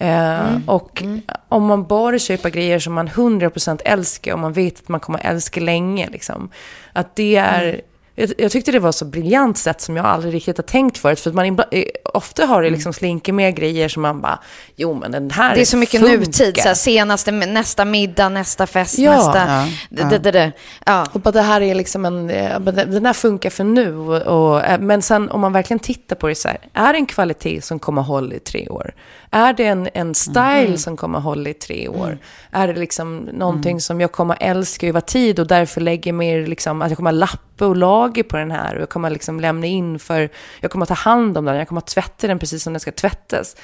Eh, 0.00 0.56
Och 0.66 1.02
om 1.48 1.64
man 1.66 1.86
bara 1.86 2.18
köper 2.18 2.50
grejer 2.50 2.78
som 2.78 2.92
man 2.94 3.08
100% 3.08 3.80
älskar 3.84 4.32
och 4.32 4.38
man 4.38 4.52
vet 4.52 4.78
att 4.78 4.88
man 4.88 5.00
kommer 5.00 5.20
älska 5.26 5.60
länge. 5.60 6.08
Liksom, 6.10 6.50
att 6.92 7.16
det 7.16 7.36
är... 7.36 7.80
Jag, 8.14 8.32
jag 8.38 8.50
tyckte 8.50 8.72
det 8.72 8.78
var 8.78 8.92
så 8.92 9.04
briljant 9.04 9.58
sätt 9.58 9.80
som 9.80 9.96
jag 9.96 10.06
aldrig 10.06 10.34
riktigt 10.34 10.56
har 10.58 10.62
tänkt 10.62 10.98
förut. 10.98 11.20
För 11.20 11.30
att 11.30 11.36
man 11.36 11.46
ibla, 11.46 11.64
eh, 11.70 11.84
ofta 12.04 12.46
har 12.46 12.62
det 12.62 12.70
liksom 12.70 12.92
slinker 12.92 13.32
med 13.32 13.56
grejer 13.56 13.88
som 13.88 14.02
man 14.02 14.20
bara, 14.20 14.38
jo 14.76 14.94
men 14.94 15.12
den 15.12 15.30
här 15.30 15.54
Det 15.54 15.60
är 15.60 15.64
så 15.64 15.76
mycket 15.76 16.00
funkar. 16.00 16.18
nutid, 16.18 16.56
så 16.56 16.68
här, 16.68 16.74
senaste, 16.74 17.30
nästa 17.30 17.84
middag, 17.84 18.28
nästa 18.28 18.66
fest, 18.66 18.98
Ja. 18.98 19.16
nästa... 19.16 19.38
Ja, 19.38 19.66
Det, 19.90 20.04
det, 20.10 20.18
det, 20.18 20.30
det. 20.30 20.52
Ja. 20.86 21.06
Och 21.12 21.20
bara 21.20 21.30
det 21.32 21.42
här 21.42 21.60
är 21.60 21.74
liksom 21.74 22.04
en, 22.04 22.30
eh, 22.30 22.60
den 22.60 23.06
här 23.06 23.12
funkar 23.12 23.50
för 23.50 23.64
nu. 23.64 23.96
Och, 23.96 24.22
och, 24.52 24.64
eh, 24.64 24.80
men 24.80 25.02
sen 25.02 25.30
om 25.30 25.40
man 25.40 25.52
verkligen 25.52 25.78
tittar 25.78 26.16
på 26.16 26.28
det 26.28 26.34
så 26.34 26.48
här, 26.48 26.58
är 26.74 26.92
det 26.92 26.98
en 26.98 27.06
kvalitet 27.06 27.60
som 27.62 27.78
kommer 27.78 28.02
hålla 28.02 28.34
i 28.34 28.38
tre 28.38 28.68
år? 28.68 28.94
Är 29.30 29.52
det 29.52 29.64
en, 29.66 29.88
en 29.94 30.14
style 30.14 30.78
som 30.78 30.96
kommer 30.96 31.18
hålla 31.20 31.50
i 31.50 31.54
tre 31.54 31.88
år? 31.88 32.18
Är 32.50 32.68
det 32.68 32.80
liksom 32.80 33.16
någonting 33.32 33.80
som 33.80 34.00
jag 34.00 34.12
kommer 34.12 34.36
älska 34.40 34.86
över 34.88 35.00
tid 35.00 35.38
och 35.40 35.46
därför 35.46 35.80
lägger 35.80 36.12
mer, 36.12 36.46
liksom, 36.46 36.82
att 36.82 36.90
jag 36.90 36.96
kommer 36.96 37.12
lappa 37.12 37.38
och 37.66 37.76
laga 37.76 38.24
på 38.24 38.36
den 38.36 38.50
här 38.50 38.74
och 38.74 38.82
jag 38.82 38.88
kommer 38.88 39.10
liksom 39.10 39.40
lämna 39.40 39.66
in 39.66 39.98
för, 39.98 40.28
jag 40.60 40.70
kommer 40.70 40.86
ta 40.86 40.94
hand 40.94 41.38
om 41.38 41.44
den, 41.44 41.56
jag 41.56 41.68
kommer 41.68 41.80
tvätta 41.80 42.26
den 42.26 42.38
precis 42.38 42.62
som 42.62 42.72
den 42.72 42.80
ska 42.80 42.92
tvättas. 42.92 43.56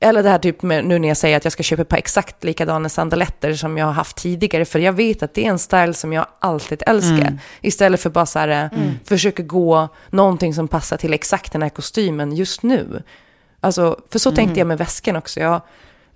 Eller 0.00 0.22
det 0.22 0.28
här 0.28 0.38
typ 0.38 0.62
med, 0.62 0.84
nu 0.84 0.98
när 0.98 1.08
jag 1.08 1.16
säger 1.16 1.36
att 1.36 1.44
jag 1.44 1.52
ska 1.52 1.62
köpa 1.62 1.82
ett 1.82 1.88
par 1.88 1.96
exakt 1.96 2.44
likadana 2.44 2.88
sandaletter 2.88 3.54
som 3.54 3.78
jag 3.78 3.86
har 3.86 3.92
haft 3.92 4.16
tidigare. 4.16 4.64
För 4.64 4.78
jag 4.78 4.92
vet 4.92 5.22
att 5.22 5.34
det 5.34 5.46
är 5.46 5.50
en 5.50 5.58
style 5.58 5.94
som 5.94 6.12
jag 6.12 6.26
alltid 6.38 6.82
älskar. 6.86 7.38
Istället 7.60 8.00
för 8.00 8.10
bara 8.10 8.26
så 8.26 8.38
här, 8.38 8.48
eh, 8.48 8.80
försöka 9.04 9.42
gå 9.42 9.88
någonting 10.10 10.54
som 10.54 10.68
passar 10.68 10.96
till 10.96 11.14
exakt 11.14 11.52
den 11.52 11.62
här 11.62 11.68
kostymen 11.68 12.32
just 12.32 12.62
nu. 12.62 13.02
Alltså, 13.60 14.00
för 14.12 14.18
så 14.18 14.30
tänkte 14.32 14.60
jag 14.60 14.66
med 14.66 14.78
väskan 14.78 15.16
också. 15.16 15.40
Jag, 15.40 15.60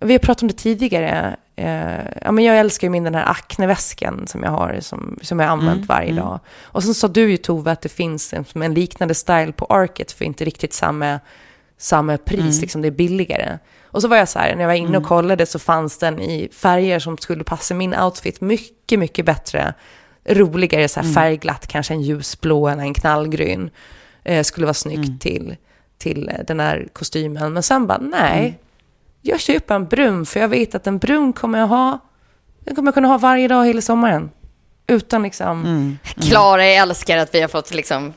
vi 0.01 0.13
har 0.13 0.19
pratat 0.19 0.43
om 0.43 0.49
det 0.49 0.55
tidigare. 0.55 1.37
Eh, 1.57 2.05
ja, 2.23 2.33
men 2.33 2.45
jag 2.45 2.59
älskar 2.59 2.87
ju 2.87 2.91
min 2.91 3.05
den 3.05 3.15
här 3.15 3.31
Acne-väskan 3.31 4.27
som 4.27 4.43
jag 4.43 4.51
har, 4.51 4.79
som, 4.81 5.19
som 5.23 5.41
jag 5.41 5.47
har 5.47 5.53
använt 5.53 5.87
varje 5.89 6.13
dag. 6.13 6.41
Och 6.63 6.85
sen 6.85 6.95
sa 6.95 7.09
du 7.09 7.31
ju 7.31 7.37
Tove 7.37 7.73
att 7.73 7.81
det 7.81 7.89
finns 7.89 8.33
en, 8.33 8.45
en 8.55 8.75
liknande 8.75 9.15
style 9.15 9.53
på 9.53 9.65
Arket 9.65 10.13
för 10.13 10.25
inte 10.25 10.45
riktigt 10.45 10.73
samma, 10.73 11.21
samma 11.79 12.17
pris, 12.17 12.61
liksom 12.61 12.83
det 12.83 12.89
är 12.89 12.93
billigare. 12.93 13.59
Och 13.85 14.03
så 14.03 14.09
var 14.09 14.17
jag 14.17 14.29
så 14.29 14.39
här, 14.39 14.55
när 14.55 14.61
jag 14.61 14.69
var 14.69 14.75
inne 14.75 14.99
och 14.99 15.05
kollade 15.05 15.47
så 15.47 15.59
fanns 15.59 15.99
den 15.99 16.21
i 16.21 16.49
färger 16.53 16.99
som 16.99 17.19
skulle 17.19 17.45
passa 17.45 17.75
min 17.75 17.95
outfit 17.95 18.41
mycket, 18.41 18.99
mycket 18.99 19.27
bättre. 19.27 19.75
Roligare, 20.25 20.89
så 20.89 21.01
här 21.01 21.13
färgglatt, 21.13 21.67
kanske 21.67 21.95
en 21.95 22.03
ljusblå 22.03 22.69
eller 22.69 22.83
en 22.83 22.95
knallgrön. 22.95 23.71
Eh, 24.25 24.43
skulle 24.43 24.67
vara 24.67 24.75
snyggt 24.75 25.23
till, 25.23 25.57
till 25.99 26.29
eh, 26.29 26.45
den 26.47 26.61
här 26.61 26.89
kostymen. 26.93 27.53
Men 27.53 27.63
sen 27.63 27.87
bara, 27.87 27.99
nej, 27.99 28.59
jag 29.23 29.41
köper 29.41 29.75
en 29.75 29.87
brun 29.87 30.27
för 30.27 30.41
jag 30.41 30.49
vet 30.49 30.75
att 30.75 30.87
en 30.87 30.99
brun 30.99 31.33
kommer 31.33 31.59
jag 31.59 31.67
ha, 31.67 31.99
den 32.65 32.75
kommer 32.75 32.87
jag 32.87 32.95
kunna 32.95 33.09
ha 33.09 33.19
varje 33.19 33.49
dag 33.49 33.67
hela 33.67 33.81
sommaren. 33.81 34.31
Utan 34.87 35.23
liksom, 35.23 35.99
Klara, 36.21 36.67
jag 36.67 36.77
älskar 36.77 37.19
att 37.19 37.35
vi 37.35 37.41
har 37.41 37.49
fått 37.49 37.75
liksom 37.75 38.13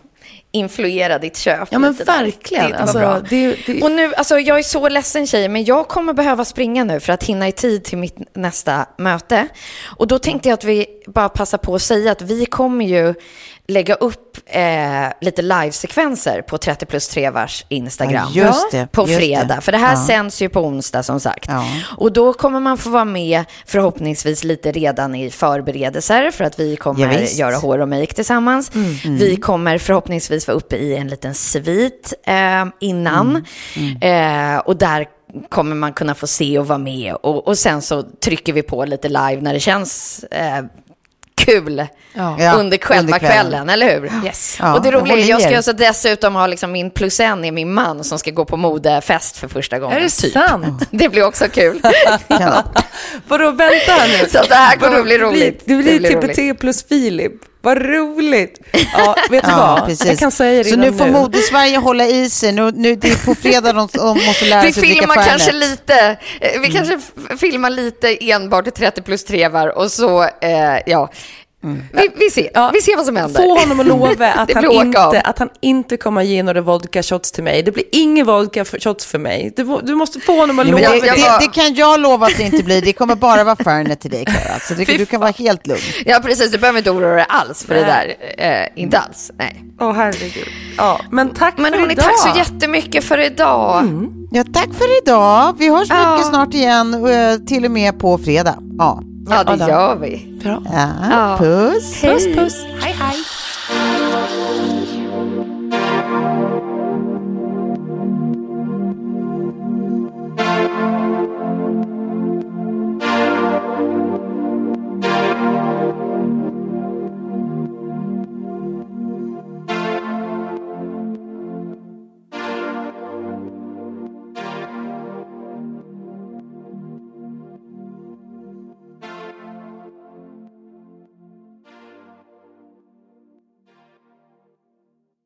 influera 0.51 1.19
ditt 1.19 1.37
köp. 1.37 1.67
ja 1.71 1.79
men 1.79 1.93
verkligen. 1.93 2.71
Det, 2.71 2.77
alltså, 2.77 2.99
bra. 2.99 3.19
det, 3.29 3.57
det, 3.65 3.81
Och 3.81 3.91
nu, 3.91 4.13
alltså 4.13 4.39
jag 4.39 4.59
är 4.59 4.63
så 4.63 4.89
ledsen 4.89 5.27
tjejer, 5.27 5.49
men 5.49 5.63
jag 5.63 5.87
kommer 5.87 6.13
behöva 6.13 6.45
springa 6.45 6.83
nu 6.83 6.99
för 6.99 7.13
att 7.13 7.23
hinna 7.23 7.47
i 7.47 7.51
tid 7.51 7.83
till 7.83 7.97
mitt 7.97 8.35
nästa 8.35 8.85
möte. 8.97 9.47
Och 9.97 10.07
då 10.07 10.19
tänkte 10.19 10.49
jag 10.49 10.53
att 10.53 10.63
vi 10.63 10.85
bara 11.07 11.29
passar 11.29 11.57
på 11.57 11.75
att 11.75 11.81
säga 11.81 12.11
att 12.11 12.21
vi 12.21 12.45
kommer 12.45 12.85
ju 12.85 13.13
lägga 13.67 13.93
upp 13.95 14.37
eh, 14.45 14.61
lite 15.21 15.41
livesekvenser 15.41 16.41
på 16.41 16.57
30 16.57 16.85
plus 16.85 17.07
3 17.07 17.29
vars 17.29 17.65
Instagram. 17.69 18.27
Ja, 18.33 18.43
just 18.45 18.71
det, 18.71 18.87
På 18.91 19.07
fredag, 19.07 19.55
det. 19.55 19.61
för 19.61 19.71
det 19.71 19.77
här 19.77 19.95
Ja. 19.95 20.05
sänds 20.07 20.41
ju 20.41 20.49
på 20.49 20.59
onsdag 20.61 21.03
som 21.03 21.19
sagt. 21.19 21.45
Ja. 21.49 21.65
Och 21.97 22.11
då 22.13 22.33
kommer 22.33 22.59
man 22.59 22.77
få 22.77 22.89
vara 22.89 23.05
med 23.05 23.43
förhoppningsvis 23.65 24.43
lite 24.43 24.71
redan 24.71 25.15
i 25.15 25.31
förberedelser 25.31 26.31
för 26.31 26.43
att 26.43 26.59
vi 26.59 26.75
kommer 26.75 27.13
Ja, 27.13 27.19
göra 27.21 27.55
hår 27.55 27.79
och 27.79 27.89
make 27.89 28.13
tillsammans. 28.13 28.71
Vi 29.05 29.35
kommer 29.35 29.77
förhoppningsvis 29.77 30.47
vara 30.47 30.57
uppe 30.57 30.75
i 30.75 30.95
en 30.95 31.07
liten 31.07 31.33
svit 31.33 32.13
eh, 32.27 32.65
innan. 32.79 33.45
Eh, 34.01 34.57
och 34.57 34.75
där 34.77 35.05
kommer 35.49 35.75
man 35.75 35.93
kunna 35.93 36.15
få 36.15 36.27
se 36.27 36.59
och 36.59 36.67
vara 36.67 36.77
med. 36.79 37.13
Och, 37.15 37.47
och 37.47 37.57
sen 37.57 37.81
så 37.81 38.03
trycker 38.03 38.53
vi 38.53 38.61
på 38.61 38.85
lite 38.85 39.09
live 39.09 39.37
när 39.41 39.53
det 39.53 39.59
känns 39.59 40.23
eh, 40.23 40.63
kul 41.45 41.87
Ja, 42.13 42.53
under 42.59 42.77
själva 42.77 42.99
under 43.01 43.19
kvällen. 43.19 43.33
kvällen. 43.35 43.69
eller 43.69 43.99
hur? 43.99 44.25
Yes. 44.25 44.57
Ja, 44.59 44.73
och 44.75 44.81
det 44.81 44.89
jag 44.89 45.01
roliga 45.01 45.17
är, 45.17 45.29
jag 45.29 45.41
ska 45.41 45.55
alltså 45.57 45.73
dessutom 45.73 46.35
ha 46.35 46.47
liksom 46.47 46.71
min 46.71 46.89
plus 46.91 47.19
en 47.19 47.45
är 47.45 47.51
min 47.51 47.73
man 47.73 48.03
som 48.03 48.19
ska 48.19 48.31
gå 48.31 48.45
på 48.45 48.57
modefest 48.57 49.37
för 49.37 49.47
första 49.47 49.79
gången. 49.79 49.97
är 49.97 50.01
det 50.01 50.09
typ. 50.09 50.33
sant? 50.33 50.87
Det 50.91 51.09
blir 51.09 51.23
också 51.25 51.45
kul. 51.49 51.81
Ja. 52.27 52.63
Vadå, 53.27 53.51
vänta 53.51 53.91
här 53.91 54.21
nu. 54.23 54.29
Så 54.29 54.39
det 54.49 54.55
här 54.55 54.75
kommer 54.77 54.91
Vadå, 54.91 55.03
bli 55.03 55.17
roligt. 55.17 55.61
Det 55.65 55.75
blir, 55.75 55.93
det 55.93 55.99
blir 55.99 56.21
roligt. 56.21 56.35
TBT 56.55 56.61
plus 56.61 56.87
Filip. 56.87 57.31
Vad 57.65 57.77
roligt. 57.77 58.59
Ja, 58.93 59.15
vet 59.29 59.43
du 59.43 59.49
Ja, 59.51 59.57
vad? 59.57 59.85
precis. 59.85 60.05
Jag 60.07 60.17
kan 60.19 60.31
säga 60.31 60.63
det 60.63 60.69
Så 60.69 60.75
nu 60.75 60.93
får 60.93 61.05
Modesverige 61.07 61.77
hålla 61.77 62.05
i 62.07 62.29
sig. 62.29 62.51
Nu, 62.51 62.71
nu, 62.71 62.95
det 62.95 63.07
är 63.11 63.25
på 63.25 63.35
fredag 63.35 63.73
de, 63.73 63.87
de 63.93 64.25
måste 64.25 64.45
lära 64.45 64.61
Vi 64.61 64.73
sig 64.73 64.83
filmar 64.83 65.15
kanske 65.15 65.51
Fernet. 65.51 65.69
lite, 65.69 66.17
eh, 66.41 66.61
vi 66.61 66.67
kanske 66.71 66.93
f- 66.93 67.39
filmar 67.39 67.69
lite 67.69 68.31
enbart 68.31 68.67
i 68.67 68.71
30 68.71 69.01
plus 69.01 69.23
3 69.25 69.47
var 69.49 69.77
och 69.77 69.91
så, 69.91 70.23
eh, 70.23 70.79
ja, 70.85 71.11
vi, 71.93 72.09
vi, 72.15 72.29
ser, 72.31 72.49
Ja. 72.53 72.71
vi 72.73 72.81
ser 72.81 72.95
vad 72.97 73.05
som 73.05 73.15
händer. 73.15 73.41
Få 73.41 73.59
honom 73.59 73.79
att 73.79 73.85
lova 73.85 74.31
att, 74.33 74.53
han 74.53 74.71
inte, 74.71 75.21
att 75.21 75.39
han 75.39 75.49
inte 75.61 75.97
kommer 75.97 76.21
ge 76.21 76.43
några 76.43 76.61
vodka 76.61 77.03
shots 77.03 77.31
till 77.31 77.43
mig. 77.43 77.63
Det 77.63 77.71
blir 77.71 77.85
inga 77.91 78.23
vodka 78.23 78.65
shots 78.65 79.05
för 79.05 79.19
mig. 79.19 79.53
Du, 79.55 79.79
du 79.83 79.95
måste 79.95 80.19
få 80.19 80.39
honom 80.39 80.59
att 80.59 80.65
lova 80.67 80.79
det, 80.79 80.99
det. 80.99 80.99
det, 81.01 81.37
det 81.39 81.47
kan 81.53 81.73
jag 81.75 81.99
lova 81.99 82.25
att 82.27 82.37
det 82.37 82.43
inte 82.43 82.63
blir. 82.63 82.81
Det 82.81 82.93
kommer 82.93 83.15
bara 83.15 83.43
vara 83.43 83.55
Fernet 83.55 83.99
till 83.99 84.11
dig, 84.11 84.25
Klara. 84.25 84.59
Så 84.59 84.73
det, 84.73 84.85
du 84.85 85.05
kan 85.05 85.19
vara 85.21 85.31
helt 85.31 85.67
lugn. 85.67 85.79
Ja, 86.05 86.19
precis, 86.23 86.51
du 86.51 86.57
behöver 86.57 86.77
inte 86.79 86.91
oroa 86.91 87.15
dig 87.15 87.25
alls 87.29 87.63
för 87.65 87.73
det 87.75 87.81
där. 87.85 88.15
Eh, 88.37 88.83
inte 88.83 88.99
alls, 88.99 89.31
nej. 89.37 89.61
Åh 89.81 89.93
herregud. 89.93 90.47
Ja, 90.77 90.99
men 91.11 91.29
tack 91.33 91.57
Men 91.57 91.71
för 91.71 91.79
hörni, 91.79 91.93
idag. 91.93 92.05
tack 92.05 92.19
så 92.19 92.37
jättemycket 92.37 93.03
för 93.03 93.17
idag. 93.19 93.83
Ja, 94.31 94.43
tack 94.53 94.69
för 94.73 95.01
idag. 95.03 95.55
Vi 95.59 95.69
hörs 95.69 95.89
Ja. 95.89 96.11
mycket 96.11 96.27
snart 96.27 96.53
igen, 96.53 96.93
eh, 97.07 97.37
till 97.47 97.65
och 97.65 97.71
med 97.71 97.99
på 97.99 98.17
fredag. 98.17 98.55
Ja. 98.77 99.01
Ja, 99.29 99.43
det 99.43 99.67
gör 99.67 99.95
vi. 99.95 100.39
Bra. 100.43 100.61
Ja. 101.09 101.35
puss. 101.39 102.01
Puss 102.01 102.25
puss. 102.35 102.65
Hej 102.81 102.95
hej. 102.99 103.15